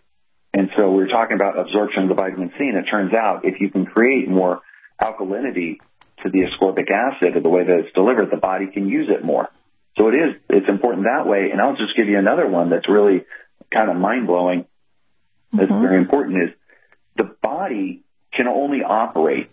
And 0.57 0.71
so 0.75 0.89
we 0.89 1.03
are 1.03 1.07
talking 1.07 1.35
about 1.35 1.59
absorption 1.59 2.01
of 2.01 2.09
the 2.09 2.15
vitamin 2.15 2.49
C, 2.57 2.65
and 2.65 2.77
it 2.77 2.89
turns 2.89 3.13
out 3.13 3.45
if 3.45 3.61
you 3.61 3.69
can 3.69 3.85
create 3.85 4.27
more 4.27 4.61
alkalinity 4.99 5.77
to 6.23 6.31
the 6.31 6.47
ascorbic 6.49 6.89
acid 6.89 7.35
or 7.35 7.41
the 7.41 7.49
way 7.49 7.63
that 7.63 7.79
it's 7.85 7.93
delivered, 7.93 8.31
the 8.31 8.37
body 8.37 8.65
can 8.65 8.89
use 8.89 9.07
it 9.07 9.23
more. 9.23 9.49
So 9.97 10.07
it 10.07 10.15
is, 10.15 10.35
it's 10.49 10.67
important 10.67 11.03
that 11.03 11.27
way. 11.29 11.51
And 11.51 11.61
I'll 11.61 11.75
just 11.75 11.95
give 11.95 12.07
you 12.07 12.17
another 12.17 12.47
one 12.47 12.71
that's 12.71 12.89
really 12.89 13.25
kind 13.71 13.91
of 13.91 13.97
mind 13.97 14.25
blowing. 14.25 14.65
That's 15.53 15.69
Mhm. 15.69 15.81
very 15.81 15.97
important 15.97 16.41
is 16.41 16.49
the 17.17 17.35
body 17.39 18.01
can 18.33 18.47
only 18.47 18.81
operate 18.81 19.51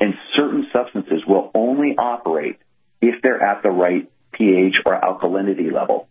and 0.00 0.18
certain 0.34 0.66
substances 0.72 1.24
will 1.24 1.52
only 1.54 1.96
operate 1.96 2.56
if 3.00 3.22
they're 3.22 3.40
at 3.40 3.62
the 3.62 3.70
right 3.70 4.10
pH 4.32 4.74
or 4.84 5.00
alkalinity 5.00 5.70
level. 5.70 6.08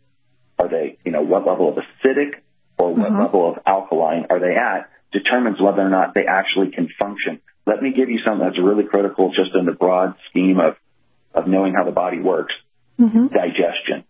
Are 0.57 0.69
they, 0.69 0.99
you 1.03 1.11
know, 1.11 1.21
what 1.21 1.45
level 1.45 1.67
of 1.67 1.75
acidic 1.75 2.35
or 2.77 2.93
what 2.93 3.11
Mhm. 3.11 3.19
level 3.19 3.49
of 3.49 3.59
alkaline 3.65 4.27
are 4.29 4.39
they 4.39 4.55
at 4.55 4.89
determines 5.11 5.59
whether 5.61 5.81
or 5.81 5.89
not 5.89 6.13
they 6.13 6.25
actually 6.25 6.71
can 6.71 6.87
function. 6.87 7.39
Let 7.65 7.81
me 7.81 7.91
give 7.91 8.09
you 8.09 8.19
something 8.19 8.45
that's 8.45 8.59
really 8.59 8.83
critical 8.83 9.31
just 9.31 9.55
in 9.55 9.65
the 9.65 9.71
broad 9.71 10.15
scheme 10.29 10.59
of, 10.59 10.77
of 11.33 11.47
knowing 11.47 11.73
how 11.73 11.83
the 11.83 11.91
body 11.91 12.19
works. 12.19 12.53
Mhm. 12.99 13.31
Digestion. 13.31 14.03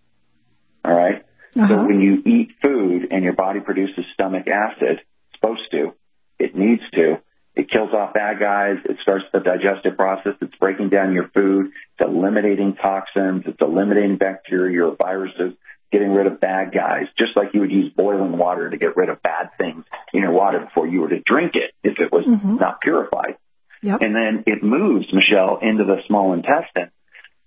All 0.83 0.93
right? 0.93 1.23
So 1.53 1.61
Uh-huh. 1.61 1.85
when 1.85 2.01
you 2.01 2.21
eat 2.25 2.51
food 2.61 3.07
and 3.11 3.23
your 3.23 3.33
body 3.33 3.61
produces 3.61 4.05
stomach 4.13 4.47
acid, 4.47 5.01
it's 5.01 5.39
supposed 5.39 5.71
to, 5.71 5.93
it 6.37 6.55
needs 6.55 6.83
to, 6.91 7.19
it 7.55 7.69
kills 7.69 7.93
off 7.93 8.13
bad 8.13 8.39
guys, 8.39 8.79
it 8.83 8.97
starts 8.99 9.25
the 9.31 9.39
digestive 9.39 9.95
process, 9.95 10.35
it's 10.41 10.55
breaking 10.55 10.89
down 10.89 11.13
your 11.13 11.29
food, 11.29 11.67
it's 11.67 12.05
eliminating 12.05 12.75
toxins, 12.75 13.43
it's 13.45 13.61
eliminating 13.61 14.17
bacteria 14.17 14.85
or 14.85 14.95
viruses, 14.95 15.53
getting 15.95 16.11
rid 16.13 16.27
of 16.27 16.41
bad 16.41 16.73
guys, 16.73 17.05
just 17.17 17.37
like 17.37 17.53
you 17.53 17.61
would 17.61 17.71
use 17.71 17.89
boiling 17.95 18.37
water 18.37 18.69
to 18.69 18.75
get 18.75 18.97
rid 18.97 19.07
of 19.07 19.21
bad 19.21 19.51
things 19.57 19.85
in 20.13 20.19
your 20.23 20.33
water 20.33 20.59
before 20.59 20.85
you 20.85 20.99
were 20.99 21.07
to 21.07 21.21
drink 21.25 21.53
it 21.55 21.71
if 21.89 21.97
it 21.99 22.11
was 22.11 22.25
Mhm. 22.25 22.59
not 22.59 22.81
purified. 22.81 23.37
Yep. 23.81 24.01
And 24.01 24.13
then 24.13 24.43
it 24.45 24.61
moves, 24.61 25.07
Michelle, 25.13 25.59
into 25.61 25.85
the 25.85 26.01
small 26.07 26.33
intestine. 26.33 26.91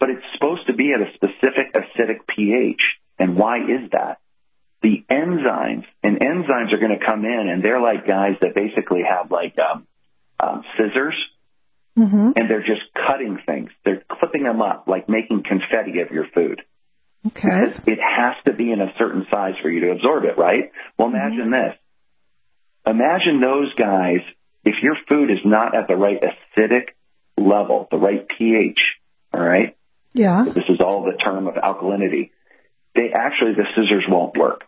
But 0.01 0.09
it's 0.11 0.25
supposed 0.33 0.67
to 0.69 0.73
be 0.73 0.95
at 0.95 1.01
a 1.03 1.13
specific 1.13 1.75
acidic 1.75 2.27
pH. 2.27 2.81
And 3.19 3.37
why 3.37 3.59
is 3.59 3.91
that? 3.91 4.17
The 4.81 5.05
enzymes, 5.11 5.85
and 6.03 6.19
enzymes 6.21 6.73
are 6.73 6.79
going 6.79 6.99
to 6.99 7.05
come 7.05 7.27
in, 7.27 7.49
and 7.51 7.63
they're 7.63 7.81
like 7.83 8.07
guys 8.07 8.37
that 8.41 8.55
basically 8.55 9.03
have 9.03 9.31
like 9.31 9.57
um, 9.59 9.87
um, 10.41 10.65
scissors, 10.77 11.17
Mhm. 11.99 12.33
and 12.37 12.49
they're 12.49 12.63
just 12.63 12.95
cutting 12.95 13.39
things. 13.45 13.71
They're 13.85 14.03
clipping 14.09 14.45
them 14.45 14.63
up, 14.63 14.87
like 14.87 15.07
making 15.09 15.43
confetti 15.43 16.01
of 16.01 16.13
your 16.13 16.27
food. 16.29 16.63
Okay. 17.29 17.75
It 17.87 17.99
has 17.99 18.37
to 18.47 18.53
be 18.53 18.73
in 18.73 18.81
a 18.81 18.93
certain 18.99 19.27
size 19.31 19.55
for 19.63 19.71
you 19.71 19.81
to 19.81 19.91
absorb 19.93 20.25
it, 20.25 20.39
right? 20.39 20.71
Well, 20.99 21.09
imagine 21.09 21.51
mm-hmm. 21.51 21.69
this. 21.69 21.79
Imagine 22.87 23.41
those 23.41 23.73
guys 23.75 24.21
if 24.65 24.75
your 24.83 24.97
food 25.09 25.31
is 25.31 25.39
not 25.45 25.75
at 25.75 25.89
the 25.89 25.97
right 25.97 26.21
acidic 26.21 26.89
level, 27.37 27.89
the 27.91 27.97
right 27.97 28.27
pH, 28.29 28.79
all 29.33 29.43
right? 29.43 29.77
Yeah. 30.13 30.45
This 30.55 30.65
is 30.69 30.81
all 30.81 31.05
the 31.05 31.17
term 31.23 31.47
of 31.47 31.55
alkalinity. 31.55 32.31
They 32.95 33.11
actually, 33.15 33.55
the 33.55 33.67
scissors 33.75 34.05
won't 34.09 34.37
work. 34.37 34.65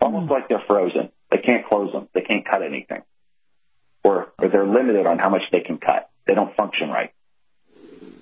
Almost 0.00 0.28
mm. 0.28 0.30
like 0.30 0.48
they're 0.48 0.62
frozen. 0.66 1.10
They 1.30 1.38
can't 1.38 1.66
close 1.66 1.92
them. 1.92 2.08
They 2.14 2.20
can't 2.20 2.44
cut 2.48 2.62
anything. 2.62 3.02
Or, 4.04 4.32
or 4.38 4.48
they're 4.48 4.66
limited 4.66 5.06
on 5.06 5.18
how 5.18 5.30
much 5.30 5.42
they 5.50 5.60
can 5.60 5.78
cut. 5.78 6.10
They 6.26 6.34
don't 6.34 6.54
function 6.56 6.90
right. 6.90 7.12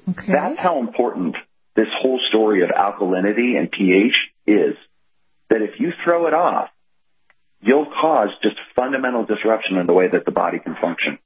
Okay. 0.09 0.33
That's 0.33 0.59
how 0.59 0.81
important 0.81 1.37
this 1.77 1.89
whole 2.01 2.21
story 2.29 2.63
of 2.63 2.71
alkalinity 2.71 3.59
and 3.59 3.71
pH 3.71 4.17
is. 4.47 4.77
That 5.51 5.61
if 5.61 5.79
you 5.79 5.91
throw 6.05 6.27
it 6.27 6.35
off, 6.35 6.71
you'll 7.61 7.87
cause 7.87 8.31
just 8.43 8.57
fundamental 8.75 9.25
disruption 9.25 9.77
in 9.77 9.87
the 9.87 9.93
way 9.93 10.09
that 10.11 10.25
the 10.25 10.33
body 10.33 10.59
can 10.59 10.75
function. 10.81 11.19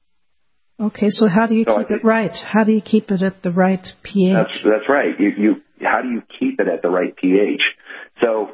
Okay, 0.80 1.10
so 1.10 1.26
how 1.28 1.46
do 1.46 1.54
you 1.54 1.64
So 1.66 1.78
keep 1.78 1.90
I 1.90 1.94
it 1.94 2.04
right? 2.04 2.32
How 2.44 2.64
do 2.64 2.72
you 2.72 2.80
keep 2.80 3.10
it 3.10 3.22
at 3.22 3.42
the 3.42 3.50
right 3.50 3.84
pH? 4.02 4.32
That's 4.34 4.64
that's 4.64 4.88
right. 4.88 5.18
You 5.18 5.30
you 5.36 5.62
how 5.82 6.02
do 6.02 6.08
you 6.08 6.22
keep 6.38 6.60
it 6.60 6.68
at 6.68 6.82
the 6.82 6.88
right 6.88 7.16
pH? 7.16 7.62
So 8.20 8.50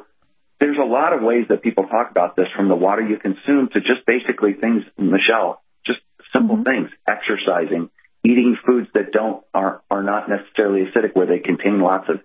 there's 0.59 0.77
a 0.81 0.85
lot 0.85 1.13
of 1.13 1.21
ways 1.21 1.45
that 1.49 1.61
people 1.61 1.85
talk 1.85 2.09
about 2.09 2.35
this, 2.35 2.47
from 2.55 2.69
the 2.69 2.75
water 2.75 3.01
you 3.01 3.17
consume 3.17 3.69
to 3.73 3.79
just 3.79 4.05
basically 4.07 4.53
things, 4.53 4.83
Michelle, 4.97 5.61
just 5.85 5.99
simple 6.33 6.55
mm-hmm. 6.55 6.63
things, 6.63 6.89
exercising, 7.07 7.89
eating 8.25 8.57
foods 8.65 8.87
that 8.93 9.11
don't 9.11 9.43
are 9.53 9.81
are 9.89 10.03
not 10.03 10.27
necessarily 10.27 10.81
acidic, 10.85 11.15
where 11.15 11.27
they 11.27 11.39
contain 11.39 11.79
lots 11.79 12.09
of 12.09 12.19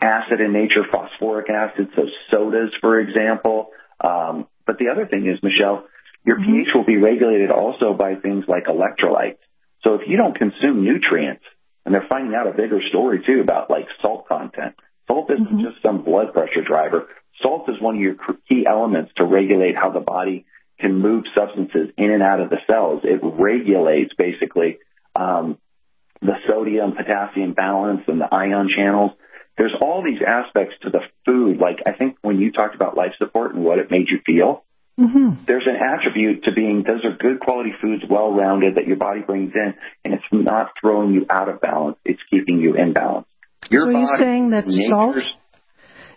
acid 0.00 0.40
in 0.40 0.52
nature, 0.52 0.84
phosphoric 0.90 1.50
acid, 1.50 1.88
so 1.96 2.02
sodas, 2.30 2.70
for 2.80 3.00
example. 3.00 3.70
Um, 4.00 4.46
but 4.66 4.78
the 4.78 4.88
other 4.88 5.06
thing 5.06 5.26
is, 5.26 5.42
Michelle, 5.42 5.86
your 6.24 6.36
pH 6.36 6.68
will 6.74 6.84
be 6.84 6.96
regulated 6.96 7.50
also 7.50 7.92
by 7.92 8.14
things 8.14 8.44
like 8.46 8.66
electrolytes. 8.66 9.42
So 9.82 9.94
if 9.94 10.02
you 10.06 10.16
don't 10.16 10.36
consume 10.36 10.84
nutrients, 10.84 11.44
and 11.84 11.92
they're 11.92 12.06
finding 12.08 12.34
out 12.34 12.46
a 12.46 12.52
bigger 12.52 12.80
story 12.88 13.22
too 13.26 13.40
about 13.40 13.70
like 13.70 13.86
salt 14.00 14.28
content. 14.28 14.74
Salt 15.08 15.30
isn't 15.30 15.60
just 15.60 15.82
some 15.82 16.04
blood 16.04 16.32
pressure 16.32 16.62
driver. 16.64 17.08
Salt 17.42 17.68
is 17.68 17.80
one 17.80 17.96
of 17.96 18.00
your 18.00 18.14
key 18.48 18.64
elements 18.68 19.12
to 19.16 19.24
regulate 19.24 19.76
how 19.76 19.90
the 19.90 20.00
body 20.00 20.46
can 20.78 20.94
move 20.94 21.24
substances 21.34 21.90
in 21.96 22.10
and 22.12 22.22
out 22.22 22.40
of 22.40 22.50
the 22.50 22.58
cells. 22.68 23.02
It 23.02 23.20
regulates 23.22 24.12
basically 24.16 24.78
the 25.14 26.34
sodium 26.48 26.92
potassium 26.92 27.52
balance 27.54 28.02
and 28.08 28.20
the 28.20 28.32
ion 28.32 28.68
channels. 28.74 29.12
There's 29.58 29.74
all 29.80 30.02
these 30.02 30.20
aspects 30.26 30.74
to 30.82 30.90
the 30.90 31.00
food. 31.26 31.58
Like 31.58 31.78
I 31.86 31.92
think 31.92 32.16
when 32.22 32.38
you 32.38 32.52
talked 32.52 32.74
about 32.74 32.96
life 32.96 33.12
support 33.18 33.54
and 33.54 33.64
what 33.64 33.78
it 33.78 33.90
made 33.90 34.06
you 34.08 34.18
feel, 34.24 34.64
Mm-hmm. 35.00 35.44
there's 35.46 35.66
an 35.66 35.74
attribute 35.74 36.44
to 36.44 36.52
being 36.52 36.84
those 36.86 37.02
are 37.02 37.16
good 37.16 37.40
quality 37.40 37.70
foods, 37.80 38.02
well 38.08 38.30
rounded 38.30 38.74
that 38.74 38.86
your 38.86 38.98
body 38.98 39.20
brings 39.22 39.50
in, 39.54 39.72
and 40.04 40.12
it's 40.12 40.22
not 40.30 40.68
throwing 40.78 41.14
you 41.14 41.24
out 41.30 41.48
of 41.48 41.62
balance. 41.62 41.96
It's 42.04 42.20
keeping 42.30 42.58
you 42.60 42.74
in 42.76 42.92
balance. 42.92 43.26
Your 43.70 43.86
so 43.86 43.98
you're 43.98 44.16
saying 44.18 44.50
that 44.50 44.64
salt? 44.68 45.16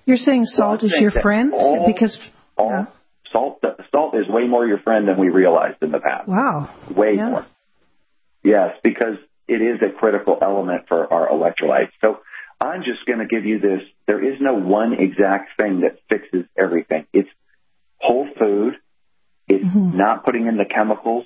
You're 0.06 0.18
saying 0.18 0.44
salt 0.44 0.84
is 0.84 0.94
your 1.00 1.12
friend 1.12 1.54
all- 1.54 1.86
because 1.88 2.20
all 2.58 2.88
salt 3.32 3.64
salt 3.94 4.14
is 4.14 4.28
way 4.28 4.46
more 4.46 4.68
your 4.68 4.80
friend 4.80 5.08
than 5.08 5.18
we 5.18 5.30
realized 5.30 5.78
in 5.82 5.92
the 5.92 6.00
past. 6.00 6.28
wow. 6.28 6.70
Way 6.94 7.14
Yeah. 7.16 7.30
more. 7.30 7.46
Yes, 8.46 8.78
because 8.84 9.18
it 9.48 9.62
is 9.62 9.82
a 9.82 9.92
critical 9.98 10.38
element 10.40 10.88
for 10.88 11.12
our 11.12 11.30
electrolytes. 11.30 11.92
So 12.00 12.20
I'm 12.62 12.84
just 12.84 13.06
going 13.08 13.20
to 13.20 13.26
give 13.26 13.44
you 13.44 13.60
this. 13.60 13.82
There 14.06 14.24
is 14.24 14.40
no 14.40 14.54
one 14.54 14.94
exact 14.94 15.58
thing 15.58 15.82
that 15.82 15.98
fixes 16.10 16.46
everything. 16.56 17.08
It's 17.12 17.30
whole 18.00 18.28
food. 18.38 18.76
It's 19.48 19.66
mm-hmm. 19.66 19.98
not 19.98 20.24
putting 20.26 20.46
in 20.46 20.58
the 20.58 20.66
chemicals 20.66 21.26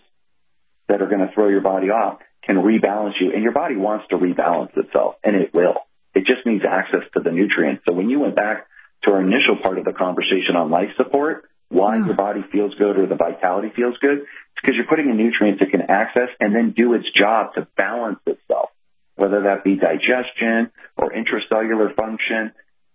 that 0.88 1.02
are 1.02 1.08
going 1.08 1.28
to 1.28 1.34
throw 1.34 1.50
your 1.50 1.62
body 1.62 1.90
off 1.90 2.20
can 2.44 2.56
rebalance 2.56 3.14
you. 3.20 3.34
And 3.34 3.44
your 3.44 3.52
body 3.52 3.76
wants 3.76 4.08
to 4.10 4.18
rebalance 4.18 4.76
itself, 4.78 5.16
and 5.24 5.36
it 5.36 5.54
will. 5.54 5.76
It 6.16 6.22
just 6.26 6.46
needs 6.46 6.64
access 6.68 7.04
to 7.16 7.20
the 7.20 7.32
nutrients. 7.32 7.84
So 7.86 7.94
when 7.94 8.10
you 8.10 8.22
went 8.22 8.36
back 8.36 8.66
to 9.04 9.12
our 9.12 9.22
initial 9.22 9.58
part 9.62 9.78
of 9.78 9.86
the 9.86 9.94
conversation 9.94 10.56
on 10.56 10.72
life 10.72 10.90
support, 10.96 11.49
why 11.70 11.98
your 11.98 12.16
body 12.16 12.44
feels 12.52 12.74
good 12.76 12.98
or 12.98 13.06
the 13.06 13.16
vitality 13.16 13.70
feels 13.76 13.96
good, 14.00 14.20
it's 14.20 14.62
because 14.62 14.76
you're 14.76 14.88
putting 14.88 15.10
in 15.10 15.18
nutrients 15.18 15.62
it 15.62 15.70
can 15.72 15.82
access 15.90 16.30
and 16.40 16.54
then 16.56 16.74
do 16.76 16.94
its 16.94 17.06
job 17.18 17.54
to 17.54 17.68
balance 17.78 18.20
itself, 18.26 18.70
whether 19.16 19.44
that 19.44 19.64
be 19.64 19.76
digestion 19.76 20.72
or 20.98 21.12
intracellular 21.12 21.96
function. 21.96 22.52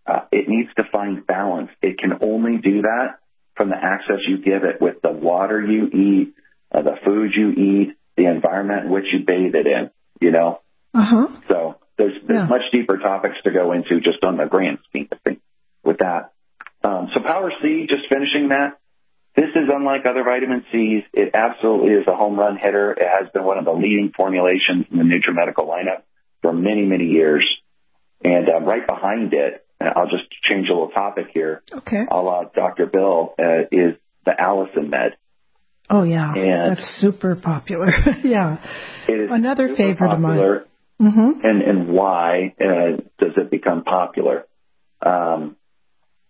Uh, 0.06 0.20
it 0.32 0.48
needs 0.48 0.68
to 0.76 0.84
find 0.92 1.26
balance. 1.26 1.70
It 1.80 1.98
can 1.98 2.18
only 2.20 2.58
do 2.58 2.82
that 2.82 3.18
from 3.56 3.70
the 3.70 3.76
access 3.76 4.18
you 4.28 4.38
give 4.38 4.64
it 4.64 4.80
with 4.80 5.00
the 5.02 5.12
water 5.12 5.62
you 5.64 5.86
eat, 5.86 6.34
uh, 6.74 6.82
the 6.82 6.96
food 7.04 7.30
you 7.34 7.50
eat, 7.50 7.96
the 8.16 8.26
environment 8.26 8.86
in 8.86 8.90
which 8.90 9.06
you 9.12 9.24
bathe 9.24 9.54
it 9.54 9.66
in, 9.66 9.90
you 10.20 10.30
know? 10.32 10.60
Uh 10.92 11.04
huh. 11.04 11.26
So 11.48 11.76
there's, 11.96 12.14
there's 12.26 12.40
Yeah. 12.42 12.46
much 12.46 12.62
deeper 12.72 12.98
topics 12.98 13.36
to 13.44 13.50
go 13.52 13.72
into 13.72 14.00
just 14.00 14.22
on 14.24 14.36
the 14.36 14.44
grand 14.46 14.78
scheme 14.88 15.08
of 15.10 15.20
things 15.20 15.40
with 15.84 15.98
that. 15.98 16.32
Um, 16.84 17.08
so 17.14 17.20
Power 17.26 17.50
C, 17.62 17.86
just 17.88 18.08
finishing 18.08 18.48
that. 18.50 18.78
This 19.36 19.50
is 19.56 19.68
unlike 19.72 20.02
other 20.08 20.22
vitamin 20.22 20.64
C's. 20.70 21.02
It 21.12 21.34
absolutely 21.34 21.94
is 21.94 22.06
a 22.06 22.14
home 22.14 22.38
run 22.38 22.56
hitter. 22.56 22.92
It 22.92 23.02
has 23.20 23.28
been 23.32 23.42
one 23.42 23.58
of 23.58 23.64
the 23.64 23.72
leading 23.72 24.12
formulations 24.16 24.86
in 24.92 24.98
the 24.98 25.04
NutriMedical 25.04 25.66
lineup 25.66 26.02
for 26.42 26.52
many, 26.52 26.82
many 26.82 27.06
years. 27.06 27.44
And 28.22 28.48
uh, 28.48 28.60
right 28.60 28.86
behind 28.86 29.32
it, 29.34 29.66
and 29.80 29.88
I'll 29.96 30.06
just 30.08 30.24
change 30.48 30.68
a 30.68 30.72
little 30.72 30.90
topic 30.90 31.26
here, 31.34 31.62
Okay. 31.72 32.04
a 32.08 32.16
la 32.16 32.44
Dr. 32.44 32.86
Bill, 32.86 33.34
uh, 33.38 33.62
is 33.72 33.96
the 34.24 34.32
AllicinMed. 34.40 35.10
Oh 35.90 36.04
yeah. 36.04 36.32
And- 36.34 36.76
That's 36.76 36.86
super 37.00 37.34
popular. 37.34 37.88
yeah. 38.24 38.58
It 39.08 39.12
is 39.20 39.30
Another 39.32 39.68
favorite 39.76 40.12
of 40.12 40.20
mine. 40.20 40.36
popular. 40.38 40.66
Mm-hmm. 41.02 41.40
And, 41.42 41.62
and 41.62 41.88
why 41.88 42.54
uh, 42.60 42.96
does 43.18 43.32
it 43.36 43.50
become 43.50 43.82
popular? 43.84 44.44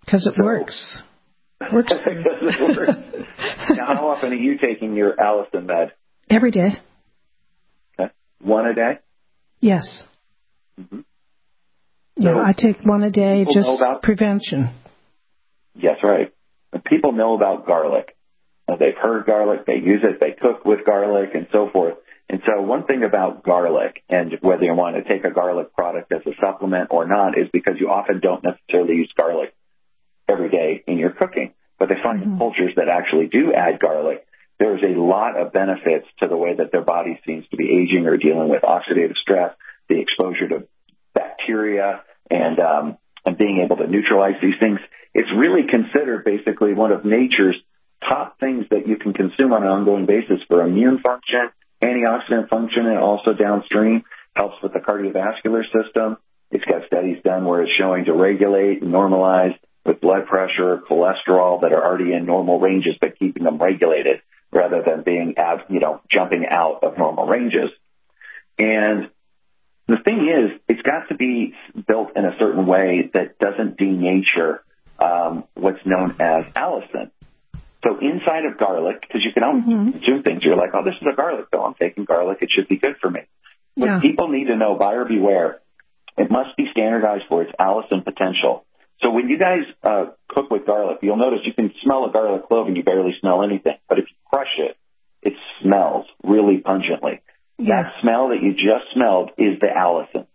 Because 0.05 0.27
it 0.27 0.41
works. 0.43 0.99
Works. 1.73 1.93
Because 1.95 2.25
it 2.43 2.77
works. 2.77 3.29
now, 3.71 3.87
how 3.95 4.09
often 4.11 4.33
are 4.33 4.35
you 4.35 4.59
taking 4.59 4.95
your 4.97 5.15
AllicinMed? 5.17 5.93
every 6.29 6.51
day. 6.51 6.79
Okay. 7.99 8.13
One 8.43 8.67
a 8.67 8.75
day? 8.75 8.99
Yes. 9.61 10.05
Mm-hmm. 10.79 11.01
Yeah, 12.17 12.33
So, 12.35 12.39
I 12.39 12.53
take 12.53 12.85
one 12.85 13.03
a 13.03 13.11
day, 13.11 13.45
just 13.51 13.69
about- 13.81 14.03
prevention. 14.03 14.71
Yes, 15.75 15.97
right. 16.03 16.33
And 16.73 16.85
people 16.85 17.13
know 17.13 17.35
about 17.35 17.67
garlic. 17.67 18.15
Uh, 18.69 18.77
they've 18.77 18.97
heard 19.01 19.25
garlic, 19.27 19.65
they 19.67 19.75
use 19.75 20.03
it, 20.03 20.21
they 20.21 20.33
cook 20.39 20.65
with 20.65 20.85
garlic, 20.85 21.31
and 21.35 21.47
so 21.53 21.69
forth. 21.73 21.95
And 22.29 22.41
so, 22.47 22.63
one 22.63 22.85
thing 22.87 23.05
about 23.05 23.43
garlic, 23.45 24.03
and 24.09 24.33
whether 24.41 24.65
you 24.65 24.75
want 24.75 24.97
to 24.97 25.05
take 25.05 25.25
a 25.25 25.31
garlic 25.31 25.75
product 25.75 26.13
as 26.13 26.21
a 26.27 26.31
supplement 26.41 26.89
or 26.91 27.07
not, 27.07 27.39
is 27.39 27.49
because 27.53 27.75
you 27.79 27.89
often 27.91 28.21
don't 28.21 28.43
necessarily 28.43 28.95
use 28.97 29.13
garlic 29.17 29.55
every 30.29 30.51
day 30.51 30.85
in 30.87 30.99
your 30.99 31.11
cooking. 31.11 31.55
But 31.79 31.89
they 31.89 31.97
find 32.03 32.23
in 32.23 32.39
cultures 32.39 32.73
that 32.77 32.89
actually 32.89 33.27
do 33.27 33.53
add 33.53 33.81
garlic, 33.81 34.27
there's 34.59 34.83
a 34.83 34.99
lot 34.99 35.37
of 35.37 35.53
benefits 35.53 36.07
to 36.21 36.29
the 36.29 36.37
way 36.37 36.55
that 36.57 36.71
their 36.71 36.85
body 36.85 37.21
seems 37.27 37.47
to 37.49 37.57
be 37.57 37.65
aging 37.65 38.07
or 38.07 38.17
dealing 38.17 38.49
with 38.49 38.63
oxidative 38.63 39.17
stress, 39.17 39.55
the 39.89 40.01
exposure 40.01 40.49
to 40.49 40.69
bacteria, 41.15 42.03
and 42.31 42.59
um, 42.61 42.99
and 43.25 43.37
being 43.37 43.63
able 43.65 43.77
to 43.77 43.87
neutralize 43.87 44.35
these 44.41 44.55
things. 44.61 44.79
It's 45.13 45.31
really 45.37 45.67
considered 45.69 46.25
basically 46.25 46.75
one 46.75 46.93
of 46.93 47.05
nature's 47.05 47.57
top 48.07 48.39
things 48.39 48.67
that 48.71 48.87
you 48.87 48.97
can 48.97 49.13
consume 49.13 49.53
on 49.53 49.63
an 49.63 49.69
ongoing 49.69 50.07
basis 50.07 50.41
for 50.49 50.63
immune 50.63 51.01
function, 51.01 51.51
antioxidant 51.83 52.49
function, 52.49 52.87
and 52.87 52.99
also 52.99 53.33
downstream 53.33 54.05
helps 54.35 54.57
with 54.63 54.73
the 54.73 54.81
cardiovascular 54.81 55.63
system. 55.65 56.17
It's 56.51 56.65
got 56.65 56.87
studies 56.87 57.19
done 57.25 57.45
where 57.45 57.63
it's 57.63 57.73
showing 57.79 58.05
to 58.05 58.13
regulate 58.13 58.83
and 58.83 58.93
normalize 58.93 59.59
with 59.85 60.01
blood 60.01 60.27
pressure, 60.27 60.81
cholesterol 60.89 61.61
that 61.61 61.73
are 61.73 61.85
already 61.85 62.13
in 62.13 62.25
normal 62.27 62.59
ranges, 62.59 62.95
but 63.01 63.19
keeping 63.19 63.45
them 63.45 63.59
regulated 63.59 64.21
rather 64.53 64.83
than 64.83 65.03
being, 65.03 65.35
out, 65.37 65.71
you 65.71 65.81
know, 65.81 66.01
jumping 66.11 66.47
out 66.49 66.83
of 66.83 66.97
normal 66.97 67.27
ranges. 67.27 67.71
And 68.59 69.11
the 69.89 69.97
thing 70.05 70.29
is, 70.29 70.61
it's 70.69 70.83
got 70.83 71.09
to 71.09 71.17
be 71.17 71.55
built 71.87 72.17
in 72.17 72.25
a 72.25 72.37
certain 72.39 72.67
way 72.67 73.11
that 73.13 73.39
doesn't 73.39 73.77
denature 73.77 74.61
um, 74.99 75.45
what's 75.55 75.85
known 75.85 76.13
as 76.21 76.45
allicin. 76.55 77.11
So 77.85 77.99
inside 78.01 78.47
of 78.51 78.59
garlic, 78.59 79.03
because 79.03 79.23
you 79.23 79.33
can 79.35 79.43
always 79.43 79.65
consume 79.65 80.23
things, 80.23 80.43
you're 80.43 80.57
like, 80.57 80.71
oh, 80.73 80.85
this 80.85 80.95
is 80.95 81.07
a 81.13 81.15
garlic 81.15 81.51
pill. 81.51 81.61
I'm 81.61 81.75
taking 81.75 82.07
garlic. 82.07 82.39
It 82.41 82.49
should 82.55 82.69
be 82.69 82.79
good 82.79 82.97
for 83.01 83.11
me. 83.11 83.21
Yeah. 83.77 84.01
People 84.01 84.29
need 84.29 84.47
to 84.47 84.57
know, 84.57 84.77
buyer 84.77 85.05
beware, 85.05 85.61
it 86.17 86.31
must 86.31 86.57
be 86.57 86.65
standardized 86.71 87.25
for 87.29 87.43
its 87.43 87.53
allicin 87.61 88.05
potential. 88.05 88.65
So 89.05 89.11
when 89.11 89.29
you 89.29 89.39
guys 89.39 89.65
uh, 89.83 90.07
cook 90.29 90.51
with 90.51 90.65
garlic, 90.65 90.99
you'll 91.03 91.19
notice 91.19 91.41
you 91.45 91.53
can 91.53 91.73
smell 91.85 92.07
a 92.07 92.11
garlic 92.11 92.49
clove 92.49 92.69
and 92.69 92.77
you 92.77 92.83
barely 92.83 93.13
smell 93.21 93.45
anything. 93.45 93.77
But 93.87 93.99
if 93.99 94.07
you 94.09 94.17
crush 94.25 94.57
it, 94.59 94.77
it 95.23 95.35
smells 95.63 96.07
really 96.23 96.59
pungently. 96.59 97.21
Yes. 97.59 97.93
That 97.93 98.01
smell 98.01 98.31
that 98.31 98.43
you 98.43 98.55
just 98.55 98.95
smelled 98.95 99.31
is 99.37 99.61
the 99.61 99.69
allicin. 99.69 100.27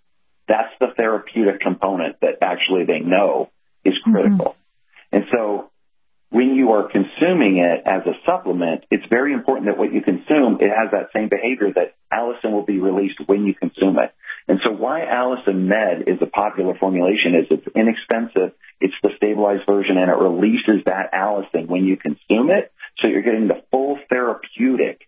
That's 0.47 0.71
the 0.79 0.87
therapeutic 0.95 1.61
component 1.61 2.19
that 2.21 2.43
actually 2.43 2.85
they 2.85 2.99
know 2.99 3.49
is 3.83 3.95
critical. 4.03 4.55
And 5.11 5.25
so 5.31 5.71
when 6.29 6.53
you 6.53 6.71
are 6.73 6.87
consuming 6.89 7.57
it 7.57 7.87
as 7.87 8.05
a 8.05 8.13
supplement, 8.25 8.85
it's 8.91 9.05
very 9.09 9.33
important 9.33 9.65
that 9.65 9.77
what 9.77 9.91
you 9.91 10.01
consume, 10.01 10.59
it 10.61 10.69
has 10.69 10.91
that 10.91 11.09
same 11.13 11.27
behavior 11.27 11.73
that 11.73 11.95
allicin 12.13 12.51
will 12.51 12.65
be 12.65 12.79
released 12.79 13.17
when 13.25 13.45
you 13.45 13.55
consume 13.55 13.97
it. 13.97 14.13
And 14.49 14.59
so 14.63 14.71
why 14.71 15.01
AllicinMed 15.01 16.07
is 16.07 16.17
a 16.21 16.25
popular 16.25 16.73
formulation 16.79 17.35
is 17.35 17.47
it's 17.51 17.67
inexpensive, 17.75 18.57
it's 18.81 18.95
the 19.03 19.11
stabilized 19.15 19.61
version, 19.67 19.97
and 19.97 20.09
it 20.09 20.17
releases 20.17 20.83
that 20.85 21.13
allicin 21.13 21.67
when 21.67 21.85
you 21.85 21.97
consume 21.97 22.49
it. 22.49 22.73
So 22.97 23.07
you're 23.07 23.21
getting 23.21 23.47
the 23.47 23.61
full 23.69 23.99
therapeutic 24.09 25.07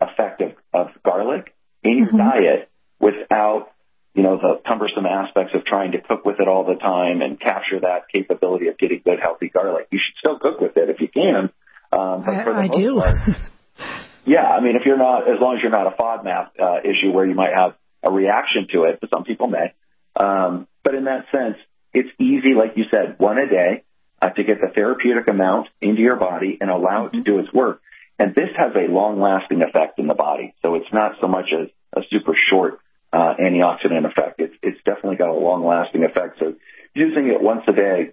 effect 0.00 0.42
of, 0.42 0.52
of 0.74 0.88
garlic 1.04 1.54
in 1.84 1.98
your 1.98 2.08
mm-hmm. 2.08 2.18
diet 2.18 2.68
without 2.98 3.70
you 4.14 4.22
know, 4.22 4.36
the 4.36 4.60
cumbersome 4.66 5.06
aspects 5.06 5.54
of 5.54 5.64
trying 5.64 5.92
to 5.92 6.00
cook 6.00 6.24
with 6.24 6.40
it 6.40 6.48
all 6.48 6.64
the 6.64 6.78
time 6.78 7.20
and 7.20 7.38
capture 7.38 7.80
that 7.80 8.08
capability 8.12 8.68
of 8.68 8.78
getting 8.78 9.02
good, 9.04 9.18
healthy 9.20 9.48
garlic. 9.48 9.88
You 9.90 9.98
should 9.98 10.16
still 10.18 10.38
cook 10.38 10.60
with 10.60 10.76
it 10.76 10.88
if 10.88 11.00
you 11.00 11.08
can. 11.08 11.50
Um, 11.92 12.24
but 12.24 12.34
I, 12.34 12.44
for 12.44 12.54
the 12.54 12.60
I 12.60 12.66
most 12.66 12.78
do. 12.78 12.98
Part, 12.98 13.18
yeah, 14.26 14.46
I 14.46 14.60
mean, 14.60 14.76
if 14.76 14.82
you're 14.86 14.98
not, 14.98 15.28
as 15.28 15.40
long 15.40 15.56
as 15.56 15.62
you're 15.62 15.70
not 15.70 15.86
a 15.86 15.96
FODMAP 15.96 16.48
uh, 16.58 16.80
issue 16.82 17.12
where 17.12 17.26
you 17.26 17.34
might 17.34 17.52
have 17.54 17.74
a 18.04 18.10
reaction 18.10 18.66
to 18.72 18.84
it, 18.84 18.98
but 19.00 19.10
some 19.10 19.24
people 19.24 19.46
may. 19.46 19.72
Um, 20.16 20.68
but 20.82 20.94
in 20.94 21.04
that 21.04 21.26
sense, 21.32 21.56
it's 21.92 22.10
easy, 22.20 22.54
like 22.56 22.76
you 22.76 22.84
said, 22.90 23.16
one 23.18 23.38
a 23.38 23.48
day 23.48 23.84
uh, 24.20 24.30
to 24.30 24.44
get 24.44 24.60
the 24.60 24.68
therapeutic 24.74 25.28
amount 25.28 25.68
into 25.80 26.02
your 26.02 26.16
body 26.16 26.58
and 26.60 26.70
allow 26.70 27.06
mm-hmm. 27.06 27.16
it 27.16 27.24
to 27.24 27.24
do 27.24 27.38
its 27.38 27.52
work. 27.52 27.80
And 28.18 28.34
this 28.34 28.50
has 28.56 28.72
a 28.76 28.90
long-lasting 28.90 29.60
effect 29.62 29.98
in 29.98 30.06
the 30.06 30.14
body. 30.14 30.54
So 30.62 30.76
it's 30.76 30.92
not 30.92 31.12
so 31.20 31.26
much 31.26 31.46
a, 31.52 31.98
a 31.98 32.02
super 32.10 32.36
short 32.50 32.78
uh, 33.12 33.34
antioxidant 33.40 34.06
effect. 34.06 34.40
It's, 34.40 34.54
it's 34.62 34.78
definitely 34.84 35.16
got 35.16 35.30
a 35.30 35.34
long 35.38 35.66
lasting 35.66 36.04
effect. 36.04 36.38
So 36.38 36.54
using 36.94 37.28
it 37.28 37.40
once 37.40 37.62
a 37.68 37.72
day 37.72 38.12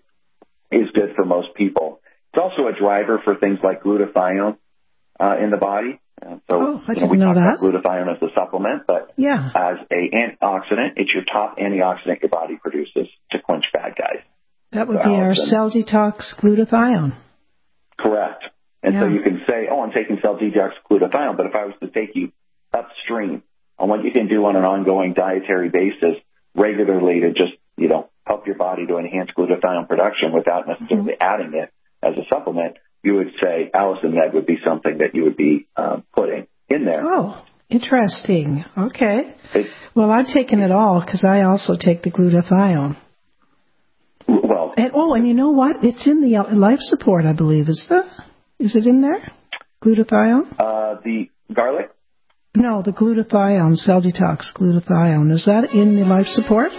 is 0.71 0.89
good 0.93 1.13
for 1.15 1.25
most 1.25 1.53
people. 1.55 1.99
It's 2.33 2.41
also 2.41 2.67
a 2.67 2.79
driver 2.79 3.21
for 3.23 3.35
things 3.35 3.59
like 3.63 3.83
glutathione 3.83 4.57
uh, 5.19 5.35
in 5.41 5.51
the 5.51 5.57
body. 5.57 5.99
Uh, 6.21 6.37
so 6.49 6.61
oh, 6.61 6.83
I 6.87 6.93
you 6.93 7.01
know, 7.01 7.07
we 7.07 7.17
know 7.17 7.33
that. 7.33 7.39
about 7.39 7.59
glutathione 7.59 8.15
as 8.15 8.21
a 8.21 8.33
supplement, 8.35 8.83
but 8.85 9.13
yeah. 9.17 9.49
as 9.55 9.77
a 9.89 10.09
antioxidant, 10.13 10.93
it's 10.97 11.11
your 11.13 11.23
top 11.23 11.57
antioxidant 11.57 12.21
your 12.21 12.29
body 12.29 12.57
produces 12.61 13.07
to 13.31 13.39
quench 13.39 13.65
bad 13.73 13.95
guys. 13.97 14.21
That 14.71 14.87
would 14.87 14.97
so 15.03 15.09
be 15.09 15.15
our 15.15 15.33
cell 15.33 15.71
detox 15.71 16.37
glutathione. 16.39 17.17
Correct. 17.97 18.43
And 18.83 18.93
yeah. 18.93 19.01
so 19.01 19.07
you 19.07 19.21
can 19.21 19.41
say, 19.47 19.67
oh, 19.69 19.81
I'm 19.81 19.91
taking 19.91 20.19
cell 20.21 20.37
detox 20.37 20.71
glutathione, 20.89 21.37
but 21.37 21.45
if 21.45 21.55
I 21.55 21.65
was 21.65 21.75
to 21.81 21.89
take 21.89 22.15
you 22.15 22.31
upstream 22.73 23.43
on 23.77 23.89
what 23.89 24.03
you 24.03 24.11
can 24.11 24.27
do 24.27 24.45
on 24.45 24.55
an 24.55 24.63
ongoing 24.63 25.13
dietary 25.13 25.69
basis 25.69 26.21
regularly 26.55 27.21
to 27.21 27.29
just, 27.29 27.53
you 27.77 27.87
know, 27.87 28.09
help 28.25 28.47
your 28.47 28.55
body 28.55 28.85
to 28.85 28.97
enhance 28.97 29.29
glutathione 29.37 29.87
production 29.87 30.33
without 30.33 30.67
necessarily 30.67 31.13
mm-hmm. 31.13 31.21
adding 31.21 31.53
it 31.53 31.71
as 32.01 32.13
a 32.17 32.25
supplement, 32.33 32.77
you 33.03 33.15
would 33.15 33.31
say 33.41 33.69
AllicinMed 33.73 34.33
would 34.33 34.45
be 34.45 34.57
something 34.65 34.99
that 34.99 35.15
you 35.15 35.23
would 35.23 35.37
be 35.37 35.67
um, 35.75 36.03
putting 36.15 36.47
in 36.69 36.85
there. 36.85 37.01
Oh, 37.03 37.43
interesting. 37.69 38.63
Okay. 38.77 39.35
It, 39.55 39.67
well, 39.95 40.11
I've 40.11 40.27
taken 40.33 40.59
it 40.59 40.71
all 40.71 41.01
because 41.03 41.25
I 41.25 41.41
also 41.43 41.73
take 41.79 42.03
the 42.03 42.11
glutathione. 42.11 42.97
Well, 44.27 44.73
and, 44.77 44.91
oh, 44.93 45.13
and 45.13 45.27
you 45.27 45.33
know 45.33 45.51
what? 45.51 45.77
It's 45.83 46.05
in 46.07 46.21
the 46.21 46.37
uh, 46.37 46.55
life 46.55 46.79
support, 46.79 47.25
I 47.25 47.33
believe. 47.33 47.67
Is 47.67 47.85
the 47.89 48.03
is 48.59 48.75
it 48.75 48.85
in 48.85 49.01
there? 49.01 49.31
Glutathione. 49.83 50.53
Uh, 50.59 51.01
the 51.03 51.29
garlic. 51.51 51.89
No, 52.55 52.83
the 52.83 52.91
glutathione, 52.91 53.75
cell 53.77 54.01
detox 54.01 54.53
glutathione. 54.55 55.31
Is 55.33 55.45
that 55.45 55.73
in 55.73 55.95
the 55.95 56.05
life 56.05 56.27
support? 56.27 56.71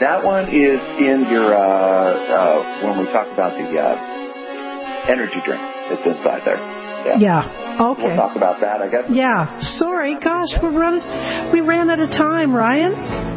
That 0.00 0.22
one 0.22 0.44
is 0.48 0.80
in 1.00 1.26
your, 1.30 1.54
uh, 1.54 1.58
uh, 1.58 2.84
when 2.84 2.98
we 2.98 3.12
talk 3.12 3.32
about 3.32 3.56
the 3.56 3.80
uh, 3.80 4.15
energy 5.08 5.40
drink 5.44 5.62
that's 5.90 6.06
inside 6.06 6.42
there. 6.44 6.58
Yeah. 7.06 7.18
yeah. 7.18 7.92
Okay. 7.92 8.02
We'll 8.02 8.16
talk 8.16 8.36
about 8.36 8.60
that, 8.60 8.82
I 8.82 8.90
guess. 8.90 9.04
Yeah. 9.10 9.60
Sorry, 9.78 10.18
gosh, 10.18 10.50
we're 10.62 10.76
running, 10.76 11.52
we 11.52 11.60
ran 11.60 11.90
out 11.90 12.00
of 12.00 12.10
time, 12.10 12.54
Ryan. 12.54 13.34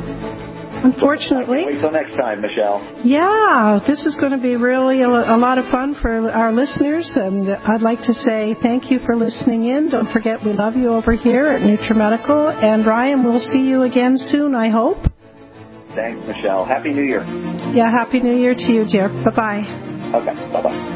Unfortunately. 0.82 1.66
Wait 1.66 1.82
till 1.82 1.92
next 1.92 2.16
time, 2.16 2.42
Michelle. 2.42 2.80
Yeah, 3.04 3.80
this 3.86 4.06
is 4.06 4.16
going 4.16 4.32
to 4.32 4.42
be 4.42 4.56
really 4.56 5.02
a, 5.02 5.10
a, 5.10 5.36
lot 5.38 5.58
of 5.58 5.66
fun 5.70 5.96
for 6.02 6.32
our 6.32 6.54
listeners, 6.54 7.12
and 7.16 7.50
I'd 7.50 7.82
like 7.82 8.02
to 8.04 8.14
say 8.14 8.56
thank 8.62 8.90
you 8.90 9.00
for 9.06 9.16
listening 9.18 9.66
in. 9.66 9.90
Don't 9.90 10.12
forget, 10.12 10.44
we 10.44 10.54
love 10.54 10.76
you 10.76 10.94
over 10.94 11.14
here 11.14 11.48
at 11.48 11.62
NutriMedical, 11.62 12.64
and 12.64 12.86
Ryan, 12.86 13.26
we'll 13.26 13.40
see 13.40 13.68
you 13.68 13.82
again 13.82 14.18
soon, 14.18 14.56
I 14.56 14.70
hope. 14.70 15.00
Thanks, 15.96 16.26
Michelle. 16.26 16.66
Happy 16.66 16.94
New 16.94 17.04
Year. 17.04 17.26
Yeah, 17.74 17.92
Happy 17.92 18.22
New 18.22 18.38
Year 18.38 18.56
to 18.56 18.72
you, 18.72 18.86
dear. 18.86 19.10
Bye 19.10 19.36
bye. 19.36 20.12
Okay, 20.16 20.54
bye 20.54 20.62
bye. 20.64 20.96